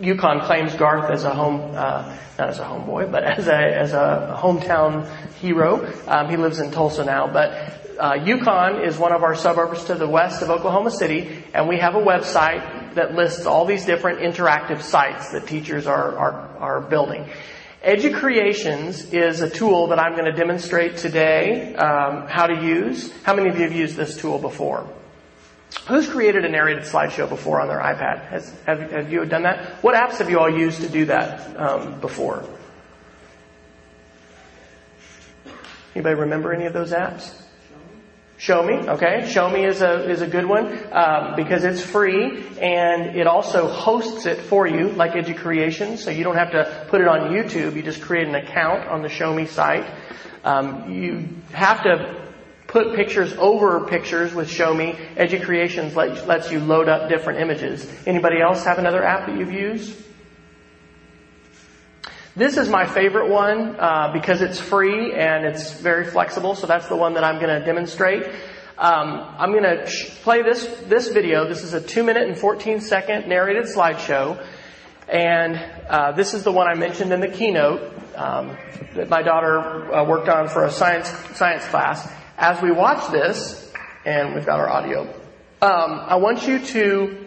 Yukon 0.00 0.40
claims 0.40 0.74
Garth 0.74 1.10
as 1.10 1.24
a 1.24 1.34
home, 1.34 1.60
uh, 1.74 2.16
not 2.38 2.48
as 2.48 2.58
a 2.58 2.64
homeboy, 2.64 3.10
but 3.12 3.22
as 3.22 3.46
a 3.46 3.56
as 3.56 3.92
a 3.92 4.36
hometown 4.40 5.06
hero. 5.34 5.92
Um, 6.06 6.28
he 6.28 6.36
lives 6.36 6.58
in 6.58 6.70
Tulsa 6.70 7.04
now, 7.04 7.28
but 7.32 7.96
uh, 7.98 8.14
Yukon 8.24 8.82
is 8.82 8.98
one 8.98 9.12
of 9.12 9.22
our 9.22 9.34
suburbs 9.34 9.84
to 9.84 9.94
the 9.94 10.08
west 10.08 10.42
of 10.42 10.50
Oklahoma 10.50 10.90
City, 10.90 11.44
and 11.54 11.68
we 11.68 11.78
have 11.78 11.94
a 11.94 12.00
website 12.00 12.94
that 12.94 13.14
lists 13.14 13.46
all 13.46 13.64
these 13.64 13.84
different 13.84 14.20
interactive 14.20 14.82
sites 14.82 15.30
that 15.30 15.46
teachers 15.46 15.86
are 15.86 16.16
are, 16.16 16.58
are 16.58 16.80
building. 16.80 17.28
EduCreations 17.84 19.12
is 19.12 19.40
a 19.40 19.50
tool 19.50 19.88
that 19.88 19.98
I'm 19.98 20.12
going 20.12 20.26
to 20.26 20.32
demonstrate 20.32 20.98
today 20.98 21.74
um, 21.74 22.28
how 22.28 22.46
to 22.46 22.64
use. 22.64 23.12
How 23.24 23.34
many 23.34 23.48
of 23.48 23.56
you 23.56 23.62
have 23.64 23.72
used 23.72 23.96
this 23.96 24.16
tool 24.16 24.38
before? 24.38 24.88
Who's 25.88 26.08
created 26.08 26.44
a 26.44 26.48
narrated 26.48 26.84
slideshow 26.84 27.28
before 27.28 27.60
on 27.60 27.66
their 27.66 27.80
iPad? 27.80 28.28
Has, 28.28 28.54
have, 28.66 28.92
have 28.92 29.12
you 29.12 29.24
done 29.24 29.42
that? 29.42 29.82
What 29.82 29.96
apps 29.96 30.18
have 30.18 30.30
you 30.30 30.38
all 30.38 30.50
used 30.50 30.82
to 30.82 30.88
do 30.88 31.06
that 31.06 31.56
um, 31.58 31.98
before? 32.00 32.48
Anybody 35.96 36.14
remember 36.14 36.52
any 36.52 36.66
of 36.66 36.72
those 36.72 36.92
apps? 36.92 37.41
Show 38.42 38.60
Me, 38.64 38.74
okay. 38.74 39.30
Show 39.30 39.48
Me 39.48 39.64
is 39.64 39.82
a 39.82 40.10
is 40.10 40.20
a 40.20 40.26
good 40.26 40.46
one 40.46 40.66
um, 40.92 41.36
because 41.36 41.62
it's 41.62 41.80
free 41.80 42.44
and 42.60 43.16
it 43.16 43.28
also 43.28 43.68
hosts 43.68 44.26
it 44.26 44.36
for 44.36 44.66
you, 44.66 44.88
like 44.88 45.12
EduCreation. 45.12 45.96
So 45.96 46.10
you 46.10 46.24
don't 46.24 46.34
have 46.34 46.50
to 46.50 46.86
put 46.88 47.00
it 47.00 47.06
on 47.06 47.30
YouTube. 47.30 47.76
You 47.76 47.84
just 47.84 48.02
create 48.02 48.26
an 48.26 48.34
account 48.34 48.88
on 48.88 49.02
the 49.02 49.08
Show 49.08 49.32
Me 49.32 49.46
site. 49.46 49.88
Um, 50.42 50.92
you 50.92 51.28
have 51.52 51.84
to 51.84 52.32
put 52.66 52.96
pictures 52.96 53.32
over 53.34 53.86
pictures 53.86 54.34
with 54.34 54.50
Show 54.50 54.74
Me. 54.74 54.96
EduCreations 55.14 55.94
let, 55.94 56.26
lets 56.26 56.50
you 56.50 56.58
load 56.58 56.88
up 56.88 57.08
different 57.08 57.38
images. 57.38 57.88
Anybody 58.08 58.40
else 58.40 58.64
have 58.64 58.80
another 58.80 59.04
app 59.04 59.28
that 59.28 59.38
you've 59.38 59.52
used? 59.52 59.96
This 62.34 62.56
is 62.56 62.66
my 62.66 62.86
favorite 62.86 63.28
one 63.28 63.76
uh, 63.78 64.10
because 64.14 64.40
it's 64.40 64.58
free 64.58 65.12
and 65.12 65.44
it's 65.44 65.74
very 65.74 66.06
flexible. 66.06 66.54
So 66.54 66.66
that's 66.66 66.88
the 66.88 66.96
one 66.96 67.12
that 67.14 67.24
I'm 67.24 67.38
going 67.38 67.60
to 67.60 67.62
demonstrate. 67.62 68.24
Um, 68.78 69.34
I'm 69.36 69.52
going 69.52 69.64
to 69.64 69.84
play 70.22 70.40
this 70.40 70.64
this 70.86 71.08
video. 71.08 71.46
This 71.46 71.62
is 71.62 71.74
a 71.74 71.80
two 71.80 72.02
minute 72.02 72.26
and 72.26 72.38
14 72.38 72.80
second 72.80 73.28
narrated 73.28 73.64
slideshow, 73.64 74.42
and 75.08 75.56
uh, 75.90 76.12
this 76.12 76.32
is 76.32 76.42
the 76.42 76.50
one 76.50 76.68
I 76.68 76.74
mentioned 76.74 77.12
in 77.12 77.20
the 77.20 77.28
keynote 77.28 77.92
um, 78.16 78.56
that 78.94 79.10
my 79.10 79.20
daughter 79.20 79.92
uh, 79.92 80.02
worked 80.04 80.30
on 80.30 80.48
for 80.48 80.64
a 80.64 80.70
science 80.70 81.10
science 81.36 81.66
class. 81.66 82.10
As 82.38 82.62
we 82.62 82.72
watch 82.72 83.12
this, 83.12 83.70
and 84.06 84.34
we've 84.34 84.46
got 84.46 84.58
our 84.58 84.70
audio, 84.70 85.02
um, 85.60 86.00
I 86.06 86.16
want 86.16 86.46
you 86.46 86.60
to 86.60 87.26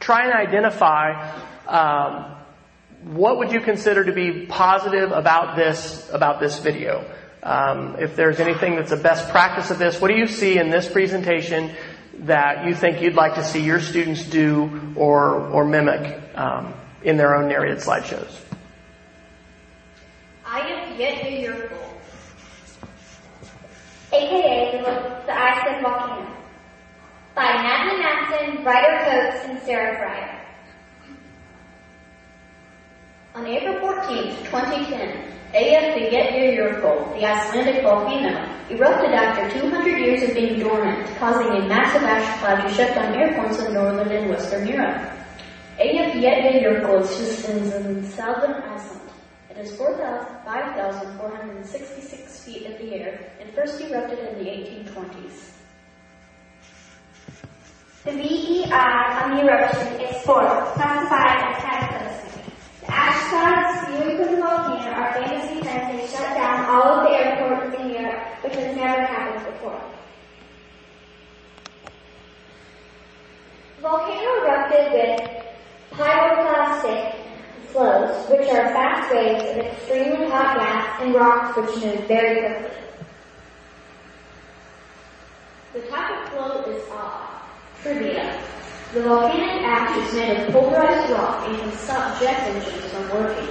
try 0.00 0.24
and 0.24 0.32
identify 0.34 1.30
um, 1.68 2.35
what 3.06 3.38
would 3.38 3.52
you 3.52 3.60
consider 3.60 4.04
to 4.04 4.12
be 4.12 4.46
positive 4.46 5.12
about 5.12 5.56
this 5.56 6.10
about 6.12 6.40
this 6.40 6.58
video. 6.58 7.08
Um, 7.42 7.96
if 8.00 8.16
there's 8.16 8.40
anything 8.40 8.74
that's 8.74 8.90
a 8.90 8.96
best 8.96 9.28
practice 9.28 9.70
of 9.70 9.78
this, 9.78 10.00
what 10.00 10.08
do 10.08 10.14
you 10.14 10.26
see 10.26 10.58
in 10.58 10.70
this 10.70 10.88
presentation 10.88 11.70
that 12.20 12.66
you 12.66 12.74
think 12.74 13.00
you'd 13.00 13.14
like 13.14 13.36
to 13.36 13.44
see 13.44 13.62
your 13.62 13.80
students 13.80 14.24
do 14.24 14.92
or 14.96 15.48
or 15.50 15.64
mimic 15.64 16.20
um, 16.34 16.74
in 17.02 17.16
their 17.16 17.36
own 17.36 17.48
narrated 17.48 17.78
slideshows? 17.78 18.40
Eyjafjallajökull. 20.44 21.82
AKA 24.12 24.78
the, 24.78 25.26
the 25.26 25.32
Iceland 25.32 25.82
Volcano. 25.82 26.36
By 27.36 27.52
Natalie 27.52 28.02
Matson, 28.02 28.64
Ryder 28.64 29.04
Coates, 29.04 29.44
and 29.44 29.62
Sarah 29.62 29.96
Fryer. 29.98 30.35
On 33.36 33.44
April 33.46 33.78
14, 33.80 34.44
2010, 34.48 35.10
AF 35.52 35.54
Eyjafjallajökull, 36.00 37.20
the 37.20 37.26
Icelandic 37.26 37.82
volcano, 37.82 38.32
erupted 38.70 39.12
after 39.12 39.50
200 39.60 39.98
years 39.98 40.22
of 40.22 40.32
being 40.34 40.58
dormant, 40.58 41.06
causing 41.18 41.48
a 41.48 41.68
massive 41.68 42.02
ash 42.02 42.40
cloud 42.40 42.62
to 42.66 42.72
shut 42.72 42.94
down 42.94 43.14
airports 43.14 43.58
in 43.62 43.74
northern 43.74 44.10
and 44.10 44.30
western 44.30 44.66
Europe. 44.66 44.96
AF 45.78 46.14
Eyjafjallajökull 46.14 47.00
exists 47.02 47.46
in 47.50 48.02
southern 48.08 48.52
Iceland. 48.52 49.10
It 49.50 49.58
is 49.58 49.76
5,466 49.76 52.40
feet 52.40 52.62
in 52.62 52.72
the 52.78 52.94
air 52.94 53.20
and 53.38 53.52
first 53.52 53.78
erupted 53.82 54.18
in 54.18 54.38
the 54.38 54.46
1820s. 54.50 55.50
The 58.04 58.12
VEI 58.12 58.72
on 58.72 59.36
the 59.36 59.42
eruption 59.42 60.00
is 60.00 60.16
4, 60.24 60.72
classified 60.72 61.52
as 61.52 61.62
cataclysmic. 61.62 62.25
The 62.86 62.94
ash 62.94 63.28
clouds 63.30 63.82
spewing 63.82 64.16
from 64.16 64.34
the 64.34 64.40
volcano 64.40 64.90
are 64.92 65.12
famous 65.14 65.50
because 65.58 65.64
they 65.64 66.06
shut 66.06 66.34
down 66.34 66.66
all 66.66 66.82
of 66.82 67.08
the 67.08 67.16
airports 67.16 67.76
in 67.80 67.90
Europe, 67.90 68.22
which 68.44 68.54
has 68.54 68.76
never 68.76 69.02
happened 69.02 69.44
before. 69.46 69.82
Volcano 73.80 74.44
erupted 74.44 74.92
with 74.92 75.44
pyroclastic 75.90 77.14
flows, 77.72 78.30
which 78.30 78.48
are 78.50 78.68
fast 78.70 79.12
waves 79.12 79.44
of 79.50 79.58
extremely 79.58 80.30
hot 80.30 80.56
gas 80.56 81.02
and 81.02 81.14
rocks 81.14 81.56
which 81.56 81.84
move 81.84 82.06
very 82.06 82.40
quickly. 82.40 82.70
The 85.74 85.80
type 85.82 86.22
of 86.22 86.32
flow 86.32 86.62
is 86.72 86.82
odd. 86.90 87.42
Trivia. 87.82 88.40
The 88.96 89.02
volcanic 89.02 89.60
ash 89.62 89.92
is 90.08 90.14
made 90.14 90.40
of 90.40 90.48
pulverized 90.54 91.12
rock 91.12 91.46
and 91.46 91.58
can 91.58 91.72
stop 91.72 92.18
jet 92.18 92.40
engines 92.48 92.86
from 92.90 93.04
working. 93.10 93.48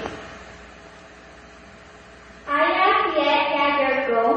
Eyjafjallajökull 2.48 4.36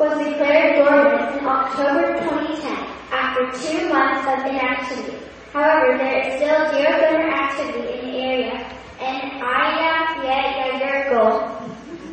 was 0.00 0.18
declared 0.18 0.84
dormant 0.84 1.38
in 1.38 1.46
October 1.46 2.18
2010 2.24 2.74
after 3.12 3.42
two 3.62 3.88
months 3.88 4.26
of 4.26 4.38
inactivity. 4.50 5.18
However, 5.52 5.96
there 5.96 6.26
is 6.26 6.34
still 6.42 6.60
geothermal 6.74 7.30
activity 7.30 7.86
in 8.00 8.02
the 8.10 8.18
area, 8.18 8.58
and 8.98 9.30
Eyjafjallajökull, 9.40 11.36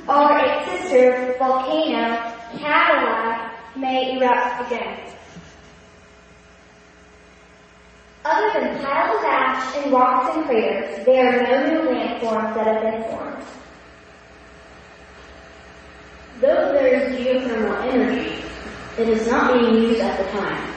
or 0.08 0.38
its 0.38 0.70
sister 0.84 1.34
volcano, 1.40 2.06
Katla, 2.60 3.50
may 3.76 4.20
erupt 4.20 4.72
again. 4.72 5.15
Other 8.26 8.60
than 8.60 8.84
piles 8.84 9.20
of 9.20 9.26
ash 9.26 9.76
and 9.78 9.92
rocks 9.92 10.36
and 10.36 10.46
craters, 10.46 11.06
there 11.06 11.28
are 11.30 11.44
no 11.44 11.58
new 11.70 11.82
landforms 11.92 12.56
that 12.56 12.66
have 12.66 12.82
been 12.82 13.04
formed. 13.04 13.46
Though 16.42 16.74
there 16.74 16.88
is 16.88 17.16
geothermal 17.20 17.84
energy, 17.84 18.42
it 18.98 19.10
is 19.10 19.28
not 19.28 19.54
being 19.54 19.76
used 19.76 20.02
at 20.02 20.18
the 20.18 20.26
time. 20.40 20.74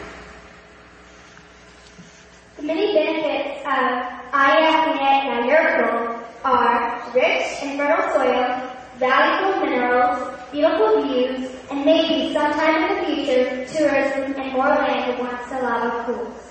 The 2.58 2.64
many 2.64 2.92
benefits 2.92 3.60
of 3.64 4.08
Eyjafjallajökull 4.30 6.22
are 6.44 7.12
rich 7.14 7.46
and 7.62 7.78
fertile 7.78 8.12
soil, 8.12 8.60
valuable 8.98 9.60
minerals, 9.64 10.38
beautiful 10.52 11.02
views, 11.02 11.50
and 11.70 11.82
maybe 11.82 12.34
sometime 12.34 12.82
in 12.82 12.88
the 12.98 13.04
future, 13.06 13.64
tourism 13.72 14.34
and 14.38 14.52
more 14.52 14.66
land 14.66 15.18
once 15.18 15.48
the 15.48 15.62
lava 15.62 16.04
cools. 16.04 16.47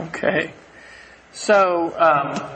Okay. 0.00 0.52
So 1.32 1.94
um, 1.98 2.50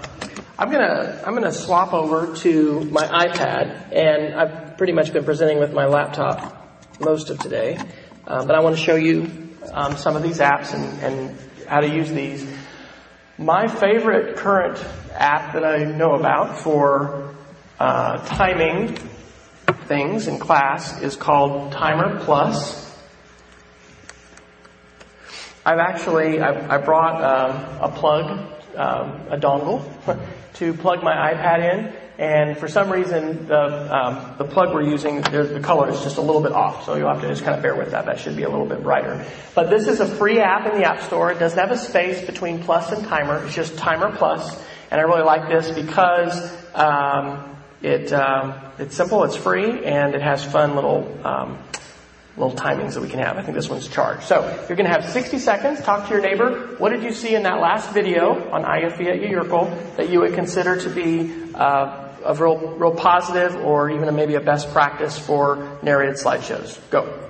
I'm 0.58 0.70
gonna 0.70 1.22
I'm 1.26 1.34
gonna 1.34 1.52
swap 1.52 1.94
over 1.94 2.36
to 2.36 2.80
my 2.84 3.06
iPad, 3.06 3.92
and 3.92 4.34
I've 4.34 4.76
pretty 4.76 4.92
much 4.92 5.12
been 5.12 5.24
presenting 5.24 5.58
with 5.58 5.72
my 5.72 5.86
laptop 5.86 6.80
most 7.00 7.30
of 7.30 7.38
today, 7.38 7.78
uh, 8.26 8.44
but 8.44 8.54
I 8.54 8.60
want 8.60 8.76
to 8.76 8.82
show 8.82 8.96
you 8.96 9.30
um, 9.72 9.96
some 9.96 10.16
of 10.16 10.22
these 10.22 10.38
apps 10.38 10.74
and, 10.74 11.02
and 11.02 11.38
how 11.66 11.80
to 11.80 11.88
use 11.88 12.10
these. 12.10 12.46
My 13.38 13.66
favorite 13.68 14.36
current 14.36 14.82
app 15.12 15.54
that 15.54 15.64
I 15.64 15.84
know 15.84 16.14
about 16.14 16.60
for 16.60 17.34
uh, 17.78 18.18
timing 18.26 18.98
things 19.86 20.26
in 20.26 20.38
class 20.38 21.02
is 21.02 21.16
called 21.16 21.72
Timer 21.72 22.20
Plus. 22.24 22.85
I've 25.66 25.80
actually 25.80 26.40
I, 26.40 26.76
I 26.76 26.78
brought 26.78 27.20
um, 27.24 27.56
a 27.80 27.88
plug, 27.92 28.30
um, 28.76 29.20
a 29.28 29.36
dongle, 29.36 29.82
to 30.54 30.72
plug 30.74 31.02
my 31.02 31.34
iPad 31.34 31.74
in, 31.74 31.96
and 32.18 32.56
for 32.56 32.68
some 32.68 32.88
reason 32.88 33.48
the 33.48 33.92
um, 33.92 34.36
the 34.38 34.44
plug 34.44 34.72
we're 34.72 34.88
using 34.88 35.22
the, 35.22 35.42
the 35.42 35.58
color 35.58 35.90
is 35.90 36.00
just 36.04 36.18
a 36.18 36.20
little 36.20 36.40
bit 36.40 36.52
off, 36.52 36.84
so 36.86 36.94
you'll 36.94 37.08
have 37.12 37.20
to 37.20 37.26
just 37.26 37.42
kind 37.42 37.56
of 37.56 37.62
bear 37.62 37.74
with 37.74 37.90
that. 37.90 38.06
That 38.06 38.20
should 38.20 38.36
be 38.36 38.44
a 38.44 38.48
little 38.48 38.64
bit 38.64 38.84
brighter. 38.84 39.26
But 39.56 39.68
this 39.68 39.88
is 39.88 39.98
a 39.98 40.06
free 40.06 40.38
app 40.38 40.72
in 40.72 40.80
the 40.80 40.86
App 40.86 41.02
Store. 41.02 41.32
It 41.32 41.40
doesn't 41.40 41.58
have 41.58 41.72
a 41.72 41.78
space 41.78 42.24
between 42.24 42.62
plus 42.62 42.92
and 42.92 43.04
timer. 43.04 43.44
It's 43.44 43.56
just 43.56 43.76
timer 43.76 44.14
plus, 44.14 44.64
and 44.92 45.00
I 45.00 45.02
really 45.02 45.24
like 45.24 45.48
this 45.48 45.68
because 45.72 46.48
um, 46.76 47.56
it 47.82 48.12
um, 48.12 48.54
it's 48.78 48.94
simple, 48.94 49.24
it's 49.24 49.34
free, 49.34 49.84
and 49.84 50.14
it 50.14 50.22
has 50.22 50.44
fun 50.44 50.76
little 50.76 51.26
um, 51.26 51.58
little 52.36 52.54
timings 52.54 52.94
that 52.94 53.00
we 53.00 53.08
can 53.08 53.18
have. 53.18 53.38
I 53.38 53.42
think 53.42 53.56
this 53.56 53.68
one's 53.68 53.88
charged. 53.88 54.24
So 54.24 54.42
you're 54.68 54.76
going 54.76 54.88
to 54.88 54.92
have 54.92 55.08
60 55.08 55.38
seconds. 55.38 55.80
Talk 55.80 56.08
to 56.08 56.14
your 56.14 56.22
neighbor. 56.22 56.76
What 56.78 56.90
did 56.90 57.02
you 57.02 57.12
see 57.12 57.34
in 57.34 57.44
that 57.44 57.60
last 57.60 57.92
video 57.92 58.50
on 58.50 58.64
IFE 58.64 59.00
at 59.00 59.20
Eyjafjallajökull 59.20 59.96
that 59.96 60.10
you 60.10 60.20
would 60.20 60.34
consider 60.34 60.80
to 60.80 60.90
be 60.90 61.32
uh, 61.54 62.08
a 62.24 62.34
real, 62.34 62.58
real 62.76 62.94
positive 62.94 63.56
or 63.56 63.90
even 63.90 64.08
a, 64.08 64.12
maybe 64.12 64.34
a 64.34 64.40
best 64.40 64.70
practice 64.72 65.18
for 65.18 65.78
narrated 65.82 66.16
slideshows? 66.16 66.78
Go. 66.90 67.25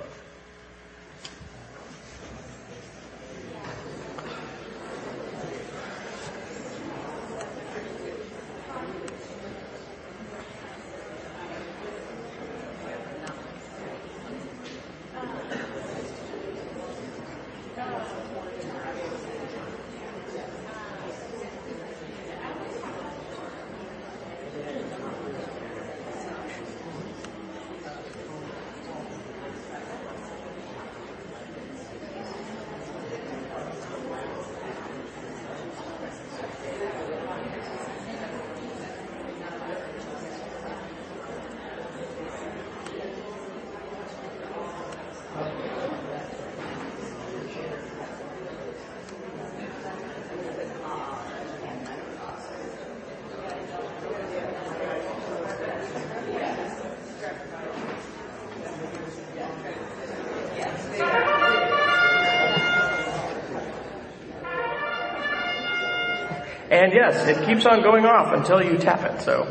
Yes, 66.97 67.27
it 67.27 67.45
keeps 67.45 67.65
on 67.65 67.83
going 67.83 68.05
off 68.05 68.33
until 68.33 68.61
you 68.61 68.77
tap 68.77 69.03
it, 69.03 69.21
so. 69.21 69.45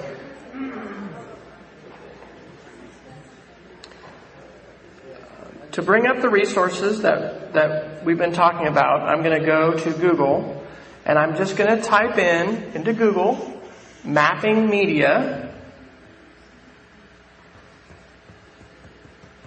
To 5.72 5.82
bring 5.82 6.06
up 6.06 6.22
the 6.22 6.28
resources 6.28 7.02
that, 7.02 7.52
that 7.52 8.04
we've 8.04 8.18
been 8.18 8.32
talking 8.32 8.66
about, 8.66 9.02
I'm 9.02 9.22
going 9.22 9.38
to 9.38 9.46
go 9.46 9.78
to 9.78 9.90
Google 9.92 10.64
and 11.04 11.18
I'm 11.18 11.36
just 11.36 11.56
going 11.56 11.76
to 11.76 11.82
type 11.82 12.18
in 12.18 12.74
into 12.74 12.92
Google 12.92 13.62
mapping 14.02 14.68
media. 14.68 15.35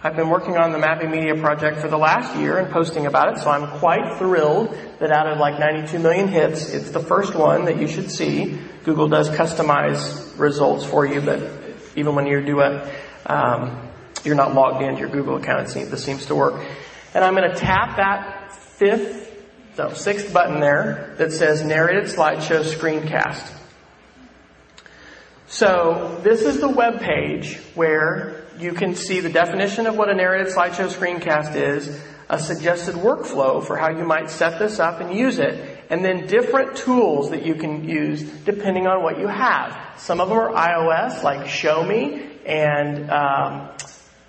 I've 0.01 0.15
been 0.15 0.29
working 0.29 0.55
on 0.55 0.71
the 0.71 0.77
mapping 0.77 1.11
media 1.11 1.35
project 1.35 1.81
for 1.81 1.89
the 1.89 1.97
last 1.97 2.33
year 2.37 2.57
and 2.57 2.71
posting 2.71 3.05
about 3.05 3.35
it, 3.35 3.41
so 3.41 3.49
I'm 3.49 3.79
quite 3.79 4.17
thrilled 4.17 4.73
that 4.99 5.11
out 5.11 5.27
of 5.27 5.39
like 5.39 5.59
92 5.59 5.99
million 5.99 6.29
hits, 6.29 6.73
it's 6.73 6.91
the 6.91 7.01
first 7.01 7.35
one 7.35 7.65
that 7.65 7.81
you 7.81 7.87
should 7.89 8.09
see. 8.09 8.57
Google 8.85 9.09
does 9.09 9.29
customize 9.29 10.39
results 10.39 10.85
for 10.85 11.05
you, 11.05 11.19
but 11.19 11.41
even 11.97 12.15
when 12.15 12.27
you 12.27 12.41
do 12.45 12.61
it, 12.61 12.89
um, 13.25 13.89
you're 14.23 14.35
not 14.35 14.53
logged 14.53 14.81
into 14.81 15.01
your 15.01 15.09
Google 15.09 15.35
account. 15.35 15.67
It 15.67 15.69
seems, 15.69 15.89
this 15.89 16.05
seems 16.05 16.27
to 16.27 16.35
work. 16.35 16.65
And 17.13 17.21
I'm 17.21 17.35
going 17.35 17.51
to 17.51 17.57
tap 17.57 17.97
that 17.97 18.53
fifth, 18.53 19.43
no, 19.77 19.91
sixth 19.91 20.31
button 20.31 20.61
there 20.61 21.13
that 21.17 21.33
says 21.33 21.61
narrated 21.65 22.05
slideshow 22.05 22.63
screencast. 22.63 23.51
So 25.47 26.21
this 26.23 26.43
is 26.43 26.61
the 26.61 26.69
web 26.69 27.01
page 27.01 27.57
where 27.75 28.38
you 28.59 28.73
can 28.73 28.95
see 28.95 29.21
the 29.21 29.29
definition 29.29 29.87
of 29.87 29.95
what 29.95 30.09
a 30.09 30.13
narrative 30.13 30.53
slideshow 30.53 30.87
screencast 30.87 31.55
is, 31.55 32.01
a 32.29 32.37
suggested 32.37 32.95
workflow 32.95 33.65
for 33.65 33.77
how 33.77 33.89
you 33.89 34.05
might 34.05 34.29
set 34.29 34.59
this 34.59 34.79
up 34.79 34.99
and 34.99 35.13
use 35.13 35.39
it, 35.39 35.83
and 35.89 36.03
then 36.03 36.27
different 36.27 36.75
tools 36.75 37.31
that 37.31 37.45
you 37.45 37.55
can 37.55 37.87
use 37.87 38.21
depending 38.21 38.85
on 38.85 39.01
what 39.01 39.19
you 39.19 39.27
have. 39.27 39.75
Some 39.97 40.21
of 40.21 40.29
them 40.29 40.37
are 40.37 40.51
iOS, 40.51 41.23
like 41.23 41.47
Show 41.47 41.83
Me 41.83 42.27
and 42.45 43.09
um, 43.09 43.69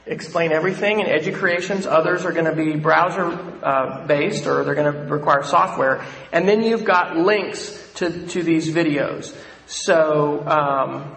explain 0.07 0.53
everything 0.53 1.01
in 1.01 1.07
EduCreations. 1.07 1.87
Others 1.87 2.25
are 2.25 2.33
going 2.33 2.47
to 2.47 2.55
be 2.55 2.77
browser 2.77 3.27
uh, 3.63 4.07
based 4.07 4.47
or 4.47 4.65
they're 4.65 4.75
going 4.75 4.93
to 4.93 5.15
require 5.15 5.43
software. 5.43 6.05
And 6.33 6.49
then 6.49 6.63
you've 6.63 6.85
got 6.85 7.17
links 7.17 7.93
to, 7.97 8.27
to 8.29 8.43
these 8.43 8.71
videos. 8.75 9.37
So 9.67 10.47
um, 10.47 11.17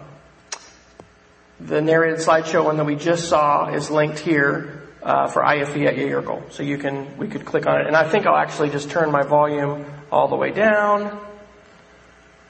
the 1.66 1.80
narrated 1.80 2.20
slideshow 2.20 2.64
one 2.64 2.76
that 2.76 2.84
we 2.84 2.96
just 2.96 3.28
saw 3.28 3.72
is 3.72 3.90
linked 3.90 4.18
here 4.18 4.82
uh, 5.02 5.28
for 5.28 5.44
IFE 5.44 5.76
at 5.86 5.96
YAYURKL. 5.96 6.52
So 6.52 6.62
you 6.62 6.78
can 6.78 7.16
we 7.16 7.28
could 7.28 7.44
click 7.44 7.66
on 7.66 7.80
it. 7.80 7.86
And 7.86 7.96
I 7.96 8.08
think 8.08 8.26
I'll 8.26 8.36
actually 8.36 8.70
just 8.70 8.90
turn 8.90 9.10
my 9.10 9.22
volume 9.22 9.84
all 10.10 10.28
the 10.28 10.36
way 10.36 10.50
down 10.50 11.20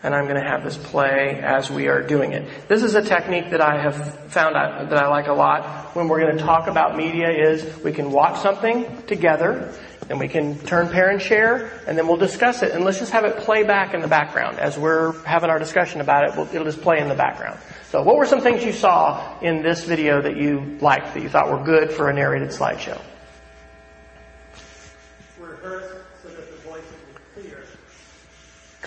and 0.04 0.14
I'm 0.14 0.24
going 0.24 0.40
to 0.40 0.46
have 0.46 0.62
this 0.62 0.76
play 0.76 1.40
as 1.42 1.70
we 1.70 1.88
are 1.88 2.02
doing 2.02 2.32
it. 2.32 2.68
This 2.68 2.82
is 2.82 2.94
a 2.94 3.00
technique 3.00 3.50
that 3.50 3.62
I 3.62 3.80
have 3.80 4.30
found 4.30 4.54
out, 4.54 4.90
that 4.90 5.02
I 5.02 5.08
like 5.08 5.28
a 5.28 5.32
lot 5.32 5.96
when 5.96 6.08
we're 6.08 6.20
going 6.20 6.36
to 6.36 6.44
talk 6.44 6.66
about 6.68 6.94
media 6.94 7.30
is 7.30 7.82
we 7.82 7.90
can 7.90 8.12
watch 8.12 8.42
something 8.42 9.02
together 9.06 9.74
and 10.09 10.18
we 10.18 10.28
can 10.28 10.59
turn 10.61 10.88
parent 10.88 11.22
share 11.22 11.70
and 11.86 11.96
then 11.96 12.07
we'll 12.07 12.16
discuss 12.16 12.62
it 12.62 12.72
and 12.72 12.84
let's 12.84 12.98
just 12.98 13.12
have 13.12 13.24
it 13.24 13.38
play 13.38 13.62
back 13.62 13.94
in 13.94 14.00
the 14.00 14.09
background 14.09 14.59
as 14.59 14.78
we're 14.78 15.12
having 15.24 15.50
our 15.50 15.59
discussion 15.59 16.00
about 16.00 16.24
it. 16.28 16.55
It'll 16.55 16.64
just 16.64 16.82
play 16.82 16.98
in 16.98 17.09
the 17.09 17.14
background. 17.14 17.59
So 17.90 18.02
what 18.02 18.16
were 18.16 18.26
some 18.26 18.40
things 18.40 18.64
you 18.64 18.72
saw 18.72 19.38
in 19.40 19.62
this 19.62 19.84
video 19.84 20.20
that 20.20 20.36
you 20.36 20.78
liked, 20.80 21.14
that 21.14 21.22
you 21.22 21.28
thought 21.28 21.50
were 21.50 21.64
good 21.64 21.92
for 21.92 22.11
a 22.11 22.14
narrated 22.14 22.48
slideshow? 22.48 23.00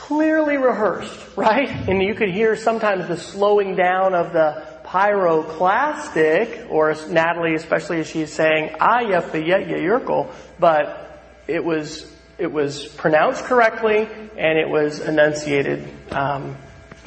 clearly 0.07 0.55
rehearsed, 0.55 1.35
right? 1.35 1.69
And 1.89 2.01
you 2.01 2.15
could 2.15 2.29
hear 2.29 2.55
sometimes 2.55 3.09
the 3.09 3.17
slowing 3.17 3.75
down 3.75 4.15
of 4.15 4.31
the 4.31 4.63
pyroclastic, 4.85 6.71
or 6.71 6.95
Natalie, 7.09 7.55
especially 7.55 7.99
as 7.99 8.07
she's 8.07 8.31
saying, 8.31 8.69
ayafayetyayrkle, 8.79 10.31
but 10.59 11.06
it 11.47 11.63
was, 11.63 12.11
it 12.37 12.51
was 12.51 12.85
pronounced 12.85 13.43
correctly 13.45 14.07
and 14.37 14.57
it 14.57 14.69
was 14.69 14.99
enunciated, 14.99 15.87
um, 16.11 16.57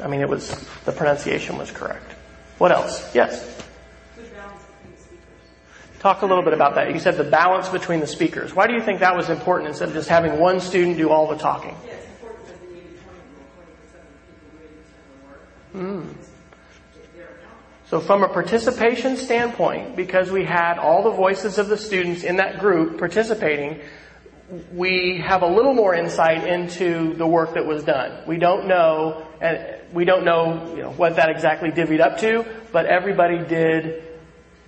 I 0.03 0.09
mean, 0.09 0.21
it 0.21 0.29
was, 0.29 0.51
the 0.85 0.93
pronunciation 0.93 1.59
was 1.59 1.71
correct. 1.71 2.13
What 2.59 2.73
else? 2.73 3.15
Yes? 3.15 3.47
Talk 6.01 6.23
a 6.23 6.27
little 6.27 6.43
bit 6.43 6.55
about 6.55 6.77
that. 6.77 6.93
You 6.95 6.99
said 6.99 7.19
the 7.19 7.25
balance 7.25 7.69
between 7.69 8.01
the 8.01 8.07
speakers. 8.07 8.55
Why 8.55 8.67
do 8.67 8.73
you 8.73 8.81
think 8.81 9.01
that 9.01 9.15
was 9.15 9.29
important 9.29 9.69
instead 9.69 9.89
of 9.89 9.95
just 9.95 10.09
having 10.09 10.41
one 10.41 10.59
student 10.61 10.97
do 10.97 11.11
all 11.11 11.27
the 11.27 11.37
talking? 11.37 11.77
Mm. 15.75 16.15
So 17.87 18.01
from 18.01 18.23
a 18.23 18.29
participation 18.29 19.17
standpoint, 19.17 19.97
because 19.97 20.31
we 20.31 20.45
had 20.45 20.79
all 20.79 21.03
the 21.03 21.11
voices 21.11 21.59
of 21.59 21.69
the 21.69 21.77
students 21.77 22.23
in 22.23 22.37
that 22.37 22.61
group 22.61 22.99
participating, 22.99 23.81
we 24.73 25.19
have 25.19 25.43
a 25.43 25.47
little 25.47 25.75
more 25.75 25.95
insight 25.95 26.47
into 26.47 27.15
the 27.15 27.27
work 27.27 27.55
that 27.55 27.67
was 27.67 27.85
done. 27.85 28.27
We 28.27 28.39
don't 28.39 28.67
know, 28.67 29.27
and 29.41 29.81
we 29.93 30.05
don't 30.05 30.25
know, 30.25 30.75
you 30.75 30.83
know 30.83 30.91
what 30.91 31.17
that 31.17 31.29
exactly 31.29 31.71
divvied 31.71 32.01
up 32.01 32.19
to, 32.19 32.45
but 32.73 32.87
everybody 32.87 33.39
did 33.39 34.03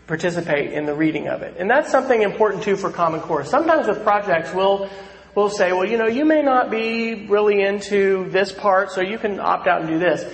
participate 0.06 0.72
in 0.72 0.86
the 0.86 0.94
reading 0.94 1.28
of 1.28 1.42
it. 1.42 1.56
And 1.58 1.70
that's 1.70 1.90
something 1.90 2.22
important 2.22 2.62
too 2.62 2.76
for 2.76 2.90
Common 2.90 3.20
Core. 3.20 3.44
Sometimes 3.44 3.86
with 3.86 4.02
projects, 4.02 4.52
we'll 4.52 4.88
we'll 5.34 5.50
say, 5.50 5.72
well, 5.72 5.86
you 5.86 5.96
know, 5.96 6.06
you 6.06 6.24
may 6.24 6.42
not 6.42 6.70
be 6.70 7.26
really 7.26 7.62
into 7.62 8.28
this 8.30 8.52
part, 8.52 8.92
so 8.92 9.00
you 9.00 9.18
can 9.18 9.40
opt 9.40 9.66
out 9.66 9.80
and 9.80 9.90
do 9.90 9.98
this. 9.98 10.24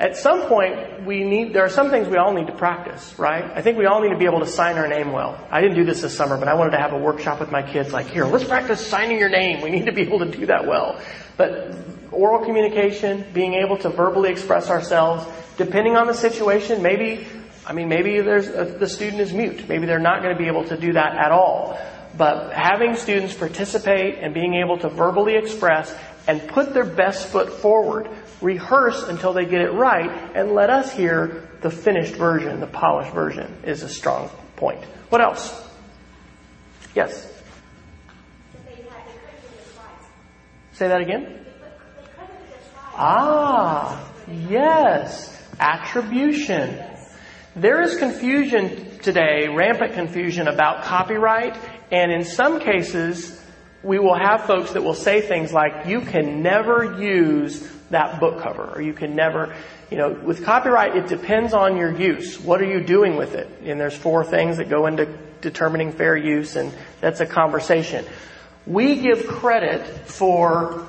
At 0.00 0.16
some 0.16 0.42
point, 0.42 1.04
we 1.04 1.24
need, 1.24 1.52
there 1.52 1.64
are 1.64 1.68
some 1.68 1.90
things 1.90 2.06
we 2.06 2.18
all 2.18 2.32
need 2.32 2.46
to 2.46 2.52
practice, 2.52 3.18
right? 3.18 3.44
I 3.44 3.62
think 3.62 3.78
we 3.78 3.86
all 3.86 4.00
need 4.00 4.10
to 4.10 4.16
be 4.16 4.26
able 4.26 4.38
to 4.40 4.46
sign 4.46 4.78
our 4.78 4.86
name 4.86 5.10
well. 5.10 5.44
I 5.50 5.60
didn't 5.60 5.76
do 5.76 5.84
this 5.84 6.02
this 6.02 6.16
summer, 6.16 6.38
but 6.38 6.46
I 6.46 6.54
wanted 6.54 6.70
to 6.70 6.78
have 6.78 6.92
a 6.92 6.98
workshop 6.98 7.40
with 7.40 7.50
my 7.50 7.62
kids 7.62 7.92
like, 7.92 8.08
here, 8.08 8.24
let's 8.24 8.44
practice 8.44 8.86
signing 8.86 9.18
your 9.18 9.28
name. 9.28 9.60
We 9.60 9.70
need 9.70 9.86
to 9.86 9.92
be 9.92 10.02
able 10.02 10.20
to 10.20 10.30
do 10.30 10.46
that 10.46 10.68
well. 10.68 11.00
But 11.36 11.74
oral 12.12 12.44
communication, 12.44 13.24
being 13.32 13.54
able 13.54 13.76
to 13.78 13.88
verbally 13.88 14.30
express 14.30 14.70
ourselves, 14.70 15.26
depending 15.56 15.96
on 15.96 16.06
the 16.06 16.14
situation, 16.14 16.80
maybe, 16.80 17.26
I 17.66 17.72
mean, 17.72 17.88
maybe 17.88 18.20
there's, 18.20 18.46
a, 18.46 18.66
the 18.66 18.88
student 18.88 19.20
is 19.20 19.32
mute. 19.32 19.68
Maybe 19.68 19.86
they're 19.86 19.98
not 19.98 20.22
going 20.22 20.32
to 20.32 20.38
be 20.38 20.46
able 20.46 20.64
to 20.66 20.76
do 20.76 20.92
that 20.92 21.16
at 21.16 21.32
all. 21.32 21.76
But 22.16 22.52
having 22.52 22.94
students 22.94 23.34
participate 23.34 24.20
and 24.20 24.32
being 24.32 24.54
able 24.54 24.78
to 24.78 24.88
verbally 24.88 25.34
express 25.34 25.92
and 26.28 26.46
put 26.46 26.72
their 26.72 26.84
best 26.84 27.26
foot 27.28 27.52
forward 27.52 28.08
rehearse 28.40 29.02
until 29.04 29.32
they 29.32 29.44
get 29.44 29.60
it 29.60 29.72
right, 29.72 30.10
and 30.34 30.52
let 30.52 30.70
us 30.70 30.92
hear 30.92 31.48
the 31.60 31.70
finished 31.70 32.14
version, 32.14 32.60
the 32.60 32.66
polished 32.66 33.12
version, 33.12 33.52
is 33.64 33.82
a 33.82 33.88
strong 33.88 34.30
point. 34.56 34.82
What 35.08 35.20
else? 35.20 35.68
Yes? 36.94 37.26
Say 40.72 40.86
that 40.88 41.00
again? 41.00 41.44
Ah, 42.94 44.08
yes. 44.28 45.34
Attribution. 45.58 46.80
There 47.56 47.82
is 47.82 47.96
confusion 47.96 48.98
today, 49.00 49.48
rampant 49.48 49.94
confusion 49.94 50.46
about 50.46 50.84
copyright, 50.84 51.56
and 51.90 52.12
in 52.12 52.24
some 52.24 52.60
cases, 52.60 53.44
we 53.82 53.98
will 53.98 54.16
have 54.16 54.44
folks 54.44 54.72
that 54.72 54.82
will 54.82 54.94
say 54.94 55.20
things 55.20 55.52
like, 55.52 55.86
you 55.86 56.00
can 56.00 56.42
never 56.42 57.00
use 57.00 57.68
that 57.90 58.20
book 58.20 58.40
cover, 58.40 58.72
or 58.74 58.82
you 58.82 58.92
can 58.92 59.14
never, 59.14 59.54
you 59.90 59.96
know, 59.96 60.10
with 60.10 60.44
copyright, 60.44 60.96
it 60.96 61.08
depends 61.08 61.54
on 61.54 61.76
your 61.76 61.96
use. 61.96 62.38
What 62.38 62.60
are 62.60 62.66
you 62.66 62.80
doing 62.80 63.16
with 63.16 63.34
it? 63.34 63.48
And 63.64 63.80
there's 63.80 63.96
four 63.96 64.24
things 64.24 64.58
that 64.58 64.68
go 64.68 64.86
into 64.86 65.06
determining 65.40 65.92
fair 65.92 66.16
use, 66.16 66.56
and 66.56 66.72
that's 67.00 67.20
a 67.20 67.26
conversation. 67.26 68.04
We 68.66 69.00
give 69.00 69.26
credit 69.26 69.86
for 70.06 70.88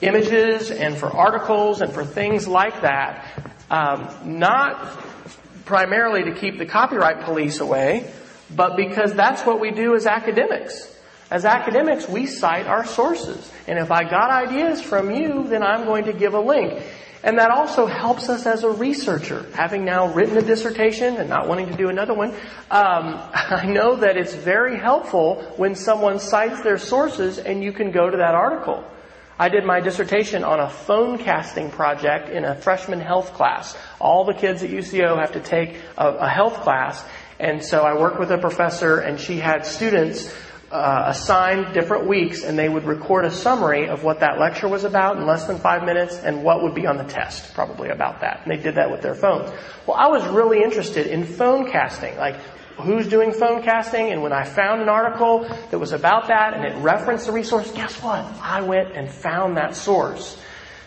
images 0.00 0.70
and 0.70 0.96
for 0.96 1.06
articles 1.06 1.80
and 1.80 1.92
for 1.92 2.04
things 2.04 2.48
like 2.48 2.80
that, 2.82 3.26
um, 3.70 4.08
not 4.24 4.98
primarily 5.64 6.24
to 6.24 6.34
keep 6.34 6.58
the 6.58 6.66
copyright 6.66 7.24
police 7.24 7.60
away, 7.60 8.12
but 8.54 8.76
because 8.76 9.14
that's 9.14 9.42
what 9.42 9.60
we 9.60 9.70
do 9.70 9.94
as 9.94 10.06
academics. 10.06 10.89
As 11.30 11.44
academics, 11.44 12.08
we 12.08 12.26
cite 12.26 12.66
our 12.66 12.84
sources. 12.84 13.50
And 13.68 13.78
if 13.78 13.92
I 13.92 14.02
got 14.02 14.30
ideas 14.30 14.82
from 14.82 15.12
you, 15.12 15.44
then 15.46 15.62
I'm 15.62 15.84
going 15.84 16.04
to 16.04 16.12
give 16.12 16.34
a 16.34 16.40
link. 16.40 16.82
And 17.22 17.38
that 17.38 17.50
also 17.50 17.86
helps 17.86 18.28
us 18.28 18.46
as 18.46 18.64
a 18.64 18.70
researcher. 18.70 19.46
Having 19.54 19.84
now 19.84 20.12
written 20.12 20.38
a 20.38 20.42
dissertation 20.42 21.18
and 21.18 21.28
not 21.28 21.46
wanting 21.46 21.68
to 21.68 21.76
do 21.76 21.88
another 21.88 22.14
one, 22.14 22.30
um, 22.70 23.20
I 23.34 23.66
know 23.66 23.96
that 23.96 24.16
it's 24.16 24.34
very 24.34 24.78
helpful 24.78 25.42
when 25.56 25.74
someone 25.74 26.18
cites 26.18 26.62
their 26.62 26.78
sources 26.78 27.38
and 27.38 27.62
you 27.62 27.72
can 27.72 27.92
go 27.92 28.08
to 28.08 28.16
that 28.16 28.34
article. 28.34 28.84
I 29.38 29.48
did 29.48 29.64
my 29.64 29.80
dissertation 29.80 30.44
on 30.44 30.60
a 30.60 30.68
phone 30.68 31.16
casting 31.16 31.70
project 31.70 32.28
in 32.28 32.44
a 32.44 32.54
freshman 32.56 33.00
health 33.00 33.32
class. 33.34 33.76
All 33.98 34.24
the 34.24 34.34
kids 34.34 34.62
at 34.62 34.70
UCO 34.70 35.18
have 35.18 35.32
to 35.32 35.40
take 35.40 35.76
a, 35.96 36.08
a 36.08 36.28
health 36.28 36.60
class. 36.60 37.04
And 37.38 37.64
so 37.64 37.82
I 37.82 37.98
worked 37.98 38.18
with 38.18 38.30
a 38.32 38.38
professor 38.38 38.98
and 38.98 39.18
she 39.18 39.38
had 39.38 39.64
students 39.64 40.34
uh, 40.70 41.04
assigned 41.08 41.74
different 41.74 42.06
weeks 42.06 42.44
and 42.44 42.58
they 42.58 42.68
would 42.68 42.84
record 42.84 43.24
a 43.24 43.30
summary 43.30 43.88
of 43.88 44.04
what 44.04 44.20
that 44.20 44.38
lecture 44.38 44.68
was 44.68 44.84
about 44.84 45.16
in 45.16 45.26
less 45.26 45.46
than 45.46 45.58
five 45.58 45.84
minutes 45.84 46.16
and 46.16 46.44
what 46.44 46.62
would 46.62 46.74
be 46.74 46.86
on 46.86 46.96
the 46.96 47.04
test, 47.04 47.52
probably 47.54 47.88
about 47.88 48.20
that. 48.20 48.42
And 48.42 48.52
they 48.52 48.62
did 48.62 48.76
that 48.76 48.90
with 48.90 49.02
their 49.02 49.14
phones. 49.14 49.50
Well, 49.86 49.96
I 49.96 50.06
was 50.06 50.24
really 50.28 50.62
interested 50.62 51.08
in 51.08 51.24
phone 51.24 51.70
casting, 51.70 52.16
like 52.16 52.36
who's 52.78 53.08
doing 53.08 53.32
phone 53.32 53.62
casting, 53.62 54.12
and 54.12 54.22
when 54.22 54.32
I 54.32 54.44
found 54.44 54.80
an 54.80 54.88
article 54.88 55.48
that 55.70 55.78
was 55.78 55.92
about 55.92 56.28
that 56.28 56.54
and 56.54 56.64
it 56.64 56.76
referenced 56.80 57.26
the 57.26 57.32
resource, 57.32 57.70
guess 57.72 58.00
what? 58.02 58.24
I 58.40 58.62
went 58.62 58.96
and 58.96 59.10
found 59.10 59.56
that 59.56 59.74
source. 59.74 60.40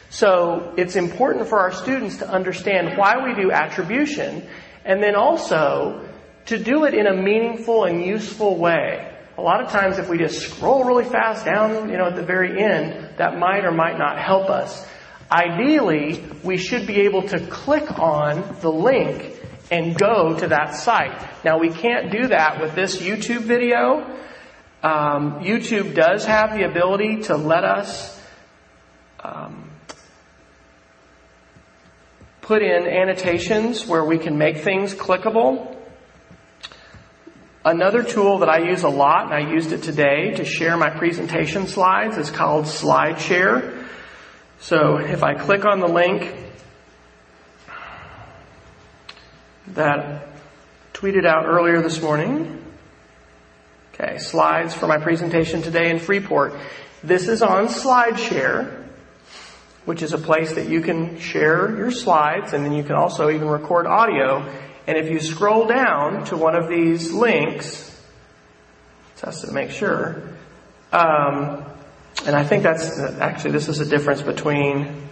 So 0.10 0.74
it's 0.78 0.96
important 0.96 1.48
for 1.48 1.60
our 1.60 1.72
students 1.72 2.18
to 2.18 2.30
understand 2.30 2.98
why 2.98 3.18
we 3.24 3.34
do 3.34 3.52
attribution 3.52 4.48
and 4.86 5.04
then 5.04 5.16
also 5.16 6.08
to 6.46 6.58
do 6.58 6.86
it 6.86 6.94
in 6.94 7.08
a 7.08 7.14
meaningful 7.14 7.86
and 7.86 8.04
useful 8.04 8.58
way. 8.58 9.13
A 9.38 9.42
lot 9.42 9.64
of 9.64 9.72
times 9.72 9.98
if 9.98 10.10
we 10.10 10.18
just 10.18 10.40
scroll 10.48 10.84
really 10.84 11.06
fast 11.06 11.46
down, 11.46 11.90
you 11.90 11.98
know, 11.98 12.06
at 12.06 12.16
the 12.16 12.24
very 12.24 12.62
end, 12.62 13.18
that 13.18 13.40
might 13.40 13.66
or 13.66 13.72
might 13.72 13.98
not 13.98 14.20
help 14.20 14.50
us. 14.50 14.88
Ideally, 15.32 16.24
we 16.44 16.58
should 16.58 16.86
be 16.86 17.02
able 17.02 17.24
to 17.30 17.40
click 17.48 18.00
on 18.00 18.58
the 18.62 18.72
link 18.72 19.40
and 19.72 19.98
go 19.98 20.38
to 20.38 20.48
that 20.50 20.76
site. 20.76 21.20
Now 21.44 21.58
we 21.58 21.70
can't 21.70 22.12
do 22.12 22.28
that 22.28 22.62
with 22.62 22.76
this 22.76 23.02
YouTube 23.02 23.42
video. 23.42 24.06
Um, 24.84 25.40
YouTube 25.40 25.96
does 25.96 26.26
have 26.26 26.54
the 26.54 26.66
ability 26.66 27.24
to 27.24 27.38
let 27.38 27.64
us 27.64 28.22
um, 29.24 29.72
put 32.42 32.62
in 32.62 32.86
annotations 32.86 33.88
where 33.88 34.04
we 34.04 34.20
can 34.20 34.38
make 34.38 34.58
things 34.58 34.94
clickable. 34.94 35.73
Another 37.66 38.04
tool 38.04 38.40
that 38.40 38.50
I 38.50 38.58
use 38.70 38.84
a 38.84 38.90
lot, 38.90 39.32
and 39.32 39.34
I 39.34 39.54
used 39.54 39.72
it 39.72 39.84
today 39.84 40.32
to 40.32 40.44
share 40.44 40.76
my 40.76 40.90
presentation 40.90 41.66
slides, 41.66 42.18
is 42.18 42.30
called 42.30 42.66
SlideShare. 42.66 43.86
So 44.60 44.98
if 44.98 45.24
I 45.24 45.36
click 45.36 45.64
on 45.64 45.80
the 45.80 45.88
link 45.88 46.36
that 49.68 50.28
tweeted 50.94 51.26
out 51.26 51.46
earlier 51.46 51.82
this 51.82 52.02
morning, 52.02 52.62
okay, 53.94 54.18
slides 54.18 54.74
for 54.74 54.88
my 54.88 54.98
presentation 54.98 55.62
today 55.62 55.90
in 55.90 56.00
Freeport. 56.00 56.56
This 57.02 57.30
is 57.30 57.42
on 57.42 57.68
SlideShare, 57.68 58.88
which 59.86 60.02
is 60.02 60.12
a 60.12 60.18
place 60.18 60.56
that 60.56 60.68
you 60.68 60.82
can 60.82 61.18
share 61.18 61.78
your 61.78 61.92
slides, 61.92 62.52
and 62.52 62.66
then 62.66 62.74
you 62.74 62.84
can 62.84 62.96
also 62.96 63.30
even 63.30 63.48
record 63.48 63.88
audio 63.88 64.50
and 64.86 64.98
if 64.98 65.10
you 65.10 65.20
scroll 65.20 65.66
down 65.66 66.26
to 66.26 66.38
one 66.38 66.56
of 66.56 66.68
these 66.68 67.12
links, 67.12 67.90
test 69.18 69.44
it 69.44 69.48
to 69.48 69.54
make 69.54 69.72
sure, 69.72 70.22
um, 70.92 71.64
and 72.26 72.36
I 72.36 72.44
think 72.44 72.64
that's 72.64 73.00
actually 73.00 73.52
this 73.52 73.70
is 73.70 73.80
a 73.80 73.86
difference 73.86 74.22
between 74.22 75.08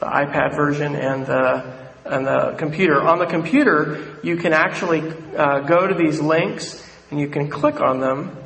the 0.00 0.06
iPad 0.06 0.56
version 0.56 0.96
and 0.96 1.26
the 1.26 1.80
and 2.04 2.26
the 2.26 2.54
computer. 2.58 3.00
On 3.00 3.18
the 3.18 3.26
computer, 3.26 4.18
you 4.22 4.36
can 4.36 4.52
actually 4.52 5.02
uh, 5.36 5.60
go 5.60 5.86
to 5.86 5.94
these 5.94 6.20
links 6.20 6.84
and 7.10 7.20
you 7.20 7.28
can 7.28 7.48
click 7.48 7.80
on 7.80 8.00
them. 8.00 8.36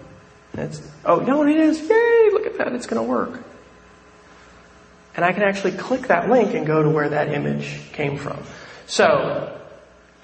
It's 0.52 0.82
oh 1.04 1.20
no, 1.20 1.46
it 1.46 1.56
is! 1.56 1.80
Yay! 1.80 2.30
Look 2.32 2.46
at 2.46 2.58
that! 2.58 2.72
It's 2.74 2.86
going 2.86 3.02
to 3.02 3.08
work 3.08 3.42
and 5.16 5.24
I 5.24 5.32
can 5.32 5.42
actually 5.42 5.72
click 5.72 6.08
that 6.08 6.28
link 6.28 6.54
and 6.54 6.66
go 6.66 6.82
to 6.82 6.90
where 6.90 7.08
that 7.08 7.32
image 7.32 7.80
came 7.92 8.18
from. 8.18 8.38
So, 8.86 9.58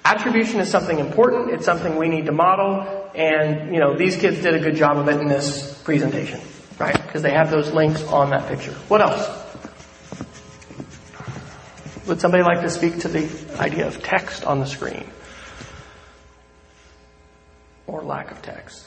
attribution 0.05 0.61
is 0.61 0.71
something 0.71 0.99
important. 0.99 1.51
It's 1.51 1.65
something 1.65 1.97
we 1.97 2.09
need 2.09 2.27
to 2.27 2.33
model, 2.33 3.11
and 3.15 3.75
you 3.75 3.81
know 3.81 3.97
these 3.97 4.17
kids 4.17 4.43
did 4.43 4.55
a 4.55 4.61
good 4.61 4.77
job 4.77 4.99
of 4.99 5.09
it 5.09 5.21
in 5.21 5.29
this 5.29 5.81
presentation, 5.83 6.41
right? 6.79 6.95
Because 6.95 7.23
they 7.23 7.33
have 7.33 7.51
those 7.51 7.73
links 7.73 8.03
on 8.05 8.31
that 8.31 8.49
picture. 8.49 8.73
What 8.89 9.01
else? 9.01 9.41
Would 12.07 12.21
somebody 12.21 12.43
like 12.43 12.61
to 12.63 12.71
speak 12.71 12.99
to 13.01 13.09
the 13.09 13.31
idea 13.59 13.87
of 13.87 14.03
text 14.03 14.45
on 14.45 14.59
the 14.59 14.67
screen? 14.67 15.09
Or 17.87 18.03
lack 18.03 18.31
of 18.31 18.43
text? 18.43 18.87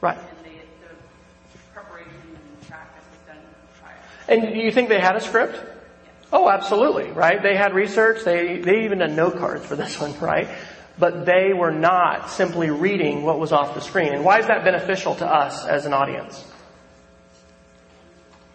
Right. 0.00 0.18
And 4.30 4.42
do 4.42 4.60
you 4.60 4.70
think 4.70 4.88
they 4.88 5.00
had 5.00 5.16
a 5.16 5.20
script? 5.20 5.54
Yes. 5.54 5.66
Oh, 6.32 6.48
absolutely, 6.48 7.10
right? 7.10 7.42
They 7.42 7.56
had 7.56 7.74
research. 7.74 8.24
They, 8.24 8.58
they 8.58 8.84
even 8.84 9.00
had 9.00 9.12
note 9.12 9.38
cards 9.38 9.66
for 9.66 9.74
this 9.74 10.00
one, 10.00 10.18
right? 10.20 10.48
But 10.98 11.26
they 11.26 11.52
were 11.52 11.72
not 11.72 12.30
simply 12.30 12.70
reading 12.70 13.24
what 13.24 13.40
was 13.40 13.50
off 13.50 13.74
the 13.74 13.80
screen. 13.80 14.12
And 14.14 14.24
why 14.24 14.38
is 14.38 14.46
that 14.46 14.64
beneficial 14.64 15.16
to 15.16 15.26
us 15.26 15.66
as 15.66 15.84
an 15.84 15.92
audience? 15.92 16.44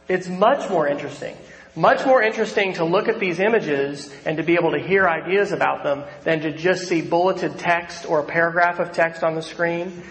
It's 0.07 0.29
much 0.29 0.69
more 0.69 0.87
interesting. 0.87 1.35
Much 1.75 2.05
more 2.05 2.21
interesting 2.21 2.73
to 2.73 2.85
look 2.85 3.09
at 3.09 3.19
these 3.19 3.39
images 3.39 4.13
and 4.25 4.37
to 4.37 4.43
be 4.43 4.53
able 4.53 4.71
to 4.71 4.79
hear 4.79 5.09
ideas 5.09 5.51
about 5.51 5.83
them 5.83 6.05
than 6.23 6.39
to 6.41 6.55
just 6.55 6.87
see 6.87 7.01
bulleted 7.01 7.59
text 7.59 8.07
or 8.07 8.19
a 8.19 8.23
paragraph 8.23 8.79
of 8.79 8.93
text 8.93 9.23
on 9.23 9.35
the 9.35 9.41
screen. 9.41 10.03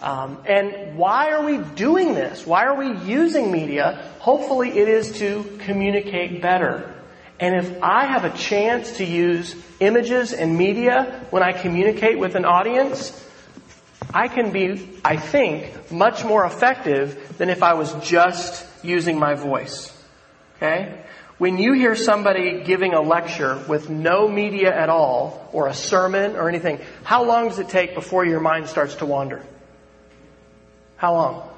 Um, 0.00 0.38
and 0.46 0.96
why 0.96 1.32
are 1.32 1.44
we 1.44 1.58
doing 1.58 2.14
this? 2.14 2.46
Why 2.46 2.64
are 2.64 2.74
we 2.74 2.98
using 3.04 3.52
media? 3.52 4.02
Hopefully 4.18 4.70
it 4.70 4.88
is 4.88 5.18
to 5.18 5.44
communicate 5.60 6.40
better. 6.40 6.94
And 7.38 7.54
if 7.54 7.82
I 7.82 8.06
have 8.06 8.24
a 8.24 8.30
chance 8.30 8.98
to 8.98 9.04
use 9.04 9.54
images 9.78 10.32
and 10.32 10.56
media 10.56 11.26
when 11.30 11.42
I 11.42 11.52
communicate 11.52 12.18
with 12.18 12.34
an 12.34 12.44
audience, 12.44 13.16
I 14.12 14.28
can 14.28 14.52
be, 14.52 14.88
I 15.04 15.16
think, 15.16 15.90
much 15.90 16.24
more 16.24 16.44
effective 16.44 17.38
than 17.38 17.50
if 17.50 17.62
I 17.62 17.74
was 17.74 17.92
just 18.06 18.66
using 18.82 19.18
my 19.18 19.34
voice. 19.34 19.92
Okay? 20.56 21.02
When 21.38 21.56
you 21.56 21.72
hear 21.72 21.94
somebody 21.94 22.62
giving 22.64 22.92
a 22.92 23.00
lecture 23.00 23.62
with 23.68 23.88
no 23.88 24.28
media 24.28 24.74
at 24.74 24.90
all, 24.90 25.48
or 25.52 25.68
a 25.68 25.74
sermon 25.74 26.36
or 26.36 26.48
anything, 26.48 26.80
how 27.02 27.24
long 27.24 27.48
does 27.48 27.58
it 27.58 27.68
take 27.68 27.94
before 27.94 28.26
your 28.26 28.40
mind 28.40 28.68
starts 28.68 28.96
to 28.96 29.06
wander? 29.06 29.42
How 31.00 31.14
long? 31.14 31.48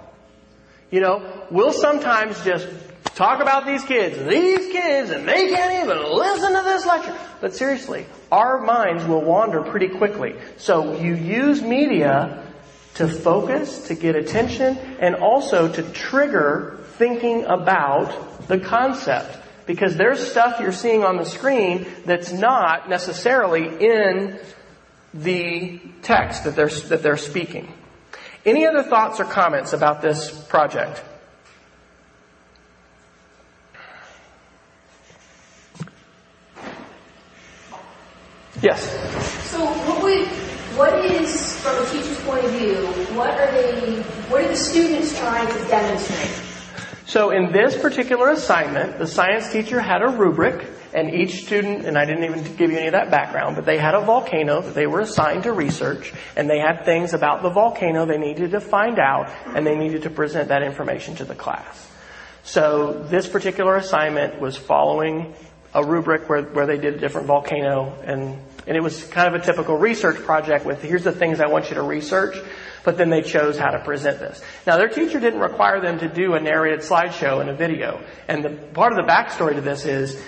You 0.93 1.01
know, 1.01 1.47
we'll 1.51 1.73
sometimes 1.73 2.45
just 2.45 2.69
talk 3.17 3.43
about 3.43 3.67
these 3.67 3.83
kids, 3.83 4.17
these 4.25 4.71
kids, 4.71 5.11
and 5.11 5.29
they 5.29 5.49
can't 5.49 5.83
even 5.83 6.17
listen 6.17 6.53
to 6.53 6.63
this 6.63 6.87
lecture. 6.87 7.17
But 7.41 7.53
seriously, 7.53 8.07
our 8.31 8.61
minds 8.61 9.05
will 9.05 9.21
wander 9.21 9.63
pretty 9.63 9.89
quickly. 9.89 10.37
So 10.59 10.97
you 10.97 11.17
use 11.17 11.61
media 11.61 12.47
to 12.95 13.09
focus, 13.09 13.89
to 13.89 13.97
get 13.97 14.15
attention, 14.15 14.79
and 15.01 15.17
also 15.17 15.67
to 15.73 15.83
trigger 15.91 16.79
thinking 16.93 17.43
about 17.43 18.47
the 18.47 18.61
concept. 18.61 19.39
Because 19.67 19.97
there's 19.97 20.25
stuff 20.25 20.61
you're 20.61 20.71
seeing 20.71 21.03
on 21.03 21.17
the 21.17 21.27
screen 21.27 21.89
that's 22.05 22.31
not 22.31 22.89
necessarily 22.89 23.67
in 23.85 24.39
the 25.13 25.81
text 26.03 26.45
that 26.45 26.55
they're, 26.55 26.69
that 26.69 27.03
they're 27.03 27.17
speaking. 27.17 27.75
Any 28.45 28.67
other 28.67 28.83
thoughts 28.83 29.21
or 29.21 29.25
comments 29.25 29.73
about 29.73 30.03
this 30.03 30.31
project? 30.47 31.03
Yes. 38.61 38.91
So 39.51 39.65
what 39.65 40.03
would 40.03 40.27
what 40.79 41.05
is 41.05 41.61
from 41.61 41.83
a 41.83 41.87
teacher's 41.91 42.19
point 42.21 42.45
of 42.45 42.51
view, 42.53 42.87
what 43.17 43.31
are 43.31 43.51
they 43.53 44.03
what 44.29 44.45
are 44.45 44.49
the 44.49 44.57
students 44.57 45.19
trying 45.19 45.47
to 45.47 45.69
demonstrate? 45.69 46.43
So 47.07 47.31
in 47.31 47.53
this 47.53 47.77
particular 47.77 48.31
assignment, 48.31 48.99
the 48.99 49.07
science 49.07 49.53
teacher 49.53 49.81
had 49.81 50.03
a 50.03 50.09
rubric 50.09 50.67
and 50.95 51.15
each 51.15 51.45
student, 51.45 51.87
and 51.87 51.97
I 51.97 52.05
didn't 52.05 52.25
even 52.25 52.43
give 52.57 52.71
you 52.71 52.79
any 52.79 52.87
of 52.87 52.93
that 52.93 53.11
background, 53.11 53.57
but 53.57 53.65
they 53.65 53.79
had 53.79 53.95
a 53.95 54.01
volcano 54.01 54.61
that 54.61 54.75
they 54.75 54.87
were 54.87 55.01
assigned 55.01 55.45
to 55.45 55.53
research, 55.53 56.13
and 56.37 56.49
they 56.49 56.59
had 56.59 56.85
things 56.85 57.15
about 57.15 57.43
the 57.43 57.51
volcano 57.51 58.05
they 58.05 58.19
needed 58.19 58.51
to 58.53 58.61
find 58.61 58.99
out, 58.99 59.31
and 59.47 59.67
they 59.67 59.77
needed 59.77 60.03
to 60.03 60.11
present 60.11 60.49
that 60.49 60.63
information 60.63 61.15
to 61.17 61.25
the 61.25 61.35
class. 61.35 61.89
So 62.45 63.05
this 63.09 63.29
particular 63.29 63.77
assignment 63.77 64.41
was 64.41 64.57
following 64.57 65.35
a 65.75 65.85
rubric 65.85 66.29
where, 66.29 66.43
where 66.43 66.67
they 66.67 66.77
did 66.77 66.95
a 66.95 66.99
different 66.99 67.27
volcano, 67.27 67.97
and, 68.05 68.39
and 68.67 68.77
it 68.77 68.83
was 68.83 69.05
kind 69.05 69.35
of 69.35 69.41
a 69.41 69.45
typical 69.45 69.79
research 69.79 70.17
project 70.17 70.67
with 70.67 70.83
here's 70.83 71.05
the 71.05 71.13
things 71.13 71.41
I 71.41 71.47
want 71.47 71.71
you 71.71 71.77
to 71.77 71.83
research, 71.83 72.37
but 72.85 72.99
then 72.99 73.09
they 73.09 73.23
chose 73.23 73.57
how 73.57 73.71
to 73.71 73.79
present 73.79 74.19
this. 74.19 74.43
Now 74.67 74.77
their 74.77 74.89
teacher 74.89 75.21
didn't 75.21 75.41
require 75.41 75.81
them 75.81 75.99
to 76.01 76.09
do 76.09 76.35
a 76.35 76.41
narrated 76.41 76.81
slideshow 76.81 77.41
and 77.41 77.49
a 77.49 77.55
video, 77.55 78.05
and 78.29 78.45
the 78.45 78.51
part 78.51 78.93
of 78.93 78.99
the 78.99 79.11
backstory 79.11 79.55
to 79.55 79.63
this 79.63 79.87
is 79.87 80.23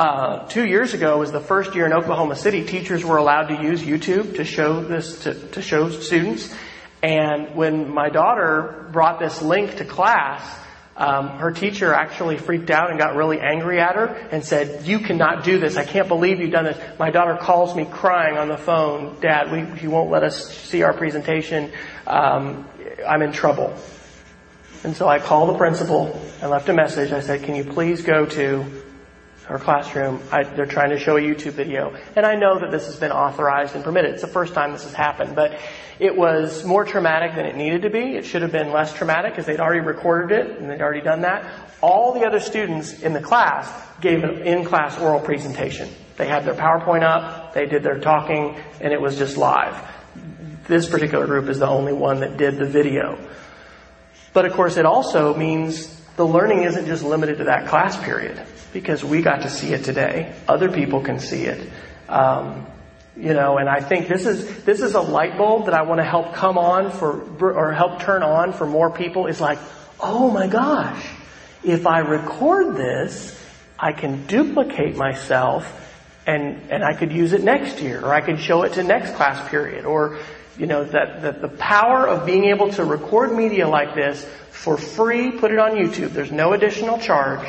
uh, 0.00 0.48
two 0.48 0.64
years 0.64 0.94
ago 0.94 1.18
was 1.18 1.30
the 1.30 1.44
first 1.44 1.74
year 1.76 1.84
in 1.84 1.92
Oklahoma 1.92 2.34
City. 2.34 2.64
Teachers 2.64 3.04
were 3.04 3.18
allowed 3.18 3.48
to 3.48 3.62
use 3.62 3.82
YouTube 3.82 4.36
to 4.36 4.44
show 4.44 4.82
this 4.82 5.24
to, 5.24 5.34
to 5.34 5.60
show 5.60 5.90
students. 5.90 6.52
And 7.02 7.54
when 7.54 7.92
my 7.92 8.08
daughter 8.08 8.88
brought 8.90 9.20
this 9.20 9.42
link 9.42 9.76
to 9.76 9.84
class, 9.84 10.42
Um, 11.00 11.40
her 11.40 11.48
teacher 11.50 11.94
actually 11.94 12.36
freaked 12.36 12.68
out 12.68 12.90
and 12.90 12.98
got 13.00 13.16
really 13.16 13.40
angry 13.40 13.80
at 13.80 13.96
her 13.96 14.12
and 14.32 14.44
said, 14.44 14.84
"You 14.84 15.00
cannot 15.00 15.44
do 15.48 15.56
this. 15.56 15.78
I 15.80 15.86
can't 15.86 16.08
believe 16.08 16.40
you've 16.40 16.52
done 16.52 16.68
this." 16.68 16.76
My 16.98 17.08
daughter 17.08 17.40
calls 17.40 17.72
me 17.72 17.86
crying 17.88 18.36
on 18.36 18.48
the 18.52 18.58
phone, 18.58 19.16
"Dad, 19.22 19.48
we, 19.48 19.64
he 19.80 19.88
won't 19.88 20.10
let 20.10 20.24
us 20.28 20.52
see 20.68 20.84
our 20.84 20.92
presentation. 20.92 21.72
Um, 22.04 22.68
I'm 23.08 23.22
in 23.22 23.32
trouble." 23.32 23.72
And 24.84 24.92
so 24.92 25.08
I 25.08 25.20
called 25.24 25.48
the 25.54 25.56
principal 25.56 26.12
and 26.42 26.50
left 26.50 26.68
a 26.68 26.74
message. 26.74 27.16
I 27.16 27.22
said, 27.24 27.44
"Can 27.48 27.56
you 27.56 27.64
please 27.64 28.04
go 28.04 28.26
to 28.36 28.68
her 29.50 29.58
classroom. 29.58 30.22
I, 30.30 30.44
they're 30.44 30.64
trying 30.64 30.90
to 30.90 30.98
show 30.98 31.16
a 31.16 31.20
YouTube 31.20 31.52
video. 31.52 31.94
And 32.14 32.24
I 32.24 32.36
know 32.36 32.60
that 32.60 32.70
this 32.70 32.86
has 32.86 32.96
been 32.96 33.10
authorized 33.10 33.74
and 33.74 33.82
permitted. 33.82 34.12
It's 34.12 34.22
the 34.22 34.28
first 34.28 34.54
time 34.54 34.72
this 34.72 34.84
has 34.84 34.94
happened, 34.94 35.34
but 35.34 35.58
it 35.98 36.16
was 36.16 36.64
more 36.64 36.84
traumatic 36.84 37.34
than 37.34 37.46
it 37.46 37.56
needed 37.56 37.82
to 37.82 37.90
be. 37.90 38.16
It 38.16 38.24
should 38.24 38.42
have 38.42 38.52
been 38.52 38.70
less 38.70 38.94
traumatic 38.94 39.32
because 39.32 39.46
they'd 39.46 39.60
already 39.60 39.80
recorded 39.80 40.38
it 40.38 40.58
and 40.58 40.70
they'd 40.70 40.80
already 40.80 41.00
done 41.00 41.22
that. 41.22 41.68
All 41.80 42.14
the 42.14 42.24
other 42.24 42.38
students 42.38 43.00
in 43.00 43.12
the 43.12 43.20
class 43.20 43.68
gave 44.00 44.22
an 44.22 44.42
in-class 44.42 44.98
oral 44.98 45.20
presentation. 45.20 45.88
They 46.16 46.28
had 46.28 46.44
their 46.44 46.54
PowerPoint 46.54 47.02
up, 47.02 47.52
they 47.52 47.66
did 47.66 47.82
their 47.82 47.98
talking, 47.98 48.56
and 48.80 48.92
it 48.92 49.00
was 49.00 49.18
just 49.18 49.36
live. 49.36 49.76
This 50.68 50.88
particular 50.88 51.26
group 51.26 51.48
is 51.48 51.58
the 51.58 51.66
only 51.66 51.92
one 51.92 52.20
that 52.20 52.36
did 52.36 52.58
the 52.58 52.66
video. 52.66 53.18
But 54.32 54.44
of 54.44 54.52
course 54.52 54.76
it 54.76 54.86
also 54.86 55.34
means 55.34 55.88
the 56.16 56.26
learning 56.26 56.62
isn't 56.62 56.86
just 56.86 57.02
limited 57.02 57.38
to 57.38 57.44
that 57.44 57.66
class 57.66 57.96
period 58.02 58.40
because 58.72 59.04
we 59.04 59.22
got 59.22 59.42
to 59.42 59.50
see 59.50 59.72
it 59.72 59.84
today. 59.84 60.34
Other 60.48 60.70
people 60.70 61.00
can 61.00 61.18
see 61.18 61.44
it. 61.44 61.68
Um, 62.08 62.66
you 63.16 63.34
know, 63.34 63.58
and 63.58 63.68
I 63.68 63.80
think 63.80 64.08
this 64.08 64.24
is 64.24 64.64
this 64.64 64.80
is 64.80 64.94
a 64.94 65.00
light 65.00 65.36
bulb 65.36 65.66
that 65.66 65.74
I 65.74 65.82
want 65.82 65.98
to 65.98 66.04
help 66.04 66.32
come 66.34 66.56
on 66.56 66.90
for 66.90 67.20
or 67.52 67.72
help 67.72 68.00
turn 68.00 68.22
on 68.22 68.52
for 68.52 68.66
more 68.66 68.90
people. 68.90 69.26
Is 69.26 69.40
like, 69.40 69.58
oh 69.98 70.30
my 70.30 70.46
gosh, 70.46 71.04
if 71.64 71.86
I 71.86 71.98
record 71.98 72.76
this, 72.76 73.38
I 73.78 73.92
can 73.92 74.26
duplicate 74.26 74.96
myself, 74.96 75.66
and 76.26 76.70
and 76.70 76.84
I 76.84 76.94
could 76.94 77.12
use 77.12 77.32
it 77.32 77.42
next 77.42 77.80
year, 77.80 78.00
or 78.00 78.14
I 78.14 78.20
could 78.20 78.40
show 78.40 78.62
it 78.62 78.74
to 78.74 78.82
next 78.84 79.14
class 79.16 79.46
period, 79.50 79.84
or 79.84 80.18
you 80.56 80.66
know 80.66 80.84
that 80.84 81.22
that 81.22 81.42
the 81.42 81.48
power 81.48 82.08
of 82.08 82.24
being 82.24 82.44
able 82.44 82.70
to 82.72 82.84
record 82.84 83.32
media 83.32 83.68
like 83.68 83.94
this 83.94 84.24
for 84.50 84.78
free, 84.78 85.32
put 85.32 85.50
it 85.50 85.58
on 85.58 85.72
YouTube. 85.72 86.10
There's 86.10 86.32
no 86.32 86.52
additional 86.52 86.98
charge 86.98 87.46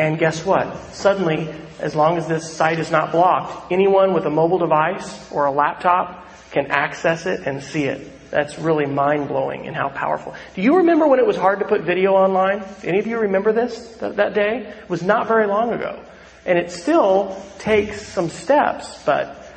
and 0.00 0.18
guess 0.18 0.46
what? 0.46 0.94
Suddenly, 0.94 1.46
as 1.78 1.94
long 1.94 2.16
as 2.16 2.26
this 2.26 2.50
site 2.50 2.78
is 2.78 2.90
not 2.90 3.12
blocked, 3.12 3.70
anyone 3.70 4.14
with 4.14 4.24
a 4.24 4.30
mobile 4.30 4.56
device 4.56 5.30
or 5.30 5.44
a 5.44 5.50
laptop 5.50 6.26
can 6.52 6.68
access 6.68 7.26
it 7.26 7.46
and 7.46 7.62
see 7.62 7.84
it. 7.84 8.30
That's 8.30 8.58
really 8.58 8.86
mind 8.86 9.28
blowing 9.28 9.66
and 9.66 9.76
how 9.76 9.90
powerful. 9.90 10.34
Do 10.54 10.62
you 10.62 10.78
remember 10.78 11.06
when 11.06 11.18
it 11.18 11.26
was 11.26 11.36
hard 11.36 11.58
to 11.58 11.66
put 11.66 11.82
video 11.82 12.14
online? 12.14 12.64
Any 12.82 12.98
of 12.98 13.06
you 13.06 13.18
remember 13.18 13.52
this 13.52 13.88
that, 13.96 14.16
that 14.16 14.32
day? 14.32 14.68
It 14.68 14.88
was 14.88 15.02
not 15.02 15.28
very 15.28 15.46
long 15.46 15.74
ago. 15.74 16.02
And 16.46 16.56
it 16.56 16.70
still 16.70 17.36
takes 17.58 18.00
some 18.00 18.30
steps, 18.30 19.02
but 19.04 19.52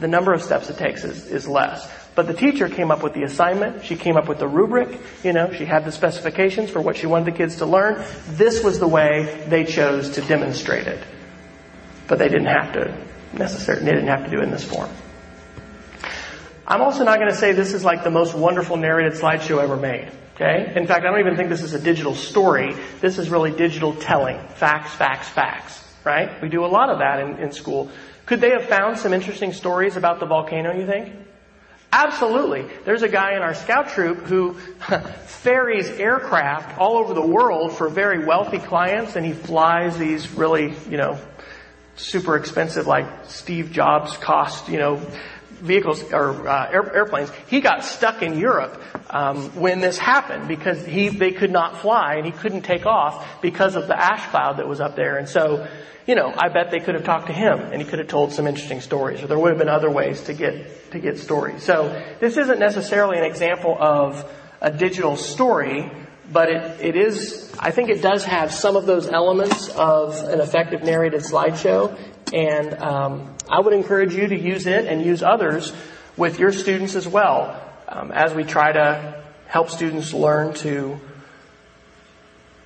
the 0.00 0.08
number 0.08 0.32
of 0.32 0.42
steps 0.42 0.70
it 0.70 0.78
takes 0.78 1.04
is, 1.04 1.26
is 1.26 1.46
less. 1.46 1.86
But 2.14 2.28
the 2.28 2.34
teacher 2.34 2.68
came 2.68 2.90
up 2.90 3.02
with 3.02 3.14
the 3.14 3.24
assignment. 3.24 3.84
She 3.84 3.96
came 3.96 4.16
up 4.16 4.28
with 4.28 4.38
the 4.38 4.46
rubric. 4.46 5.00
You 5.24 5.32
know, 5.32 5.52
she 5.52 5.64
had 5.64 5.84
the 5.84 5.90
specifications 5.90 6.70
for 6.70 6.80
what 6.80 6.96
she 6.96 7.06
wanted 7.06 7.26
the 7.32 7.36
kids 7.36 7.56
to 7.56 7.66
learn. 7.66 8.04
This 8.28 8.62
was 8.62 8.78
the 8.78 8.86
way 8.86 9.44
they 9.48 9.64
chose 9.64 10.10
to 10.10 10.20
demonstrate 10.20 10.86
it. 10.86 11.02
But 12.06 12.18
they 12.18 12.28
didn't 12.28 12.46
have 12.46 12.72
to 12.74 12.96
necessarily, 13.32 13.84
they 13.84 13.92
didn't 13.92 14.08
have 14.08 14.24
to 14.24 14.30
do 14.30 14.38
it 14.40 14.44
in 14.44 14.50
this 14.50 14.64
form. 14.64 14.90
I'm 16.66 16.82
also 16.82 17.04
not 17.04 17.18
going 17.18 17.30
to 17.30 17.36
say 17.36 17.52
this 17.52 17.74
is 17.74 17.84
like 17.84 18.04
the 18.04 18.10
most 18.10 18.34
wonderful 18.34 18.76
narrated 18.76 19.14
slideshow 19.14 19.62
ever 19.62 19.76
made. 19.76 20.10
Okay? 20.34 20.72
In 20.76 20.86
fact, 20.86 21.04
I 21.04 21.10
don't 21.10 21.20
even 21.20 21.36
think 21.36 21.48
this 21.48 21.62
is 21.62 21.74
a 21.74 21.78
digital 21.78 22.14
story. 22.14 22.74
This 23.00 23.18
is 23.18 23.28
really 23.28 23.50
digital 23.50 23.94
telling. 23.94 24.38
Facts, 24.54 24.94
facts, 24.94 25.28
facts. 25.28 25.82
Right? 26.04 26.40
We 26.40 26.48
do 26.48 26.64
a 26.64 26.66
lot 26.66 26.90
of 26.90 26.98
that 26.98 27.20
in, 27.20 27.38
in 27.38 27.52
school. 27.52 27.90
Could 28.26 28.40
they 28.40 28.50
have 28.50 28.64
found 28.64 28.98
some 28.98 29.12
interesting 29.12 29.52
stories 29.52 29.96
about 29.96 30.20
the 30.20 30.26
volcano, 30.26 30.72
you 30.74 30.86
think? 30.86 31.14
Absolutely. 31.96 32.66
There's 32.84 33.02
a 33.02 33.08
guy 33.08 33.36
in 33.36 33.42
our 33.42 33.54
scout 33.54 33.90
troop 33.90 34.24
who 34.24 34.54
ferries 35.26 35.88
aircraft 35.88 36.76
all 36.76 36.96
over 36.96 37.14
the 37.14 37.24
world 37.24 37.72
for 37.72 37.88
very 37.88 38.24
wealthy 38.24 38.58
clients 38.58 39.14
and 39.14 39.24
he 39.24 39.32
flies 39.32 39.96
these 39.96 40.28
really, 40.32 40.74
you 40.90 40.96
know, 40.96 41.20
super 41.94 42.34
expensive 42.34 42.88
like 42.88 43.06
Steve 43.26 43.70
Jobs 43.70 44.16
cost, 44.16 44.68
you 44.68 44.78
know, 44.78 45.00
vehicles 45.64 46.02
or 46.12 46.46
uh, 46.46 46.70
air, 46.70 46.94
airplanes. 46.94 47.30
He 47.48 47.60
got 47.60 47.82
stuck 47.84 48.22
in 48.22 48.38
Europe 48.38 48.80
um, 49.10 49.50
when 49.58 49.80
this 49.80 49.98
happened 49.98 50.46
because 50.46 50.84
he 50.84 51.08
they 51.08 51.32
could 51.32 51.50
not 51.50 51.78
fly 51.78 52.14
and 52.16 52.26
he 52.26 52.32
couldn't 52.32 52.62
take 52.62 52.86
off 52.86 53.40
because 53.40 53.74
of 53.74 53.88
the 53.88 53.98
ash 53.98 54.30
cloud 54.30 54.58
that 54.58 54.68
was 54.68 54.80
up 54.80 54.94
there. 54.94 55.16
And 55.16 55.28
so 55.28 55.66
you 56.06 56.14
know, 56.14 56.32
I 56.36 56.48
bet 56.48 56.70
they 56.70 56.80
could 56.80 56.94
have 56.94 57.04
talked 57.04 57.28
to 57.28 57.32
him 57.32 57.58
and 57.58 57.80
he 57.80 57.88
could 57.88 57.98
have 57.98 58.08
told 58.08 58.32
some 58.32 58.46
interesting 58.46 58.80
stories 58.80 59.22
or 59.22 59.26
there 59.26 59.38
would 59.38 59.50
have 59.50 59.58
been 59.58 59.68
other 59.68 59.90
ways 59.90 60.22
to 60.24 60.34
get, 60.34 60.90
to 60.92 60.98
get 60.98 61.18
stories. 61.18 61.62
So 61.62 61.88
this 62.20 62.36
isn't 62.36 62.58
necessarily 62.58 63.18
an 63.18 63.24
example 63.24 63.76
of 63.78 64.30
a 64.60 64.70
digital 64.70 65.16
story, 65.16 65.90
but 66.30 66.50
it, 66.50 66.80
it 66.80 66.96
is, 66.96 67.54
I 67.58 67.70
think 67.70 67.88
it 67.88 68.02
does 68.02 68.24
have 68.24 68.52
some 68.52 68.76
of 68.76 68.86
those 68.86 69.08
elements 69.08 69.68
of 69.70 70.16
an 70.28 70.40
effective 70.40 70.82
narrated 70.82 71.22
slideshow 71.22 71.98
and 72.32 72.74
um, 72.74 73.34
I 73.48 73.60
would 73.60 73.72
encourage 73.72 74.14
you 74.14 74.26
to 74.26 74.38
use 74.38 74.66
it 74.66 74.86
and 74.86 75.04
use 75.04 75.22
others 75.22 75.72
with 76.16 76.38
your 76.38 76.52
students 76.52 76.94
as 76.94 77.06
well 77.06 77.60
um, 77.88 78.12
as 78.12 78.34
we 78.34 78.44
try 78.44 78.72
to 78.72 79.22
help 79.46 79.70
students 79.70 80.12
learn 80.12 80.54
to 80.54 80.98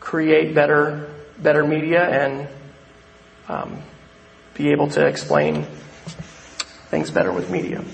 create 0.01 0.55
better, 0.55 1.13
better 1.39 1.67
media 1.67 2.03
and 2.03 2.49
um, 3.49 3.83
be 4.55 4.71
able 4.71 4.89
to 4.89 5.07
explain 5.07 5.67
things 6.91 7.11
better 7.11 7.33
with 7.33 7.51
media. 7.51 7.85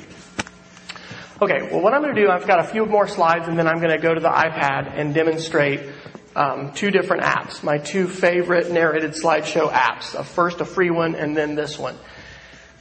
Okay, 1.42 1.68
well 1.70 1.80
what 1.80 1.92
I'm 1.92 2.02
going 2.02 2.14
to 2.14 2.20
do, 2.20 2.30
I've 2.30 2.46
got 2.46 2.60
a 2.60 2.64
few 2.64 2.86
more 2.86 3.08
slides 3.08 3.48
and 3.48 3.58
then 3.58 3.66
I'm 3.66 3.80
going 3.80 3.90
to 3.90 3.98
go 3.98 4.14
to 4.14 4.20
the 4.20 4.28
iPad 4.28 4.92
and 4.96 5.12
demonstrate 5.12 5.80
um, 6.36 6.72
two 6.72 6.90
different 6.90 7.22
apps, 7.22 7.62
my 7.62 7.78
two 7.78 8.08
favorite 8.08 8.70
narrated 8.70 9.12
slideshow 9.12 9.70
apps. 9.70 10.22
First 10.24 10.60
a 10.60 10.64
free 10.64 10.90
one 10.90 11.14
and 11.14 11.36
then 11.36 11.54
this 11.54 11.78
one. 11.78 11.96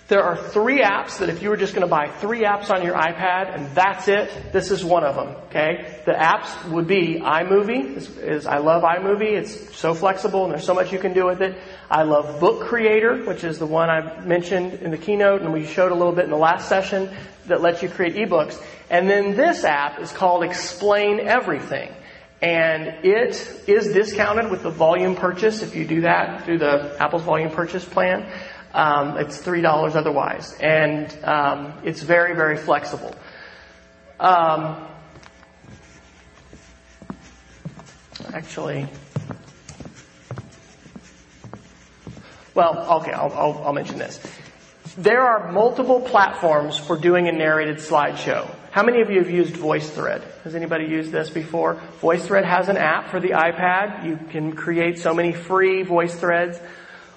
There 0.10 0.22
are 0.22 0.36
three 0.36 0.82
apps 0.82 1.20
that 1.20 1.30
if 1.30 1.41
you 1.41 1.49
were 1.49 1.56
just 1.56 1.74
going 1.74 1.88
to 1.88 1.89
buy 1.89 2.10
three 2.10 2.43
apps 2.43 2.70
on 2.70 2.84
your 2.84 2.93
iPad 2.93 3.56
and 3.56 3.74
that's 3.74 4.10
it, 4.10 4.51
this 4.51 4.70
is 4.70 4.84
one 4.84 5.06
of 5.06 5.16
them. 5.16 5.30
Okay, 5.45 6.01
the 6.06 6.12
apps 6.12 6.70
would 6.70 6.88
be 6.88 7.22
iMovie. 7.22 7.95
Is, 7.95 8.18
is 8.18 8.45
I 8.45 8.58
love 8.58 8.84
iMovie. 8.84 9.32
It's 9.32 9.76
so 9.76 9.93
flexible 9.93 10.43
and 10.43 10.51
there's 10.51 10.66
so 10.66 10.74
much 10.74 10.91
you 10.91 10.99
can 10.99 11.14
do 11.14 11.26
with 11.26 11.41
it. 11.41 11.58
I 11.89 12.04
love 12.04 12.39
Book 12.41 12.68
Creator, 12.68 13.24
which 13.24 13.45
is 13.45 13.60
the 13.60 13.66
one 13.66 13.89
I 13.89 14.20
mentioned 14.22 14.74
in 14.74 14.91
the 14.91 14.97
keynote 14.97 15.41
and 15.41 15.54
we 15.54 15.66
showed 15.66 15.91
a 15.91 15.95
little 15.95 16.14
bit 16.14 16.26
in 16.26 16.32
the 16.32 16.38
last 16.38 16.68
session 16.68 17.10
that 17.47 17.62
lets 17.62 17.82
you 17.82 17.88
create 17.88 18.16
ebooks. 18.16 18.62
And 18.89 19.10
then 19.10 19.38
this 19.38 19.64
app 19.64 19.99
is 19.99 20.12
called 20.12 20.43
Explain 20.43 21.22
Everything. 21.22 21.93
And 22.44 23.06
it 23.06 23.64
is 23.68 23.94
discounted 23.94 24.52
with 24.52 24.64
the 24.64 24.70
volume 24.70 25.16
purchase 25.16 25.62
if 25.62 25.76
you 25.78 25.88
do 25.88 26.02
that 26.02 26.44
through 26.44 26.58
the 26.58 26.94
Apple's 27.00 27.24
volume 27.24 27.52
purchase 27.52 27.86
plan. 27.86 28.30
Um, 28.74 29.18
it's 29.18 29.38
three 29.38 29.62
dollars 29.62 29.96
otherwise, 29.96 30.54
and 30.60 31.08
um, 31.24 31.74
it's 31.86 32.02
very 32.02 32.36
very 32.36 32.58
flexible. 32.58 33.16
Um, 34.20 34.86
actually, 38.34 38.88
well, 42.54 43.00
okay, 43.00 43.14
I'll, 43.14 43.32
I'll, 43.32 43.64
I'll 43.68 43.74
mention 43.74 44.00
this. 44.00 44.20
There 44.98 45.22
are 45.22 45.50
multiple 45.54 46.02
platforms 46.02 46.78
for 46.78 46.98
doing 46.98 47.30
a 47.30 47.32
narrated 47.32 47.78
slideshow. 47.78 48.54
How 48.74 48.82
many 48.82 49.02
of 49.02 49.12
you 49.12 49.20
have 49.20 49.30
used 49.30 49.54
VoiceThread? 49.54 50.24
Has 50.46 50.56
anybody 50.56 50.86
used 50.86 51.12
this 51.12 51.30
before? 51.30 51.80
VoiceThread 52.02 52.44
has 52.44 52.70
an 52.70 52.78
app 52.78 53.12
for 53.12 53.20
the 53.20 53.30
iPad. 53.30 54.04
You 54.04 54.18
can 54.32 54.56
create 54.56 54.98
so 54.98 55.14
many 55.14 55.32
free 55.32 55.84
VoiceThreads. 55.84 56.60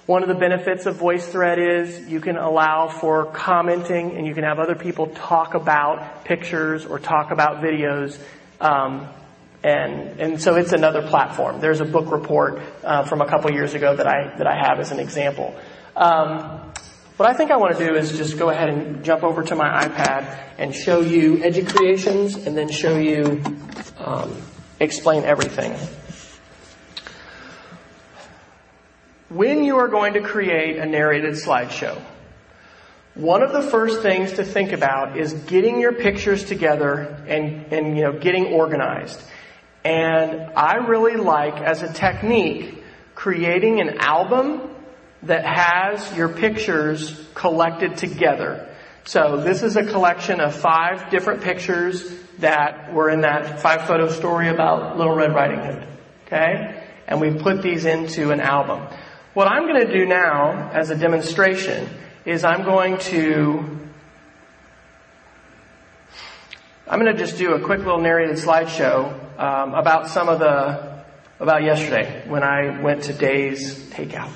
One 0.05 0.21
of 0.21 0.29
the 0.29 0.35
benefits 0.35 0.85
of 0.85 0.97
VoiceThread 0.97 1.57
is 1.57 2.07
you 2.07 2.19
can 2.19 2.37
allow 2.37 2.89
for 2.89 3.25
commenting 3.31 4.15
and 4.15 4.27
you 4.27 4.35
can 4.35 4.43
have 4.43 4.59
other 4.59 4.75
people 4.75 5.07
talk 5.07 5.55
about 5.55 6.25
pictures 6.25 6.85
or 6.85 6.99
talk 6.99 7.31
about 7.31 7.63
videos. 7.63 8.19
Um, 8.61 9.07
and, 9.63 10.19
and 10.19 10.39
so 10.39 10.57
it's 10.57 10.73
another 10.73 11.07
platform. 11.07 11.59
There's 11.59 11.81
a 11.81 11.85
book 11.85 12.11
report 12.11 12.61
uh, 12.83 13.05
from 13.05 13.21
a 13.21 13.27
couple 13.27 13.51
years 13.51 13.73
ago 13.73 13.95
that 13.95 14.05
I, 14.05 14.37
that 14.37 14.45
I 14.45 14.55
have 14.55 14.79
as 14.79 14.91
an 14.91 14.99
example. 14.99 15.55
Um, 15.95 16.66
what 17.17 17.27
I 17.27 17.33
think 17.33 17.49
I 17.49 17.57
want 17.57 17.75
to 17.75 17.83
do 17.83 17.95
is 17.95 18.15
just 18.15 18.37
go 18.37 18.49
ahead 18.49 18.69
and 18.69 19.03
jump 19.03 19.23
over 19.23 19.41
to 19.43 19.55
my 19.55 19.87
iPad 19.87 20.37
and 20.59 20.73
show 20.73 21.01
you 21.01 21.37
EduCreations 21.37 22.45
and 22.45 22.55
then 22.55 22.69
show 22.69 22.97
you 22.97 23.43
um, 23.97 24.39
explain 24.79 25.23
everything. 25.23 25.75
When 29.29 29.63
you 29.63 29.77
are 29.77 29.87
going 29.87 30.13
to 30.13 30.21
create 30.21 30.77
a 30.77 30.85
narrated 30.85 31.33
slideshow, 31.33 31.99
one 33.15 33.41
of 33.41 33.51
the 33.51 33.63
first 33.63 34.03
things 34.03 34.33
to 34.33 34.45
think 34.45 34.71
about 34.71 35.17
is 35.17 35.33
getting 35.33 35.81
your 35.81 35.93
pictures 35.93 36.43
together 36.43 37.23
and, 37.27 37.73
and 37.73 37.97
you 37.97 38.03
know, 38.03 38.13
getting 38.13 38.53
organized. 38.53 39.19
And 39.83 40.51
I 40.55 40.75
really 40.75 41.15
like, 41.15 41.55
as 41.55 41.81
a 41.81 41.91
technique, 41.91 42.83
creating 43.15 43.81
an 43.81 43.97
album 43.97 44.69
that 45.23 45.45
has 45.45 46.15
your 46.15 46.29
pictures 46.29 47.27
collected 47.33 47.97
together. 47.97 48.69
So 49.03 49.37
this 49.37 49.63
is 49.63 49.75
a 49.75 49.83
collection 49.83 50.41
of 50.41 50.55
five 50.55 51.09
different 51.09 51.41
pictures 51.41 52.11
that 52.39 52.93
were 52.93 53.09
in 53.09 53.21
that 53.21 53.61
five 53.61 53.87
photo 53.87 54.09
story 54.09 54.49
about 54.49 54.97
Little 54.97 55.15
Red 55.15 55.33
Riding 55.33 55.59
Hood. 55.59 55.87
Okay? 56.25 56.83
And 57.07 57.21
we 57.21 57.31
put 57.31 57.61
these 57.61 57.85
into 57.85 58.31
an 58.31 58.41
album. 58.41 58.85
What 59.33 59.47
I'm 59.47 59.67
going 59.67 59.85
to 59.85 59.93
do 59.93 60.05
now 60.05 60.69
as 60.71 60.89
a 60.89 60.95
demonstration 60.95 61.89
is 62.25 62.43
I'm 62.43 62.63
going 62.63 62.97
to 62.99 63.77
I'm 66.89 67.01
going 67.01 67.13
to 67.13 67.19
just 67.19 67.37
do 67.37 67.53
a 67.53 67.59
quick 67.59 67.79
little 67.79 67.99
narrated 67.99 68.37
slideshow 68.37 69.11
um, 69.37 69.73
about 69.73 70.07
some 70.07 70.29
of 70.29 70.39
the 70.39 71.03
about 71.39 71.63
yesterday 71.63 72.23
when 72.27 72.43
I 72.43 72.81
went 72.81 73.03
to 73.03 73.13
Days 73.13 73.75
Takeout. 73.89 74.31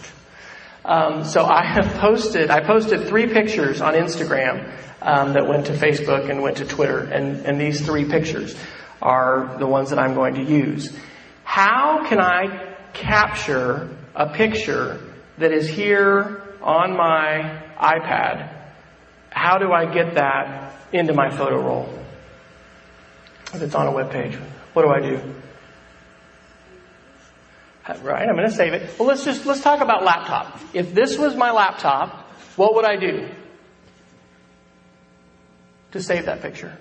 Um, 0.84 1.24
so 1.24 1.46
I 1.46 1.64
have 1.64 1.94
posted 2.00 2.50
I 2.50 2.62
posted 2.62 3.08
three 3.08 3.28
pictures 3.28 3.82
on 3.82 3.94
Instagram 3.94 4.72
um, 5.02 5.34
that 5.34 5.48
went 5.48 5.68
to 5.68 5.74
Facebook 5.74 6.30
and 6.30 6.42
went 6.42 6.58
to 6.58 6.66
Twitter, 6.66 7.00
and, 7.00 7.46
and 7.46 7.60
these 7.60 7.86
three 7.86 8.06
pictures 8.06 8.56
are 9.02 9.58
the 9.60 9.68
ones 9.68 9.90
that 9.92 10.00
I'm 10.00 10.14
going 10.14 10.36
to 10.36 10.44
use. 10.44 10.96
How 11.44 12.08
can 12.08 12.20
I 12.20 12.76
capture 12.94 13.90
a 14.16 14.30
picture 14.34 15.00
that 15.38 15.52
is 15.52 15.68
here 15.68 16.56
on 16.62 16.96
my 16.96 17.64
iPad? 17.78 18.58
How 19.30 19.58
do 19.58 19.72
I 19.72 19.92
get 19.92 20.16
that 20.16 20.74
into 20.92 21.14
my 21.14 21.30
photo 21.30 21.62
roll? 21.62 22.02
if 23.54 23.62
it's 23.62 23.76
on 23.76 23.88
a 23.88 23.92
web 23.92 24.12
page. 24.12 24.36
What 24.74 24.84
do 24.84 24.90
I 24.90 25.00
do? 25.02 25.36
Right, 27.88 28.30
I'm 28.30 28.36
going 28.36 28.48
to 28.48 28.56
save 28.56 28.74
it. 28.74 28.98
Well, 29.00 29.08
let's 29.08 29.26
just 29.26 29.46
let's 29.46 29.62
talk 29.62 29.82
about 29.82 30.04
laptop. 30.04 30.60
If 30.74 30.94
this 30.94 31.18
was 31.18 31.36
my 31.36 31.52
laptop, 31.52 32.32
what 32.56 32.76
would 32.76 32.86
I 32.86 32.96
do 32.96 33.28
to 35.92 36.02
save 36.02 36.26
that 36.26 36.42
picture? 36.42 36.78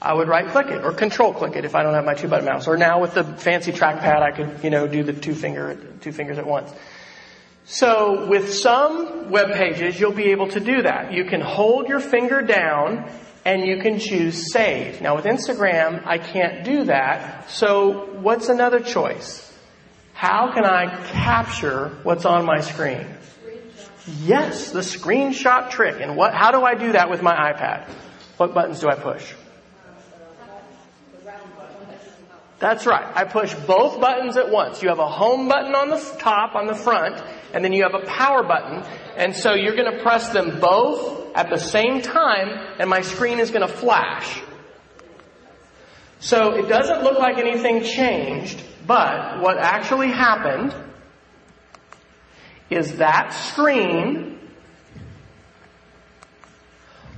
I 0.00 0.14
would 0.14 0.28
right 0.28 0.46
click 0.48 0.68
it 0.68 0.84
or 0.84 0.92
control 0.92 1.32
click 1.32 1.56
it 1.56 1.64
if 1.64 1.74
I 1.74 1.82
don't 1.82 1.94
have 1.94 2.04
my 2.04 2.14
two 2.14 2.28
button 2.28 2.44
mouse. 2.44 2.66
Or 2.66 2.76
now 2.76 3.00
with 3.00 3.14
the 3.14 3.24
fancy 3.24 3.72
trackpad, 3.72 4.22
I 4.22 4.30
could, 4.30 4.62
you 4.62 4.70
know, 4.70 4.86
do 4.86 5.02
the 5.02 5.12
two 5.12 5.34
finger, 5.34 5.76
two 6.00 6.12
fingers 6.12 6.38
at 6.38 6.46
once. 6.46 6.72
So 7.64 8.26
with 8.28 8.54
some 8.54 9.30
web 9.30 9.54
pages, 9.54 9.98
you'll 9.98 10.12
be 10.12 10.30
able 10.30 10.48
to 10.48 10.60
do 10.60 10.82
that. 10.82 11.12
You 11.12 11.24
can 11.24 11.40
hold 11.40 11.88
your 11.88 12.00
finger 12.00 12.40
down 12.40 13.10
and 13.46 13.64
you 13.64 13.78
can 13.78 14.00
choose 14.00 14.52
save. 14.52 15.00
Now 15.00 15.14
with 15.14 15.24
Instagram, 15.24 16.04
I 16.04 16.18
can't 16.18 16.64
do 16.64 16.84
that. 16.84 17.48
So 17.48 18.18
what's 18.20 18.48
another 18.48 18.80
choice? 18.80 19.42
How 20.14 20.52
can 20.52 20.64
I 20.64 20.86
capture 21.12 21.96
what's 22.02 22.24
on 22.24 22.44
my 22.44 22.60
screen? 22.60 23.06
Yes, 24.24 24.72
the 24.72 24.80
screenshot 24.80 25.70
trick. 25.70 26.00
And 26.00 26.16
what, 26.16 26.34
how 26.34 26.50
do 26.50 26.64
I 26.64 26.74
do 26.74 26.92
that 26.92 27.08
with 27.08 27.22
my 27.22 27.34
iPad? 27.34 27.88
What 28.36 28.52
buttons 28.52 28.80
do 28.80 28.88
I 28.88 28.96
push? 28.96 29.32
That's 32.58 32.84
right. 32.84 33.12
I 33.14 33.24
push 33.24 33.54
both 33.54 34.00
buttons 34.00 34.36
at 34.36 34.50
once. 34.50 34.82
You 34.82 34.88
have 34.88 34.98
a 34.98 35.08
home 35.08 35.46
button 35.46 35.74
on 35.74 35.90
the 35.90 36.00
top, 36.18 36.56
on 36.56 36.66
the 36.66 36.74
front, 36.74 37.22
and 37.52 37.64
then 37.64 37.72
you 37.72 37.82
have 37.82 37.94
a 37.94 38.04
power 38.06 38.42
button. 38.42 38.82
And 39.16 39.34
so 39.34 39.54
you're 39.54 39.76
going 39.76 39.90
to 39.90 40.02
press 40.02 40.30
them 40.30 40.60
both 40.60 41.34
at 41.34 41.50
the 41.50 41.58
same 41.58 42.02
time 42.02 42.48
and 42.78 42.88
my 42.88 43.02
screen 43.02 43.38
is 43.38 43.50
going 43.50 43.66
to 43.66 43.72
flash. 43.72 44.40
So 46.18 46.54
it 46.54 46.68
doesn't 46.68 47.02
look 47.02 47.18
like 47.18 47.38
anything 47.38 47.84
changed, 47.84 48.62
but 48.86 49.40
what 49.40 49.58
actually 49.58 50.08
happened 50.08 50.74
is 52.70 52.96
that 52.96 53.32
screen 53.32 54.38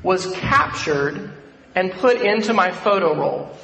was 0.02 0.30
captured 0.34 1.32
and 1.74 1.92
put 1.92 2.20
into 2.20 2.52
my 2.52 2.72
photo 2.72 3.14
roll. 3.14 3.56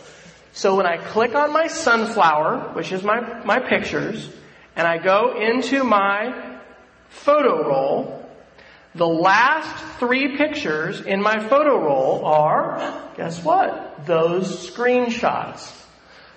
So 0.52 0.76
when 0.76 0.86
I 0.86 0.98
click 0.98 1.34
on 1.34 1.52
my 1.52 1.66
sunflower, 1.66 2.74
which 2.74 2.92
is 2.92 3.02
my, 3.02 3.42
my 3.44 3.58
pictures, 3.58 4.30
and 4.76 4.86
I 4.86 4.98
go 4.98 5.36
into 5.36 5.82
my 5.82 6.53
photo 7.14 7.66
roll, 7.66 8.28
the 8.94 9.06
last 9.06 9.98
three 9.98 10.36
pictures 10.36 11.00
in 11.00 11.20
my 11.20 11.48
photo 11.48 11.78
roll 11.80 12.24
are, 12.24 13.10
guess 13.16 13.42
what? 13.42 14.06
Those 14.06 14.70
screenshots. 14.70 15.72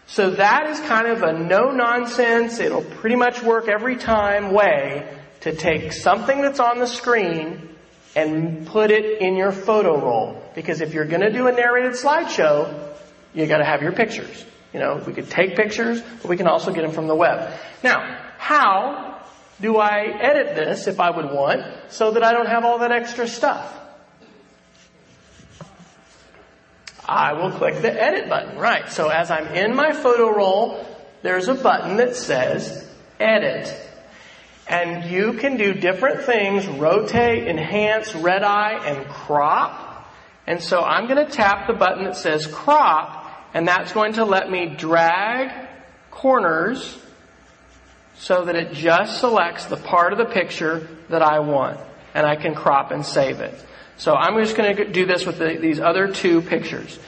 So 0.08 0.32
that 0.32 0.70
is 0.70 0.80
kind 0.82 1.08
of 1.08 1.22
a 1.22 1.34
no 1.34 1.72
nonsense, 1.72 2.60
it'll 2.60 2.82
pretty 2.82 3.18
much 3.18 3.44
work 3.44 3.68
every 3.68 3.98
time 3.98 4.54
way 4.54 5.08
to 5.42 5.56
take 5.56 5.92
something 5.92 6.42
that's 6.42 6.60
on 6.60 6.80
the 6.80 6.88
screen 6.88 7.76
and 8.16 8.66
put 8.66 8.90
it 8.90 9.22
in 9.22 9.36
your 9.36 9.52
photo 9.52 10.00
roll. 10.00 10.42
Because 10.56 10.82
if 10.82 10.94
you're 10.94 11.06
gonna 11.06 11.32
do 11.32 11.48
a 11.48 11.52
narrated 11.52 11.92
slideshow, 11.92 12.92
you 13.34 13.46
gotta 13.46 13.66
have 13.66 13.84
your 13.84 13.92
pictures. 13.92 14.46
You 14.74 14.80
know, 14.80 15.04
we 15.06 15.14
could 15.14 15.30
take 15.30 15.56
pictures, 15.56 16.02
but 16.22 16.30
we 16.30 16.38
can 16.38 16.48
also 16.48 16.72
get 16.72 16.82
them 16.82 16.92
from 16.92 17.08
the 17.08 17.16
web. 17.16 17.54
Now, 17.84 18.20
how 18.38 19.07
do 19.60 19.78
I 19.78 20.06
edit 20.06 20.56
this 20.56 20.88
if 20.88 21.00
I 21.00 21.10
would 21.10 21.32
want 21.32 21.64
so 21.90 22.12
that 22.12 22.24
I 22.24 22.32
don't 22.32 22.48
have 22.48 22.64
all 22.64 22.80
that 22.80 22.92
extra 22.92 23.28
stuff? 23.28 23.74
I 27.08 27.34
will 27.34 27.52
click 27.52 27.82
the 27.82 27.92
edit 27.92 28.30
button. 28.30 28.58
Right. 28.58 28.90
So 28.92 29.10
as 29.10 29.32
I'm 29.32 29.48
in 29.48 29.76
my 29.76 29.94
photo 29.94 30.30
roll, 30.30 30.86
there's 31.24 31.48
a 31.48 31.56
button 31.56 31.98
that 31.98 32.16
says 32.16 32.88
edit. 33.20 33.74
And 34.68 35.10
you 35.10 35.34
can 35.34 35.56
do 35.56 35.74
different 35.74 36.24
things, 36.24 36.68
rotate, 36.68 37.48
enhance, 37.48 38.14
red 38.14 38.44
eye, 38.44 38.86
and 38.86 39.08
crop. 39.08 40.14
And 40.46 40.62
so 40.62 40.82
I'm 40.82 41.08
going 41.08 41.26
to 41.26 41.32
tap 41.32 41.68
the 41.68 41.74
button 41.74 42.04
that 42.04 42.18
says 42.18 42.46
crop, 42.46 43.26
and 43.54 43.68
that's 43.68 43.94
going 43.94 44.14
to 44.14 44.26
let 44.26 44.52
me 44.52 44.68
drag 44.68 45.70
corners 46.12 46.98
so 48.18 48.46
that 48.46 48.56
it 48.56 48.74
just 48.74 49.20
selects 49.20 49.66
the 49.66 49.78
part 49.78 50.12
of 50.12 50.18
the 50.18 50.26
picture 50.26 50.88
that 51.10 51.22
I 51.22 51.40
want 51.40 51.80
and 52.14 52.26
I 52.26 52.36
can 52.36 52.56
crop 52.56 52.92
and 52.92 53.06
save 53.06 53.40
it. 53.40 53.54
So 53.98 54.14
I'm 54.14 54.36
just 54.44 54.56
going 54.56 54.76
to 54.76 54.86
do 54.86 55.06
this 55.06 55.26
with 55.26 55.40
the, 55.40 55.58
these 55.60 55.80
other 55.80 56.12
two 56.12 56.42
pictures. 56.42 57.00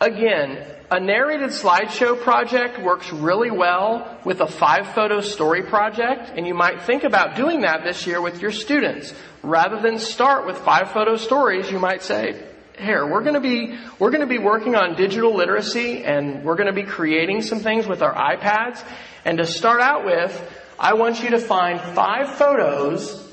Again, 0.00 0.64
a 0.90 1.00
narrated 1.00 1.50
slideshow 1.50 2.20
project 2.20 2.80
works 2.80 3.12
really 3.12 3.50
well 3.50 4.18
with 4.24 4.40
a 4.40 4.46
five 4.46 4.94
photo 4.94 5.20
story 5.20 5.62
project, 5.62 6.30
and 6.36 6.46
you 6.46 6.54
might 6.54 6.82
think 6.82 7.02
about 7.02 7.34
doing 7.34 7.62
that 7.62 7.82
this 7.82 8.06
year 8.06 8.20
with 8.20 8.40
your 8.40 8.52
students. 8.52 9.12
Rather 9.42 9.80
than 9.80 9.98
start 9.98 10.46
with 10.46 10.58
five 10.58 10.92
photo 10.92 11.16
stories, 11.16 11.70
you 11.70 11.78
might 11.78 12.02
say, 12.02 12.40
here, 12.78 13.06
we're 13.06 13.22
gonna 13.22 13.40
be, 13.40 13.76
we're 13.98 14.10
gonna 14.10 14.26
be 14.26 14.38
working 14.38 14.76
on 14.76 14.96
digital 14.96 15.34
literacy 15.34 16.04
and 16.04 16.44
we're 16.44 16.56
gonna 16.56 16.72
be 16.72 16.82
creating 16.82 17.42
some 17.42 17.60
things 17.60 17.86
with 17.86 18.02
our 18.02 18.14
iPads 18.14 18.84
and 19.26 19.38
to 19.38 19.44
start 19.44 19.80
out 19.80 20.04
with, 20.04 20.32
I 20.78 20.94
want 20.94 21.20
you 21.20 21.30
to 21.30 21.40
find 21.40 21.80
five 21.80 22.36
photos 22.36 23.24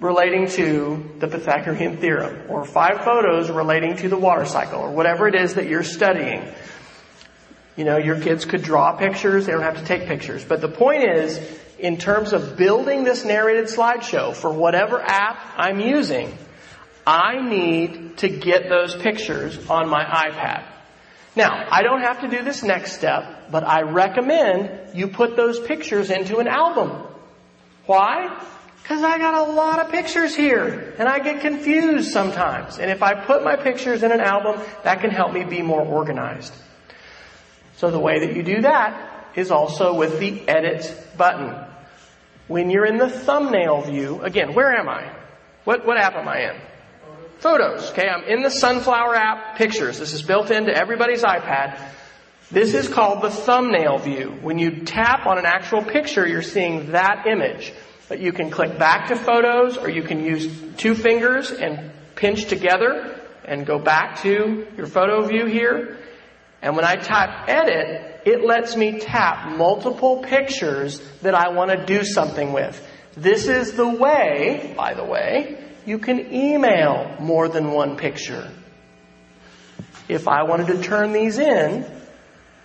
relating 0.00 0.48
to 0.48 1.10
the 1.18 1.28
Pythagorean 1.28 1.98
theorem, 1.98 2.50
or 2.50 2.64
five 2.64 3.04
photos 3.04 3.50
relating 3.50 3.96
to 3.96 4.08
the 4.08 4.16
water 4.16 4.46
cycle, 4.46 4.80
or 4.80 4.90
whatever 4.90 5.28
it 5.28 5.34
is 5.34 5.54
that 5.54 5.66
you're 5.68 5.82
studying. 5.82 6.42
You 7.76 7.84
know, 7.84 7.98
your 7.98 8.18
kids 8.18 8.46
could 8.46 8.62
draw 8.62 8.96
pictures, 8.96 9.44
they 9.44 9.52
don't 9.52 9.60
have 9.60 9.76
to 9.76 9.84
take 9.84 10.08
pictures. 10.08 10.42
But 10.42 10.62
the 10.62 10.70
point 10.70 11.04
is, 11.04 11.38
in 11.78 11.98
terms 11.98 12.32
of 12.32 12.56
building 12.56 13.04
this 13.04 13.22
narrated 13.22 13.66
slideshow 13.66 14.34
for 14.34 14.50
whatever 14.50 15.02
app 15.02 15.38
I'm 15.58 15.80
using, 15.80 16.32
I 17.06 17.46
need 17.46 18.16
to 18.18 18.30
get 18.30 18.70
those 18.70 18.96
pictures 18.96 19.58
on 19.68 19.86
my 19.90 20.02
iPad. 20.02 20.69
Now, 21.40 21.66
I 21.70 21.82
don't 21.82 22.02
have 22.02 22.20
to 22.20 22.28
do 22.28 22.44
this 22.44 22.62
next 22.62 22.92
step, 22.92 23.50
but 23.50 23.64
I 23.64 23.80
recommend 23.80 24.94
you 24.94 25.08
put 25.08 25.36
those 25.36 25.58
pictures 25.58 26.10
into 26.10 26.36
an 26.36 26.46
album. 26.46 27.02
Why? 27.86 28.38
Because 28.82 29.02
I 29.02 29.16
got 29.16 29.48
a 29.48 29.50
lot 29.50 29.78
of 29.78 29.90
pictures 29.90 30.36
here, 30.36 30.94
and 30.98 31.08
I 31.08 31.18
get 31.18 31.40
confused 31.40 32.10
sometimes. 32.10 32.78
And 32.78 32.90
if 32.90 33.02
I 33.02 33.14
put 33.14 33.42
my 33.42 33.56
pictures 33.56 34.02
in 34.02 34.12
an 34.12 34.20
album, 34.20 34.60
that 34.84 35.00
can 35.00 35.10
help 35.10 35.32
me 35.32 35.44
be 35.44 35.62
more 35.62 35.80
organized. 35.80 36.52
So 37.78 37.90
the 37.90 37.98
way 37.98 38.26
that 38.26 38.36
you 38.36 38.42
do 38.42 38.60
that 38.60 39.30
is 39.34 39.50
also 39.50 39.94
with 39.94 40.20
the 40.20 40.46
edit 40.46 40.94
button. 41.16 41.56
When 42.48 42.68
you're 42.68 42.84
in 42.84 42.98
the 42.98 43.08
thumbnail 43.08 43.80
view, 43.80 44.20
again, 44.20 44.52
where 44.52 44.76
am 44.76 44.90
I? 44.90 45.10
What, 45.64 45.86
what 45.86 45.96
app 45.96 46.16
am 46.16 46.28
I 46.28 46.50
in? 46.50 46.60
Photos. 47.40 47.90
Okay, 47.92 48.06
I'm 48.06 48.24
in 48.24 48.42
the 48.42 48.50
Sunflower 48.50 49.16
app, 49.16 49.56
Pictures. 49.56 49.98
This 49.98 50.12
is 50.12 50.20
built 50.20 50.50
into 50.50 50.76
everybody's 50.76 51.22
iPad. 51.22 51.80
This 52.50 52.74
is 52.74 52.86
called 52.86 53.22
the 53.22 53.30
thumbnail 53.30 53.96
view. 53.96 54.36
When 54.42 54.58
you 54.58 54.84
tap 54.84 55.24
on 55.24 55.38
an 55.38 55.46
actual 55.46 55.82
picture, 55.82 56.26
you're 56.26 56.42
seeing 56.42 56.92
that 56.92 57.26
image. 57.26 57.72
But 58.10 58.20
you 58.20 58.32
can 58.32 58.50
click 58.50 58.78
back 58.78 59.08
to 59.08 59.16
photos 59.16 59.78
or 59.78 59.88
you 59.88 60.02
can 60.02 60.22
use 60.22 60.52
two 60.76 60.94
fingers 60.94 61.50
and 61.50 61.90
pinch 62.14 62.44
together 62.44 63.18
and 63.46 63.64
go 63.64 63.78
back 63.78 64.20
to 64.20 64.66
your 64.76 64.86
photo 64.86 65.26
view 65.26 65.46
here. 65.46 65.96
And 66.60 66.76
when 66.76 66.84
I 66.84 66.96
tap 66.96 67.48
edit, 67.48 68.20
it 68.26 68.44
lets 68.44 68.76
me 68.76 69.00
tap 69.00 69.56
multiple 69.56 70.18
pictures 70.18 71.00
that 71.22 71.34
I 71.34 71.48
want 71.54 71.70
to 71.70 71.86
do 71.86 72.04
something 72.04 72.52
with. 72.52 72.86
This 73.16 73.48
is 73.48 73.72
the 73.72 73.88
way, 73.88 74.74
by 74.76 74.92
the 74.92 75.04
way, 75.04 75.56
you 75.90 75.98
can 75.98 76.32
email 76.32 77.16
more 77.18 77.48
than 77.48 77.72
one 77.72 77.96
picture. 77.96 78.48
If 80.08 80.28
I 80.28 80.44
wanted 80.44 80.68
to 80.68 80.80
turn 80.80 81.12
these 81.12 81.36
in, 81.38 81.84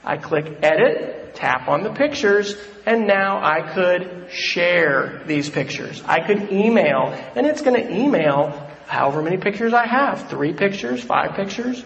I 0.03 0.17
click 0.17 0.59
edit, 0.61 1.33
tap 1.33 1.67
on 1.67 1.81
the 1.81 1.91
pictures, 1.91 2.55
and 2.85 3.07
now 3.07 3.43
I 3.43 3.73
could 3.73 4.27
share 4.29 5.23
these 5.25 5.49
pictures. 5.49 6.03
I 6.05 6.19
could 6.19 6.51
email, 6.51 7.19
and 7.35 7.47
it's 7.47 7.63
going 7.63 7.81
to 7.81 7.91
email 7.91 8.69
however 8.85 9.23
many 9.23 9.37
pictures 9.37 9.73
I 9.73 9.87
have. 9.87 10.29
Three 10.29 10.53
pictures, 10.53 11.03
five 11.03 11.35
pictures. 11.35 11.83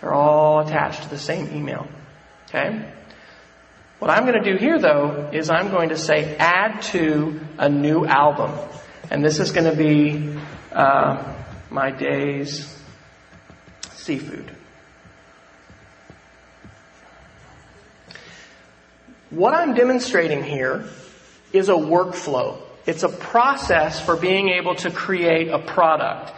They're 0.00 0.14
all 0.14 0.60
attached 0.60 1.02
to 1.02 1.08
the 1.08 1.18
same 1.18 1.52
email. 1.56 1.88
Okay? 2.48 2.88
What 3.98 4.12
I'm 4.12 4.26
going 4.26 4.40
to 4.40 4.52
do 4.52 4.56
here 4.58 4.78
though 4.78 5.30
is 5.32 5.50
I'm 5.50 5.70
going 5.72 5.88
to 5.88 5.96
say 5.96 6.36
add 6.36 6.82
to 6.92 7.40
a 7.58 7.68
new 7.68 8.06
album. 8.06 8.52
And 9.10 9.24
this 9.24 9.38
is 9.40 9.52
going 9.52 9.70
to 9.70 9.76
be 9.76 10.38
uh, 10.72 11.34
my 11.70 11.90
day's 11.90 12.78
seafood. 13.92 14.54
What 19.30 19.54
I'm 19.54 19.74
demonstrating 19.74 20.42
here 20.42 20.88
is 21.52 21.68
a 21.68 21.74
workflow. 21.74 22.58
It's 22.86 23.02
a 23.02 23.08
process 23.08 24.00
for 24.00 24.16
being 24.16 24.48
able 24.48 24.74
to 24.76 24.90
create 24.90 25.48
a 25.48 25.58
product. 25.58 26.32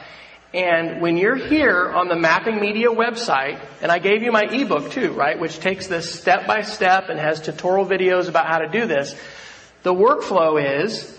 And 0.53 1.01
when 1.01 1.16
you're 1.16 1.37
here 1.37 1.91
on 1.93 2.09
the 2.09 2.16
Mapping 2.16 2.61
Media 2.61 2.89
website, 2.89 3.61
and 3.83 3.93
I 3.93 4.01
gave 4.01 4.25
you 4.25 4.33
my 4.33 4.43
ebook 4.43 4.91
too, 4.91 5.12
right, 5.12 5.39
which 5.39 5.61
takes 5.61 5.87
this 5.87 6.12
step 6.12 6.47
by 6.49 6.62
step 6.62 7.09
and 7.09 7.21
has 7.21 7.41
tutorial 7.41 7.87
videos 7.87 8.29
about 8.29 8.47
how 8.47 8.59
to 8.59 8.68
do 8.68 8.87
this, 8.87 9.14
the 9.85 9.95
workflow 9.95 10.83
is, 10.83 11.16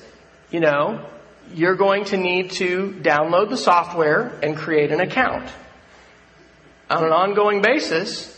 you 0.52 0.60
know, 0.60 1.06
you're 1.54 1.76
going 1.76 2.06
to 2.06 2.18
need 2.18 2.52
to 2.52 2.96
download 3.02 3.50
the 3.50 3.58
software 3.58 4.40
and 4.42 4.56
create 4.56 4.92
an 4.92 5.00
account. 5.00 5.50
On 6.90 7.04
an 7.04 7.12
ongoing 7.12 7.62
basis, 7.62 8.38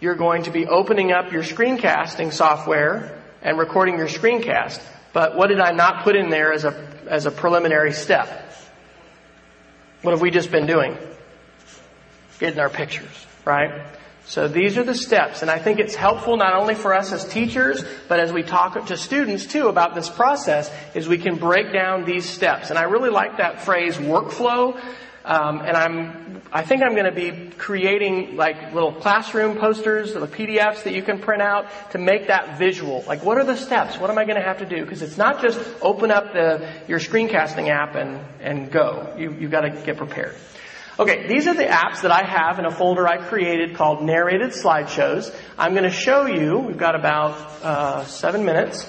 you're 0.00 0.14
going 0.14 0.44
to 0.44 0.50
be 0.50 0.66
opening 0.66 1.12
up 1.12 1.32
your 1.32 1.42
screencasting 1.42 2.32
software 2.32 3.22
and 3.42 3.58
recording 3.58 3.98
your 3.98 4.08
screencast. 4.08 4.80
But 5.12 5.36
what 5.36 5.48
did 5.48 5.60
I 5.60 5.72
not 5.72 6.04
put 6.04 6.16
in 6.16 6.30
there 6.30 6.52
as 6.52 6.64
a, 6.64 6.88
as 7.06 7.26
a 7.26 7.30
preliminary 7.30 7.92
step? 7.92 8.28
What 10.02 10.12
have 10.12 10.20
we 10.20 10.30
just 10.30 10.50
been 10.50 10.66
doing? 10.66 10.96
Getting 12.38 12.60
our 12.60 12.70
pictures, 12.70 13.26
right? 13.44 13.97
So 14.28 14.46
these 14.46 14.76
are 14.76 14.84
the 14.84 14.94
steps, 14.94 15.40
and 15.40 15.50
I 15.50 15.58
think 15.58 15.80
it's 15.80 15.94
helpful 15.94 16.36
not 16.36 16.52
only 16.52 16.74
for 16.74 16.92
us 16.92 17.12
as 17.12 17.24
teachers, 17.24 17.82
but 18.08 18.20
as 18.20 18.30
we 18.30 18.42
talk 18.42 18.86
to 18.86 18.96
students 18.98 19.46
too 19.46 19.68
about 19.68 19.94
this 19.94 20.10
process, 20.10 20.70
is 20.94 21.08
we 21.08 21.16
can 21.16 21.36
break 21.36 21.72
down 21.72 22.04
these 22.04 22.28
steps. 22.28 22.68
And 22.68 22.78
I 22.78 22.82
really 22.82 23.08
like 23.08 23.38
that 23.38 23.62
phrase, 23.62 23.96
workflow, 23.96 24.78
um, 25.24 25.60
and 25.60 25.74
I'm, 25.74 26.42
I 26.52 26.62
think 26.62 26.82
I'm 26.82 26.92
going 26.92 27.06
to 27.06 27.10
be 27.10 27.50
creating 27.56 28.36
like 28.36 28.74
little 28.74 28.92
classroom 28.92 29.56
posters, 29.56 30.12
the 30.12 30.26
PDFs 30.26 30.82
that 30.84 30.92
you 30.92 31.02
can 31.02 31.20
print 31.20 31.40
out 31.40 31.66
to 31.92 31.98
make 31.98 32.26
that 32.26 32.58
visual. 32.58 33.04
Like, 33.06 33.24
what 33.24 33.38
are 33.38 33.44
the 33.44 33.56
steps? 33.56 33.98
What 33.98 34.10
am 34.10 34.18
I 34.18 34.26
going 34.26 34.36
to 34.36 34.46
have 34.46 34.58
to 34.58 34.66
do? 34.66 34.82
Because 34.82 35.00
it's 35.00 35.16
not 35.16 35.40
just 35.40 35.58
open 35.80 36.10
up 36.10 36.34
the 36.34 36.70
your 36.86 36.98
screencasting 36.98 37.68
app 37.68 37.94
and 37.94 38.20
and 38.40 38.70
go. 38.70 39.14
You 39.18 39.32
you 39.32 39.48
got 39.48 39.62
to 39.62 39.70
get 39.70 39.96
prepared. 39.96 40.34
Okay, 41.00 41.28
these 41.28 41.46
are 41.46 41.54
the 41.54 41.62
apps 41.62 42.02
that 42.02 42.10
I 42.10 42.24
have 42.24 42.58
in 42.58 42.64
a 42.64 42.72
folder 42.72 43.06
I 43.06 43.18
created 43.18 43.76
called 43.76 44.02
Narrated 44.02 44.50
Slideshows. 44.50 45.32
I'm 45.56 45.70
going 45.70 45.84
to 45.84 45.92
show 45.92 46.26
you. 46.26 46.58
We've 46.58 46.76
got 46.76 46.96
about 46.96 47.34
uh, 47.62 48.04
seven 48.04 48.44
minutes. 48.44 48.84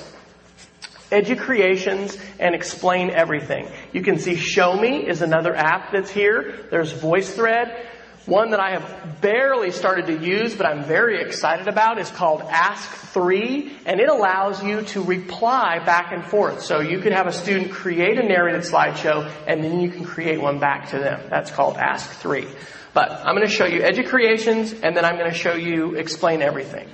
Educreations 1.11 2.19
and 2.39 2.55
Explain 2.55 3.11
Everything. 3.11 3.69
You 3.93 4.01
can 4.01 4.17
see 4.17 4.35
Show 4.37 4.75
Me 4.75 5.07
is 5.07 5.21
another 5.21 5.55
app 5.55 5.91
that's 5.91 6.09
here. 6.09 6.65
There's 6.71 6.91
VoiceThread. 6.91 7.85
One 8.29 8.51
that 8.51 8.59
I 8.59 8.73
have 8.73 9.21
barely 9.21 9.71
started 9.71 10.05
to 10.05 10.23
use, 10.23 10.53
but 10.53 10.67
I'm 10.67 10.83
very 10.83 11.19
excited 11.19 11.67
about 11.67 11.97
is 11.97 12.11
called 12.11 12.41
Ask3, 12.41 13.71
and 13.87 13.99
it 13.99 14.07
allows 14.07 14.63
you 14.63 14.83
to 14.83 15.01
reply 15.01 15.79
back 15.83 16.11
and 16.11 16.23
forth. 16.23 16.61
So 16.61 16.79
you 16.79 16.99
could 16.99 17.11
have 17.11 17.25
a 17.25 17.31
student 17.31 17.71
create 17.71 18.19
a 18.19 18.23
narrated 18.23 18.61
slideshow, 18.61 19.27
and 19.47 19.63
then 19.63 19.81
you 19.81 19.89
can 19.89 20.05
create 20.05 20.39
one 20.39 20.59
back 20.59 20.89
to 20.89 20.99
them. 20.99 21.21
That's 21.27 21.49
called 21.49 21.77
Ask3. 21.77 22.47
But 22.93 23.09
I'm 23.09 23.35
going 23.35 23.47
to 23.47 23.51
show 23.51 23.65
you 23.65 23.81
Educreations, 23.81 24.79
and 24.83 24.95
then 24.95 25.05
I'm 25.05 25.17
going 25.17 25.31
to 25.31 25.35
show 25.35 25.55
you 25.55 25.95
Explain 25.95 26.43
Everything. 26.43 26.87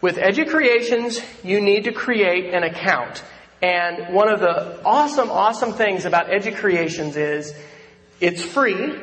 With 0.00 0.16
Educreations, 0.16 1.22
you 1.44 1.60
need 1.60 1.84
to 1.84 1.92
create 1.92 2.52
an 2.52 2.64
account. 2.64 3.22
And 3.62 4.12
one 4.12 4.28
of 4.28 4.40
the 4.40 4.82
awesome, 4.84 5.30
awesome 5.30 5.74
things 5.74 6.04
about 6.04 6.30
Educreations 6.30 7.16
is 7.16 7.54
it's 8.20 8.42
free. 8.42 8.98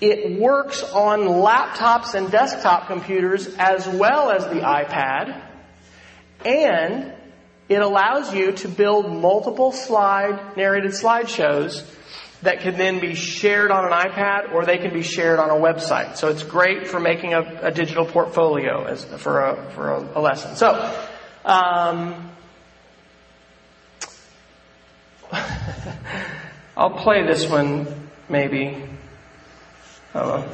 It 0.00 0.40
works 0.40 0.82
on 0.82 1.20
laptops 1.20 2.14
and 2.14 2.30
desktop 2.30 2.86
computers 2.86 3.54
as 3.58 3.86
well 3.86 4.30
as 4.30 4.44
the 4.44 4.60
iPad. 4.60 5.42
And 6.44 7.12
it 7.68 7.82
allows 7.82 8.34
you 8.34 8.52
to 8.52 8.68
build 8.68 9.12
multiple 9.12 9.72
slide, 9.72 10.56
narrated 10.56 10.92
slideshows 10.92 11.86
that 12.42 12.60
can 12.60 12.78
then 12.78 12.98
be 13.00 13.14
shared 13.14 13.70
on 13.70 13.84
an 13.84 13.92
iPad 13.92 14.54
or 14.54 14.64
they 14.64 14.78
can 14.78 14.94
be 14.94 15.02
shared 15.02 15.38
on 15.38 15.50
a 15.50 15.54
website. 15.54 16.16
So 16.16 16.28
it's 16.28 16.42
great 16.42 16.88
for 16.88 16.98
making 16.98 17.34
a, 17.34 17.60
a 17.62 17.70
digital 17.70 18.06
portfolio 18.06 18.84
as, 18.84 19.04
for 19.04 19.44
a, 19.44 19.70
for 19.72 19.90
a, 19.90 20.18
a 20.18 20.20
lesson. 20.20 20.56
So, 20.56 20.72
um, 21.44 22.30
I'll 26.76 26.98
play 27.02 27.26
this 27.26 27.46
one 27.46 28.08
maybe. 28.28 28.82
Uh, 30.12 30.44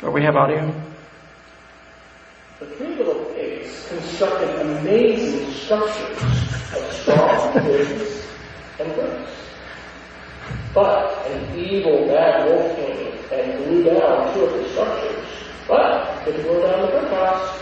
do 0.00 0.10
we 0.10 0.22
have 0.22 0.34
audio? 0.34 0.72
The 2.58 2.66
three 2.66 2.94
little 2.96 3.26
pigs 3.34 3.86
constructed 3.86 4.48
amazing 4.60 5.52
structures 5.52 6.22
of 6.22 6.92
straw, 6.92 7.52
twigs, 7.52 8.26
and 8.80 8.94
bricks. 8.94 9.32
But 10.72 11.26
an 11.26 11.58
evil 11.58 12.06
bad 12.06 12.48
wolf 12.48 12.76
came 12.76 13.12
and 13.30 13.64
blew 13.64 13.84
down 13.84 14.32
two 14.32 14.44
of 14.44 14.52
the 14.54 14.68
structures. 14.70 15.24
But 15.68 16.24
didn't 16.24 16.42
blow 16.44 16.66
down 16.66 16.80
the 16.80 16.86
brick 16.88 17.12
house. 17.12 17.60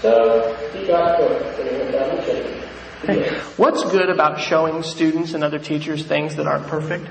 So 0.00 0.54
he 0.72 0.86
got 0.86 1.18
cooked 1.18 1.60
and 1.60 1.68
he 1.68 1.76
went 1.76 1.92
down 1.92 2.16
the 2.16 2.22
chimney. 2.22 2.62
Hey, 3.02 3.38
what's 3.58 3.84
good 3.90 4.08
about 4.08 4.40
showing 4.40 4.82
students 4.82 5.34
and 5.34 5.44
other 5.44 5.58
teachers 5.58 6.02
things 6.02 6.36
that 6.36 6.46
aren't 6.46 6.66
perfect? 6.68 7.06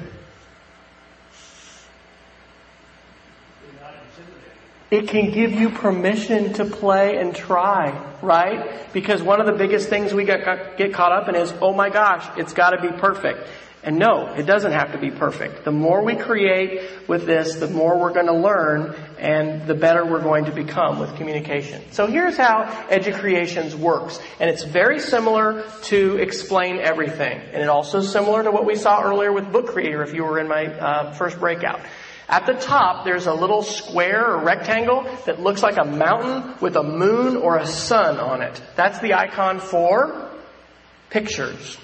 It 4.91 5.07
can 5.07 5.31
give 5.31 5.53
you 5.53 5.69
permission 5.69 6.53
to 6.53 6.65
play 6.65 7.17
and 7.17 7.35
try, 7.35 7.99
right? 8.21 8.93
Because 8.93 9.23
one 9.23 9.39
of 9.39 9.47
the 9.47 9.53
biggest 9.53 9.89
things 9.89 10.13
we 10.13 10.23
get, 10.23 10.77
get 10.77 10.93
caught 10.93 11.11
up 11.11 11.27
in 11.29 11.35
is, 11.35 11.53
oh 11.61 11.73
my 11.73 11.89
gosh, 11.89 12.27
it's 12.37 12.53
gotta 12.53 12.79
be 12.79 12.95
perfect. 12.97 13.47
And 13.85 13.99
no, 13.99 14.33
it 14.33 14.43
doesn't 14.43 14.71
have 14.71 14.93
to 14.93 14.97
be 14.97 15.11
perfect. 15.11 15.65
The 15.65 15.71
more 15.71 16.03
we 16.03 16.15
create 16.15 16.89
with 17.09 17.25
this, 17.25 17.55
the 17.55 17.67
more 17.67 17.99
we're 17.99 18.13
going 18.13 18.27
to 18.27 18.37
learn 18.37 18.95
and 19.19 19.67
the 19.67 19.73
better 19.73 20.05
we're 20.05 20.21
going 20.21 20.45
to 20.45 20.53
become 20.53 20.99
with 20.99 21.13
communication. 21.17 21.81
So 21.91 22.07
here's 22.07 22.37
how 22.37 22.63
Educreations 22.89 23.75
works. 23.75 24.21
And 24.39 24.49
it's 24.49 24.63
very 24.63 25.01
similar 25.01 25.65
to 25.83 26.15
Explain 26.15 26.77
Everything. 26.79 27.41
And 27.41 27.61
it's 27.61 27.69
also 27.69 27.99
similar 27.99 28.41
to 28.43 28.51
what 28.51 28.65
we 28.65 28.75
saw 28.75 29.03
earlier 29.03 29.33
with 29.33 29.51
Book 29.51 29.67
Creator 29.67 30.01
if 30.03 30.13
you 30.13 30.23
were 30.23 30.39
in 30.39 30.47
my 30.47 30.67
uh, 30.67 31.11
first 31.15 31.37
breakout. 31.37 31.81
At 32.29 32.45
the 32.45 32.53
top, 32.53 33.05
there's 33.05 33.27
a 33.27 33.33
little 33.33 33.63
square 33.63 34.25
or 34.31 34.43
rectangle 34.43 35.03
that 35.25 35.41
looks 35.41 35.61
like 35.61 35.77
a 35.77 35.83
mountain 35.83 36.55
with 36.61 36.75
a 36.75 36.83
moon 36.83 37.35
or 37.35 37.57
a 37.57 37.65
sun 37.65 38.17
on 38.17 38.41
it. 38.41 38.61
That's 38.75 38.99
the 38.99 39.13
icon 39.13 39.59
for 39.59 40.29
pictures. 41.09 41.77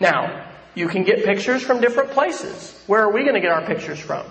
Now, 0.00 0.52
you 0.74 0.88
can 0.88 1.04
get 1.04 1.24
pictures 1.24 1.62
from 1.62 1.80
different 1.80 2.10
places. 2.10 2.82
Where 2.86 3.02
are 3.02 3.12
we 3.12 3.22
going 3.22 3.34
to 3.34 3.40
get 3.40 3.50
our 3.50 3.66
pictures 3.66 3.98
from? 3.98 4.24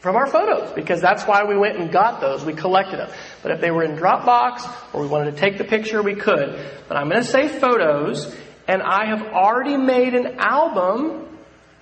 From 0.00 0.16
our 0.16 0.26
photos, 0.26 0.72
because 0.72 1.00
that's 1.00 1.24
why 1.24 1.44
we 1.44 1.56
went 1.56 1.78
and 1.78 1.90
got 1.90 2.20
those. 2.20 2.44
We 2.44 2.52
collected 2.52 2.98
them. 2.98 3.10
But 3.42 3.52
if 3.52 3.60
they 3.60 3.70
were 3.70 3.84
in 3.84 3.96
Dropbox 3.96 4.94
or 4.94 5.02
we 5.02 5.08
wanted 5.08 5.34
to 5.34 5.40
take 5.40 5.58
the 5.58 5.64
picture, 5.64 6.02
we 6.02 6.14
could. 6.14 6.58
But 6.88 6.96
I'm 6.96 7.08
going 7.08 7.22
to 7.22 7.28
say 7.28 7.48
photos, 7.48 8.34
and 8.68 8.82
I 8.82 9.06
have 9.06 9.22
already 9.28 9.76
made 9.76 10.14
an 10.14 10.36
album 10.38 11.33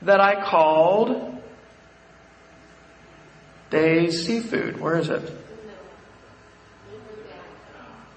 that 0.03 0.21
I 0.21 0.45
called 0.45 1.43
Days 3.71 4.27
Seafood. 4.27 4.81
Where 4.81 4.99
is 4.99 5.09
it? 5.09 5.31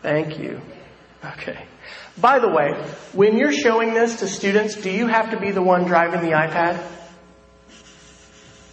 Thank 0.02 0.38
you. 0.38 0.62
Okay. 1.24 1.66
By 2.18 2.40
the 2.40 2.50
way, 2.50 2.74
when 3.14 3.38
you're 3.38 3.52
showing 3.52 3.94
this 3.94 4.20
to 4.20 4.28
students, 4.28 4.76
do 4.76 4.92
you 4.92 5.08
have 5.08 5.32
to 5.32 5.40
be 5.40 5.52
the 5.52 5.62
one 5.62 5.86
driving 5.86 6.22
the 6.22 6.36
iPad? 6.36 6.82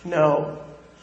No. 0.04 0.58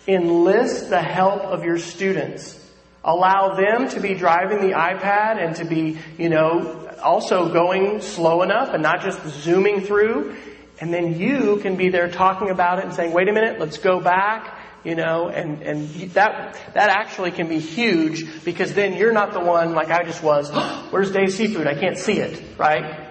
enlist 0.07 0.89
the 0.89 1.01
help 1.01 1.41
of 1.43 1.63
your 1.63 1.77
students. 1.77 2.55
Allow 3.03 3.55
them 3.55 3.89
to 3.89 3.99
be 3.99 4.13
driving 4.13 4.59
the 4.59 4.73
iPad 4.75 5.43
and 5.43 5.55
to 5.57 5.65
be, 5.65 5.97
you 6.17 6.29
know, 6.29 6.89
also 7.01 7.51
going 7.51 8.01
slow 8.01 8.41
enough 8.41 8.73
and 8.73 8.83
not 8.83 9.01
just 9.01 9.25
zooming 9.41 9.81
through. 9.81 10.35
And 10.81 10.93
then 10.93 11.19
you 11.19 11.57
can 11.61 11.75
be 11.75 11.89
there 11.89 12.09
talking 12.09 12.49
about 12.49 12.79
it 12.79 12.85
and 12.85 12.93
saying, 12.93 13.11
wait 13.11 13.27
a 13.27 13.33
minute, 13.33 13.59
let's 13.59 13.77
go 13.77 13.99
back, 13.99 14.59
you 14.83 14.95
know, 14.95 15.27
and, 15.27 15.61
and 15.61 15.89
that, 16.11 16.57
that 16.73 16.89
actually 16.89 17.31
can 17.31 17.49
be 17.49 17.59
huge 17.59 18.43
because 18.45 18.73
then 18.73 18.93
you're 18.93 19.11
not 19.11 19.33
the 19.33 19.41
one 19.41 19.73
like 19.73 19.89
I 19.89 20.03
just 20.03 20.23
was, 20.23 20.49
where's 20.91 21.11
Day's 21.11 21.35
Seafood? 21.35 21.67
I 21.67 21.75
can't 21.75 21.97
see 21.97 22.19
it, 22.19 22.41
right? 22.57 23.07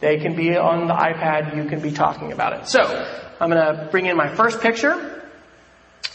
They 0.00 0.18
can 0.18 0.36
be 0.36 0.56
on 0.56 0.86
the 0.86 0.94
iPad, 0.94 1.56
you 1.56 1.64
can 1.64 1.80
be 1.80 1.92
talking 1.92 2.32
about 2.32 2.52
it. 2.52 2.68
So, 2.68 2.82
I'm 3.40 3.50
gonna 3.50 3.88
bring 3.90 4.06
in 4.06 4.16
my 4.16 4.34
first 4.34 4.60
picture. 4.60 5.22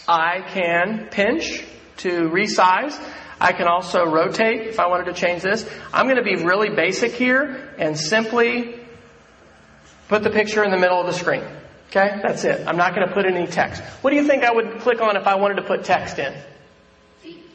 I 0.08 0.42
can 0.42 1.08
pinch 1.10 1.64
to 1.98 2.30
resize. 2.30 3.00
I 3.40 3.54
can 3.54 3.68
also 3.68 4.06
rotate 4.06 4.68
if 4.68 4.80
I 4.80 4.88
wanted 4.88 5.06
to 5.06 5.14
change 5.14 5.42
this. 5.42 5.70
I'm 5.94 6.08
to 6.08 6.24
be 6.24 6.36
really 6.36 6.70
basic 6.70 7.14
here 7.14 7.74
and 7.78 7.98
simply 7.98 8.83
put 10.08 10.24
the 10.24 10.30
picture 10.30 10.64
in 10.64 10.72
the 10.72 10.78
middle 10.78 11.00
of 11.00 11.06
the 11.06 11.14
screen. 11.14 11.44
Okay? 11.90 12.20
That's 12.24 12.44
it. 12.44 12.68
I'm 12.68 12.78
not 12.78 12.96
going 12.96 13.08
to 13.08 13.14
put 13.14 13.26
any 13.26 13.46
text. 13.46 13.84
What 14.02 14.10
do 14.10 14.16
you 14.16 14.26
think 14.26 14.44
I 14.44 14.52
would 14.52 14.80
click 14.80 15.02
on 15.02 15.16
if 15.16 15.28
I 15.28 15.36
wanted 15.36 15.56
to 15.56 15.64
put 15.64 15.84
text 15.84 16.18
in? 16.18 16.34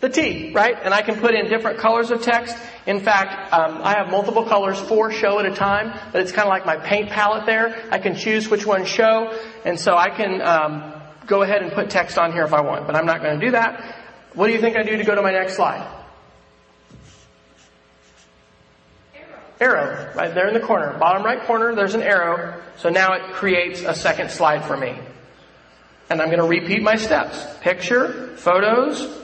The 0.01 0.09
T, 0.09 0.53
right? 0.53 0.77
And 0.81 0.95
I 0.95 1.03
can 1.03 1.17
put 1.17 1.35
in 1.35 1.49
different 1.49 1.79
colors 1.79 2.13
of 2.13 2.23
text. 2.23 2.57
In 2.87 3.01
fact, 3.01 3.53
um, 3.53 3.81
I 3.83 3.95
have 3.95 4.11
multiple 4.11 4.45
colors, 4.45 4.79
four 4.79 5.11
show 5.11 5.41
at 5.41 5.47
a 5.47 5.53
time, 5.53 5.93
but 6.13 6.23
it's 6.23 6.31
kind 6.31 6.47
of 6.47 6.51
like 6.51 6.65
my 6.65 6.77
paint 6.77 7.11
palette 7.11 7.47
there. 7.47 7.77
I 7.91 7.99
can 7.99 8.15
choose 8.15 8.49
which 8.49 8.65
ones 8.65 8.87
show, 8.87 9.37
and 9.65 9.79
so 9.79 9.97
I 9.97 10.11
can 10.11 10.41
um, 10.41 10.93
go 11.27 11.43
ahead 11.43 11.63
and 11.63 11.73
put 11.73 11.91
text 11.91 12.17
on 12.17 12.31
here 12.31 12.45
if 12.45 12.53
I 12.53 12.61
want, 12.61 12.87
but 12.87 12.95
I'm 12.95 13.07
not 13.07 13.23
going 13.23 13.41
to 13.41 13.47
do 13.47 13.53
that. 13.53 13.97
What 14.35 14.47
do 14.47 14.53
you 14.53 14.61
think 14.61 14.77
I 14.77 14.85
do 14.85 14.97
to 14.97 15.05
go 15.05 15.17
to 15.17 15.23
my 15.23 15.33
next 15.33 15.57
slide? 15.57 15.98
Arrow, 19.61 20.13
right 20.15 20.33
there 20.33 20.47
in 20.47 20.55
the 20.55 20.61
corner. 20.61 20.97
Bottom 20.99 21.25
right 21.25 21.43
corner, 21.43 21.75
there's 21.75 21.95
an 21.95 22.03
arrow. 22.03 22.63
So 22.77 22.91
now 22.91 23.15
it 23.15 23.33
creates 23.33 23.83
a 23.83 23.95
second 23.95 24.31
slide 24.31 24.65
for 24.65 24.77
me. 24.77 24.97
And 26.11 26.23
I'm 26.23 26.29
going 26.29 26.39
to 26.39 26.47
repeat 26.47 26.83
my 26.83 26.97
steps. 26.97 27.45
Picture, 27.61 28.37
photos. 28.37 29.19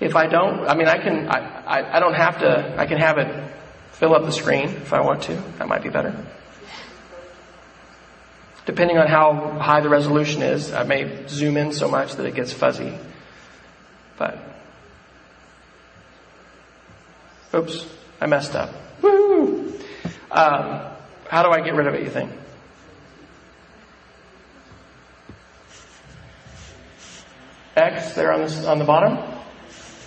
If 0.00 0.14
I 0.14 0.28
don't, 0.28 0.60
I 0.60 0.76
mean, 0.76 0.86
I 0.86 0.98
can, 0.98 1.28
I, 1.28 1.38
I, 1.66 1.96
I 1.96 2.00
don't 2.00 2.14
have 2.14 2.38
to, 2.38 2.74
I 2.78 2.86
can 2.86 2.98
have 2.98 3.18
it 3.18 3.52
fill 3.92 4.14
up 4.14 4.24
the 4.24 4.32
screen 4.32 4.68
if 4.68 4.92
I 4.92 5.00
want 5.00 5.24
to. 5.24 5.34
That 5.58 5.66
might 5.66 5.82
be 5.82 5.88
better. 5.88 6.14
Depending 8.68 8.98
on 8.98 9.06
how 9.06 9.32
high 9.58 9.80
the 9.80 9.88
resolution 9.88 10.42
is, 10.42 10.74
I 10.74 10.82
may 10.82 11.26
zoom 11.26 11.56
in 11.56 11.72
so 11.72 11.88
much 11.88 12.16
that 12.16 12.26
it 12.26 12.34
gets 12.34 12.52
fuzzy. 12.52 12.92
But, 14.18 14.38
oops, 17.54 17.86
I 18.20 18.26
messed 18.26 18.54
up. 18.54 18.74
Woo! 19.00 19.72
Um, 20.30 20.82
how 21.30 21.42
do 21.44 21.48
I 21.48 21.62
get 21.62 21.76
rid 21.76 21.86
of 21.86 21.94
it, 21.94 22.02
you 22.02 22.10
think? 22.10 22.30
X 27.74 28.12
there 28.12 28.34
on, 28.34 28.42
this, 28.42 28.66
on 28.66 28.78
the 28.78 28.84
bottom, 28.84 29.16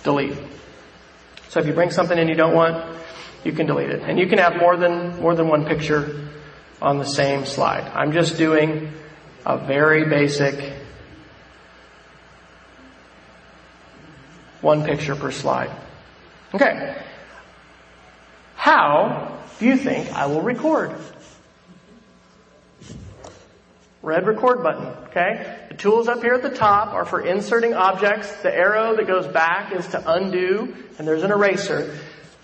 delete. 0.04 0.38
So 1.48 1.58
if 1.58 1.66
you 1.66 1.72
bring 1.72 1.90
something 1.90 2.16
in 2.16 2.28
you 2.28 2.36
don't 2.36 2.54
want, 2.54 2.96
you 3.42 3.50
can 3.50 3.66
delete 3.66 3.90
it. 3.90 4.02
And 4.02 4.20
you 4.20 4.28
can 4.28 4.38
have 4.38 4.56
more 4.56 4.76
than, 4.76 5.20
more 5.20 5.34
than 5.34 5.48
one 5.48 5.66
picture 5.66 6.28
on 6.82 6.98
the 6.98 7.04
same 7.04 7.46
slide. 7.46 7.84
I'm 7.94 8.12
just 8.12 8.36
doing 8.36 8.92
a 9.46 9.56
very 9.56 10.04
basic 10.08 10.74
one 14.60 14.84
picture 14.84 15.14
per 15.14 15.30
slide. 15.30 15.70
Okay. 16.52 16.96
How 18.56 19.38
do 19.60 19.66
you 19.66 19.76
think 19.76 20.10
I 20.12 20.26
will 20.26 20.42
record? 20.42 20.92
Red 24.02 24.26
record 24.26 24.64
button, 24.64 24.88
okay? 25.10 25.66
The 25.68 25.76
tools 25.76 26.08
up 26.08 26.20
here 26.20 26.34
at 26.34 26.42
the 26.42 26.50
top 26.50 26.88
are 26.88 27.04
for 27.04 27.20
inserting 27.20 27.74
objects. 27.74 28.32
The 28.42 28.52
arrow 28.52 28.96
that 28.96 29.06
goes 29.06 29.28
back 29.28 29.72
is 29.72 29.86
to 29.88 30.12
undo, 30.12 30.74
and 30.98 31.06
there's 31.06 31.22
an 31.22 31.30
eraser. 31.30 31.96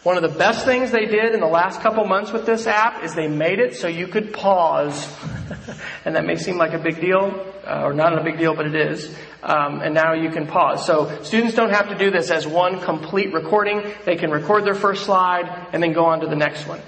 One 0.05 0.16
of 0.16 0.22
the 0.22 0.38
best 0.38 0.64
things 0.64 0.92
they 0.92 1.07
did 1.07 1.34
in 1.34 1.40
the 1.40 1.49
last 1.49 1.80
couple 1.80 2.05
months 2.07 2.30
with 2.30 2.46
this 2.46 2.68
app 2.68 3.03
is 3.03 3.16
they 3.16 3.26
made 3.26 3.59
it 3.59 3.74
so 3.74 3.88
you 3.88 4.07
could 4.07 4.32
pause. 4.32 5.12
and 6.05 6.14
that 6.14 6.24
may 6.24 6.36
seem 6.36 6.57
like 6.57 6.72
a 6.72 6.78
big 6.78 7.01
deal, 7.01 7.44
uh, 7.66 7.82
or 7.82 7.92
not 7.92 8.16
a 8.16 8.22
big 8.22 8.38
deal, 8.38 8.55
but 8.55 8.66
it 8.66 8.76
is. 8.76 9.12
Um, 9.42 9.80
and 9.80 9.94
now 9.94 10.14
you 10.14 10.30
can 10.30 10.46
pause. 10.46 10.86
So 10.86 11.22
students 11.22 11.57
don't 11.57 11.70
have 11.70 11.88
to 11.88 11.99
do 11.99 12.12
this 12.12 12.30
as 12.30 12.46
one 12.46 12.80
complete 12.80 13.32
recording. 13.32 13.82
They 14.05 14.14
can 14.14 14.30
record 14.30 14.64
their 14.64 14.74
first 14.76 15.05
slide 15.05 15.68
and 15.72 15.82
then 15.82 15.92
go 15.92 16.05
on 16.05 16.20
to 16.20 16.28
the 16.28 16.36
next 16.36 16.68
one. 16.68 16.80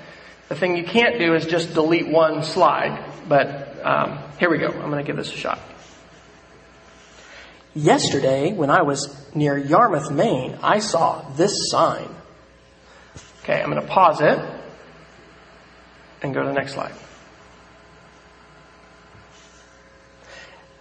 The 0.49 0.55
thing 0.55 0.77
you 0.77 0.85
can't 0.85 1.19
do 1.19 1.35
is 1.35 1.47
just 1.47 1.75
delete 1.75 2.09
one 2.09 2.45
slide. 2.45 3.05
But 3.29 3.85
um, 3.85 4.21
here 4.39 4.51
we 4.51 4.59
go. 4.59 4.69
I'm 4.69 4.91
going 4.91 5.05
to 5.05 5.07
give 5.07 5.17
this 5.17 5.33
a 5.33 5.37
shot. 5.37 5.61
Yesterday, 7.75 8.53
when 8.53 8.71
I 8.71 8.83
was 8.83 9.17
near 9.35 9.59
Yarmouth, 9.59 10.11
Maine, 10.13 10.59
I 10.63 10.79
saw 10.79 11.29
this 11.31 11.71
sign. 11.71 12.09
Okay, 13.51 13.61
I'm 13.61 13.69
going 13.69 13.83
to 13.83 13.89
pause 13.89 14.21
it 14.21 14.39
and 16.23 16.33
go 16.33 16.41
to 16.41 16.47
the 16.47 16.55
next 16.55 16.75
slide. 16.75 16.93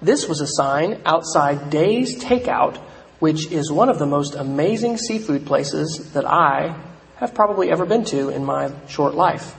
This 0.04 0.28
was 0.28 0.40
a 0.40 0.46
sign 0.46 1.02
outside 1.04 1.72
Day's 1.72 2.24
Takeout, 2.24 2.78
which 3.18 3.52
is 3.52 3.72
one 3.72 3.90
of 3.90 3.98
the 3.98 4.06
most 4.06 4.36
amazing 4.36 4.98
seafood 4.98 5.48
places 5.48 6.12
that 6.14 6.26
I 6.26 6.80
have 7.16 7.34
probably 7.34 7.72
ever 7.72 7.88
been 7.88 8.06
to 8.06 8.30
in 8.30 8.46
my 8.46 8.72
short 8.88 9.16
life. 9.16 9.56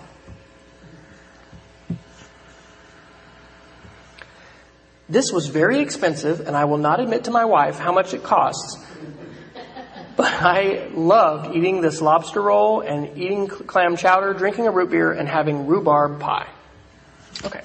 This 5.09 5.33
was 5.33 5.49
very 5.49 5.81
expensive, 5.81 6.47
and 6.47 6.57
I 6.57 6.65
will 6.67 6.79
not 6.79 7.01
admit 7.01 7.25
to 7.25 7.33
my 7.33 7.45
wife 7.45 7.77
how 7.77 7.91
much 7.91 8.15
it 8.15 8.23
costs. 8.23 8.79
But 10.21 10.33
I 10.43 10.91
loved 10.93 11.57
eating 11.57 11.81
this 11.81 12.03
lobster 12.03 12.43
roll 12.43 12.83
and 12.83 13.16
eating 13.16 13.49
clam 13.49 13.97
chowder, 13.97 14.35
drinking 14.35 14.66
a 14.66 14.71
root 14.71 14.91
beer, 14.91 15.12
and 15.12 15.27
having 15.27 15.66
rhubarb 15.66 16.21
pie. 16.21 16.47
Okay. 17.43 17.62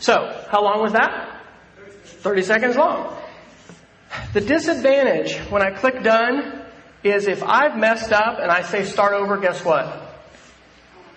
So, 0.00 0.44
how 0.50 0.64
long 0.64 0.82
was 0.82 0.94
that? 0.94 1.42
30 2.04 2.42
seconds 2.42 2.76
long. 2.76 3.16
The 4.32 4.40
disadvantage 4.40 5.36
when 5.48 5.62
I 5.62 5.70
click 5.70 6.02
done 6.02 6.60
is 7.04 7.28
if 7.28 7.44
I've 7.44 7.78
messed 7.78 8.12
up 8.12 8.40
and 8.40 8.50
I 8.50 8.62
say 8.62 8.84
start 8.84 9.12
over, 9.12 9.36
guess 9.36 9.64
what? 9.64 10.24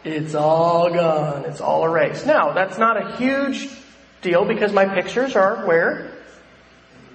It's 0.04 0.36
all 0.36 0.94
gone. 0.94 1.46
It's 1.46 1.62
all 1.62 1.84
erased. 1.84 2.28
Now, 2.28 2.54
that's 2.54 2.78
not 2.78 2.96
a 2.96 3.18
huge 3.18 3.70
deal 4.22 4.46
because 4.46 4.72
my 4.72 4.86
pictures 4.86 5.36
are 5.36 5.66
where? 5.66 6.12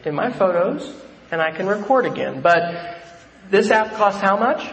In 0.05 0.17
my 0.17 0.33
photos, 0.33 0.93
and 1.31 1.41
I 1.41 1.53
can 1.53 1.69
record 1.69 2.05
again. 2.05 2.41
But 2.41 2.94
this 3.51 3.71
app 3.71 3.95
costs 3.95 4.21
how 4.21 4.37
much? 4.37 4.69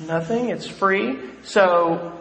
Nothing. 0.00 0.50
It's 0.50 0.66
free. 0.66 1.18
So 1.42 2.20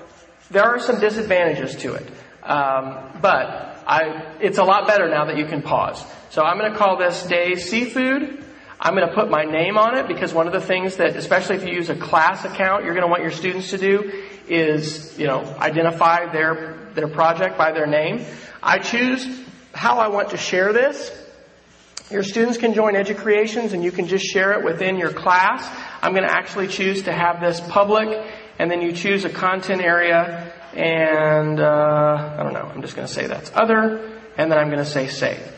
there 0.49 0.64
are 0.64 0.80
some 0.80 0.99
disadvantages 0.99 1.76
to 1.77 1.93
it. 1.93 2.07
Um, 2.43 3.19
but 3.22 3.84
I, 3.85 4.35
it's 4.39 4.57
a 4.57 4.64
lot 4.64 4.88
better 4.88 5.09
now 5.09 5.26
that 5.26 5.38
you 5.38 5.45
can 5.45 5.61
pause. 5.61 6.03
So 6.30 6.43
I'm 6.43 6.57
going 6.57 6.72
to 6.72 6.77
call 6.77 6.97
this 6.97 7.23
day 7.23 7.55
Seafood. 7.55 8.43
I'm 8.80 8.95
going 8.95 9.07
to 9.07 9.14
put 9.14 9.30
my 9.30 9.43
name 9.43 9.77
on 9.77 9.97
it 9.97 10.07
because 10.07 10.34
one 10.34 10.47
of 10.47 10.53
the 10.53 10.61
things 10.61 10.97
that, 10.97 11.15
especially 11.15 11.55
if 11.55 11.64
you 11.64 11.73
use 11.73 11.89
a 11.89 11.95
class 11.95 12.45
account, 12.45 12.85
you're 12.85 12.93
going 12.93 13.05
to 13.05 13.09
want 13.09 13.23
your 13.23 13.31
students 13.31 13.72
to 13.72 13.77
do 13.77 14.23
is, 14.47 15.18
you 15.18 15.26
know, 15.26 15.43
identify 15.59 16.31
their, 16.31 16.77
their 16.93 17.07
project 17.07 17.57
by 17.57 17.72
their 17.72 17.88
name. 17.88 18.23
I 18.61 18.77
choose 18.77 19.27
how 19.73 19.97
I 19.97 20.07
want 20.07 20.30
to 20.30 20.38
share 20.38 20.73
this. 20.73 21.11
Your 22.09 22.23
students 22.23 22.57
can 22.57 22.73
join 22.73 22.93
EduCreations 22.93 23.73
and 23.73 23.84
you 23.84 23.91
can 23.91 24.07
just 24.07 24.23
share 24.23 24.53
it 24.53 24.63
within 24.63 24.97
your 24.97 25.11
class. 25.11 25.67
I'm 26.01 26.13
going 26.13 26.25
to 26.25 26.34
actually 26.34 26.69
choose 26.69 27.03
to 27.03 27.11
have 27.11 27.41
this 27.41 27.59
public 27.59 28.07
and 28.57 28.71
then 28.71 28.81
you 28.81 28.93
choose 28.93 29.25
a 29.25 29.29
content 29.29 29.81
area 29.81 30.53
and, 30.73 31.59
uh, 31.59 32.35
I 32.38 32.43
don't 32.43 32.53
know, 32.53 32.71
I'm 32.73 32.81
just 32.81 32.95
going 32.95 33.07
to 33.07 33.13
say 33.13 33.27
that's 33.27 33.51
other 33.53 34.19
and 34.38 34.49
then 34.49 34.57
I'm 34.57 34.67
going 34.67 34.79
to 34.79 34.85
say 34.85 35.07
save. 35.07 35.51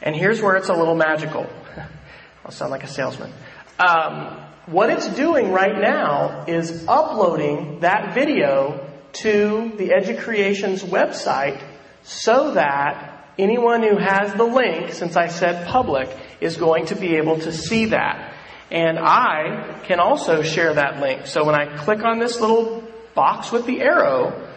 And 0.00 0.14
here's 0.14 0.40
where 0.40 0.54
it's 0.54 0.68
a 0.68 0.74
little 0.74 0.94
magical. 0.94 1.50
I'll 2.44 2.52
sound 2.52 2.70
like 2.70 2.84
a 2.84 2.88
salesman. 2.88 3.32
Um, 3.80 4.38
what 4.66 4.90
it's 4.90 5.08
doing 5.08 5.50
right 5.50 5.76
now 5.76 6.44
is 6.46 6.84
uploading 6.86 7.80
that 7.80 8.14
video 8.14 8.88
to 9.12 9.72
the 9.76 9.88
EduCreations 9.88 10.84
website 10.84 11.60
so 12.04 12.52
that 12.52 13.19
anyone 13.40 13.82
who 13.82 13.96
has 13.96 14.34
the 14.34 14.44
link, 14.44 14.92
since 14.92 15.16
I 15.16 15.28
said 15.28 15.66
public, 15.66 16.08
is 16.40 16.56
going 16.56 16.86
to 16.86 16.96
be 16.96 17.16
able 17.16 17.38
to 17.40 17.52
see 17.52 17.86
that. 17.86 18.34
And 18.70 18.98
I 18.98 19.80
can 19.84 19.98
also 19.98 20.42
share 20.42 20.74
that 20.74 21.00
link. 21.00 21.26
So 21.26 21.44
when 21.44 21.54
I 21.54 21.76
click 21.76 22.04
on 22.04 22.18
this 22.18 22.40
little 22.40 22.84
box 23.14 23.50
with 23.50 23.66
the 23.66 23.80
arrow, 23.80 24.48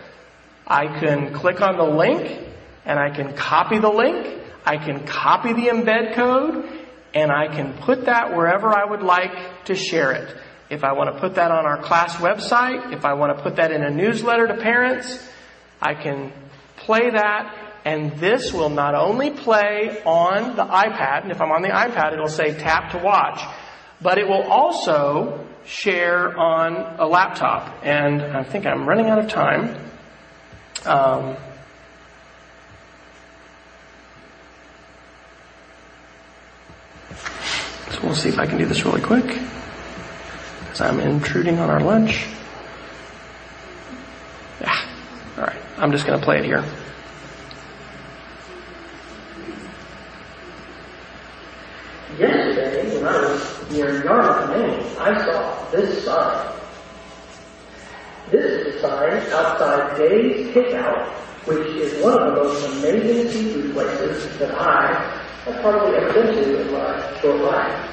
I 0.67 0.99
can 0.99 1.33
click 1.33 1.61
on 1.61 1.77
the 1.77 1.95
link 1.97 2.47
and 2.85 2.99
I 2.99 3.09
can 3.09 3.33
copy 3.35 3.79
the 3.79 3.89
link, 3.89 4.41
I 4.65 4.77
can 4.77 5.05
copy 5.05 5.53
the 5.53 5.67
embed 5.67 6.15
code, 6.15 6.69
and 7.13 7.31
I 7.31 7.47
can 7.47 7.73
put 7.73 8.05
that 8.05 8.35
wherever 8.35 8.69
I 8.69 8.85
would 8.85 9.01
like 9.01 9.65
to 9.65 9.75
share 9.75 10.11
it. 10.11 10.35
If 10.69 10.83
I 10.83 10.93
want 10.93 11.13
to 11.13 11.19
put 11.19 11.35
that 11.35 11.51
on 11.51 11.65
our 11.65 11.81
class 11.81 12.15
website, 12.15 12.93
if 12.93 13.05
I 13.05 13.13
want 13.13 13.37
to 13.37 13.43
put 13.43 13.57
that 13.57 13.71
in 13.71 13.83
a 13.83 13.89
newsletter 13.89 14.47
to 14.47 14.57
parents, 14.57 15.27
I 15.81 15.93
can 15.93 16.33
play 16.77 17.09
that 17.11 17.62
and 17.85 18.13
this 18.17 18.53
will 18.53 18.69
not 18.69 18.95
only 18.95 19.31
play 19.31 20.01
on 20.05 20.55
the 20.55 20.63
iPad, 20.63 21.23
and 21.23 21.31
if 21.31 21.41
I'm 21.41 21.51
on 21.51 21.61
the 21.61 21.69
iPad 21.69 22.13
it'll 22.13 22.27
say 22.27 22.53
tap 22.53 22.91
to 22.91 22.99
watch, 22.99 23.41
but 24.01 24.17
it 24.17 24.27
will 24.27 24.43
also 24.43 25.47
share 25.65 26.37
on 26.37 26.99
a 26.99 27.05
laptop. 27.05 27.83
And 27.83 28.21
I 28.21 28.43
think 28.43 28.65
I'm 28.65 28.87
running 28.87 29.07
out 29.07 29.19
of 29.19 29.29
time. 29.29 29.77
Um, 30.85 31.37
so 37.91 37.99
we'll 38.03 38.15
see 38.15 38.29
if 38.29 38.39
I 38.39 38.45
can 38.45 38.57
do 38.57 38.65
this 38.65 38.83
really 38.85 39.01
quick. 39.01 39.39
Because 40.59 40.81
I'm 40.81 40.99
intruding 40.99 41.59
on 41.59 41.69
our 41.69 41.81
lunch. 41.81 42.25
Yeah. 44.59 44.75
Alright. 45.37 45.61
I'm 45.77 45.91
just 45.91 46.05
going 46.07 46.19
to 46.19 46.25
play 46.25 46.39
it 46.39 46.45
here. 46.45 46.63
Yesterday, 52.17 52.95
when 52.95 53.05
I 53.07 53.21
was 53.21 53.71
near 53.71 54.03
Yarmouth, 54.03 54.49
Maine, 54.49 54.97
I 54.99 55.25
saw 55.25 55.69
this 55.71 56.05
sign. 56.05 56.53
This 58.31 58.45
is 58.45 58.75
a 58.75 58.79
sign 58.81 59.17
outside 59.31 59.97
Day's 59.97 60.55
Takeout, 60.55 61.07
which 61.45 61.67
is 61.75 62.03
one 62.03 62.13
of 62.13 62.35
the 62.35 62.43
most 62.43 62.65
amazing 62.77 63.31
seafood 63.31 63.73
places 63.73 64.37
that 64.37 64.53
I 65.45 65.51
have 65.51 65.61
probably 65.61 65.97
ever 65.97 66.13
been 66.13 66.35
to 66.35 66.61
in 66.61 66.71
my 66.71 67.19
short 67.19 67.41
life. 67.41 67.89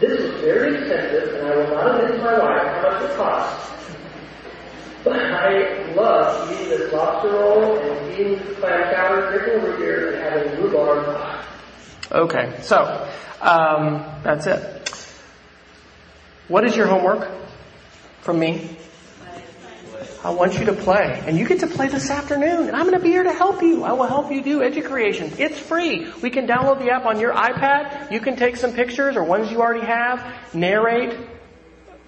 This 0.00 0.20
was 0.20 0.40
very 0.42 0.76
expensive, 0.76 1.34
and 1.34 1.46
I 1.46 1.56
will 1.56 1.74
not 1.74 1.98
admit 1.98 2.18
to 2.18 2.22
my 2.22 2.38
wife 2.38 2.62
how 2.62 2.90
much 2.90 3.10
it 3.10 3.16
cost. 3.16 3.72
But 5.02 5.16
I 5.16 5.94
love 5.94 6.52
eating 6.52 6.68
this 6.68 6.92
lobster 6.92 7.30
roll 7.30 7.78
and 7.78 8.12
eating 8.12 8.38
clam 8.56 8.94
chowder, 8.94 9.30
drinking 9.30 9.60
over 9.62 9.76
here, 9.78 10.12
and 10.12 10.22
having 10.22 10.62
rhubarb 10.62 11.06
pie. 11.06 11.44
Okay, 12.12 12.54
so 12.60 13.08
um, 13.40 14.04
that's 14.22 14.46
it. 14.46 14.90
What 16.48 16.66
is 16.66 16.76
your 16.76 16.86
homework 16.86 17.30
from 18.20 18.38
me? 18.38 18.76
I 20.24 20.30
want 20.30 20.58
you 20.58 20.64
to 20.64 20.72
play, 20.72 21.22
and 21.26 21.36
you 21.36 21.46
get 21.46 21.60
to 21.60 21.66
play 21.66 21.88
this 21.88 22.08
afternoon, 22.08 22.68
and 22.68 22.74
I'm 22.74 22.86
going 22.86 22.96
to 22.96 23.04
be 23.04 23.10
here 23.10 23.24
to 23.24 23.32
help 23.32 23.60
you. 23.60 23.84
I 23.84 23.92
will 23.92 24.06
help 24.06 24.32
you 24.32 24.42
do 24.42 24.60
EduCreations. 24.60 25.38
It's 25.38 25.58
free. 25.58 26.10
We 26.22 26.30
can 26.30 26.46
download 26.46 26.78
the 26.78 26.90
app 26.90 27.04
on 27.04 27.20
your 27.20 27.34
iPad. 27.34 28.10
You 28.10 28.20
can 28.20 28.34
take 28.34 28.56
some 28.56 28.72
pictures 28.72 29.16
or 29.16 29.24
ones 29.24 29.52
you 29.52 29.60
already 29.60 29.84
have, 29.84 30.34
narrate 30.54 31.14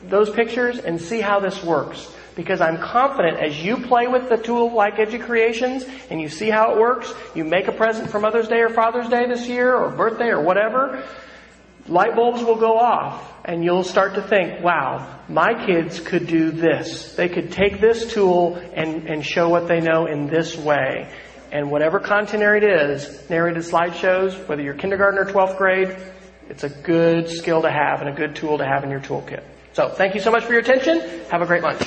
those 0.05 0.31
pictures, 0.31 0.79
and 0.79 0.99
see 0.99 1.21
how 1.21 1.41
this 1.41 1.63
works 1.63 2.11
because 2.37 2.61
I'm 2.63 2.79
confident 2.79 3.39
as 3.39 3.63
you 3.63 3.79
play 3.79 4.07
with 4.07 4.29
the 4.29 4.37
tool 4.37 4.73
like 4.73 4.97
EduCreations 4.97 5.89
and 6.11 6.21
you 6.21 6.29
see 6.29 6.49
how 6.49 6.73
it 6.73 6.79
works, 6.79 7.13
you 7.35 7.45
make 7.45 7.67
a 7.67 7.73
present 7.73 8.11
for 8.11 8.21
Mother's 8.21 8.49
Day 8.49 8.61
or 8.61 8.69
Father's 8.69 9.09
Day 9.09 9.27
this 9.27 9.49
year 9.49 9.75
or 9.75 9.91
birthday 9.91 10.29
or 10.29 10.41
whatever, 10.43 11.03
light 11.89 12.15
bulbs 12.15 12.43
will 12.43 12.57
go 12.57 12.79
off 12.79 13.33
and 13.45 13.63
you'll 13.65 13.85
start 13.85 14.15
to 14.15 14.23
think, 14.23 14.63
wow, 14.63 15.21
my 15.29 15.67
kids 15.67 16.01
could 16.01 16.27
do 16.27 16.51
this. 16.51 17.15
They 17.15 17.29
could 17.29 17.53
take 17.53 17.81
this 17.81 18.13
tool 18.13 18.57
and, 18.57 19.09
and 19.09 19.25
show 19.25 19.49
what 19.49 19.69
they 19.69 19.81
know 19.81 20.07
in 20.07 20.27
this 20.27 20.57
way. 20.57 21.09
And 21.53 21.71
whatever 21.71 22.01
content 22.01 22.43
area 22.43 22.67
it 22.67 22.91
is, 22.91 23.31
narrated 23.31 23.63
slideshows, 23.63 24.49
whether 24.49 24.63
you're 24.63 24.75
kindergarten 24.75 25.19
or 25.19 25.25
12th 25.25 25.57
grade, 25.57 25.97
it's 26.49 26.65
a 26.65 26.69
good 26.69 27.29
skill 27.29 27.63
to 27.63 27.71
have 27.71 28.01
and 28.01 28.11
a 28.11 28.13
good 28.13 28.37
tool 28.37 28.59
to 28.59 28.65
have 28.65 28.85
in 28.85 28.91
your 28.91 29.01
toolkit. 29.01 29.45
So 29.73 29.89
thank 29.89 30.15
you 30.15 30.21
so 30.21 30.31
much 30.31 30.45
for 30.45 30.53
your 30.53 30.61
attention. 30.61 31.01
Have 31.31 31.43
a 31.43 31.47
great 31.47 31.63
lunch. 31.63 31.83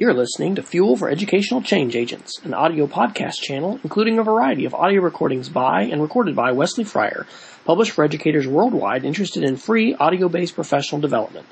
You're 0.00 0.14
listening 0.14 0.54
to 0.54 0.62
Fuel 0.62 0.96
for 0.96 1.10
Educational 1.10 1.60
Change 1.60 1.94
Agents, 1.94 2.40
an 2.42 2.54
audio 2.54 2.86
podcast 2.86 3.42
channel 3.42 3.78
including 3.84 4.18
a 4.18 4.22
variety 4.22 4.64
of 4.64 4.72
audio 4.72 5.02
recordings 5.02 5.50
by 5.50 5.82
and 5.82 6.00
recorded 6.00 6.34
by 6.34 6.52
Wesley 6.52 6.84
Fryer, 6.84 7.26
published 7.66 7.90
for 7.90 8.02
educators 8.02 8.48
worldwide 8.48 9.04
interested 9.04 9.44
in 9.44 9.58
free 9.58 9.94
audio-based 9.94 10.54
professional 10.54 11.02
development. 11.02 11.44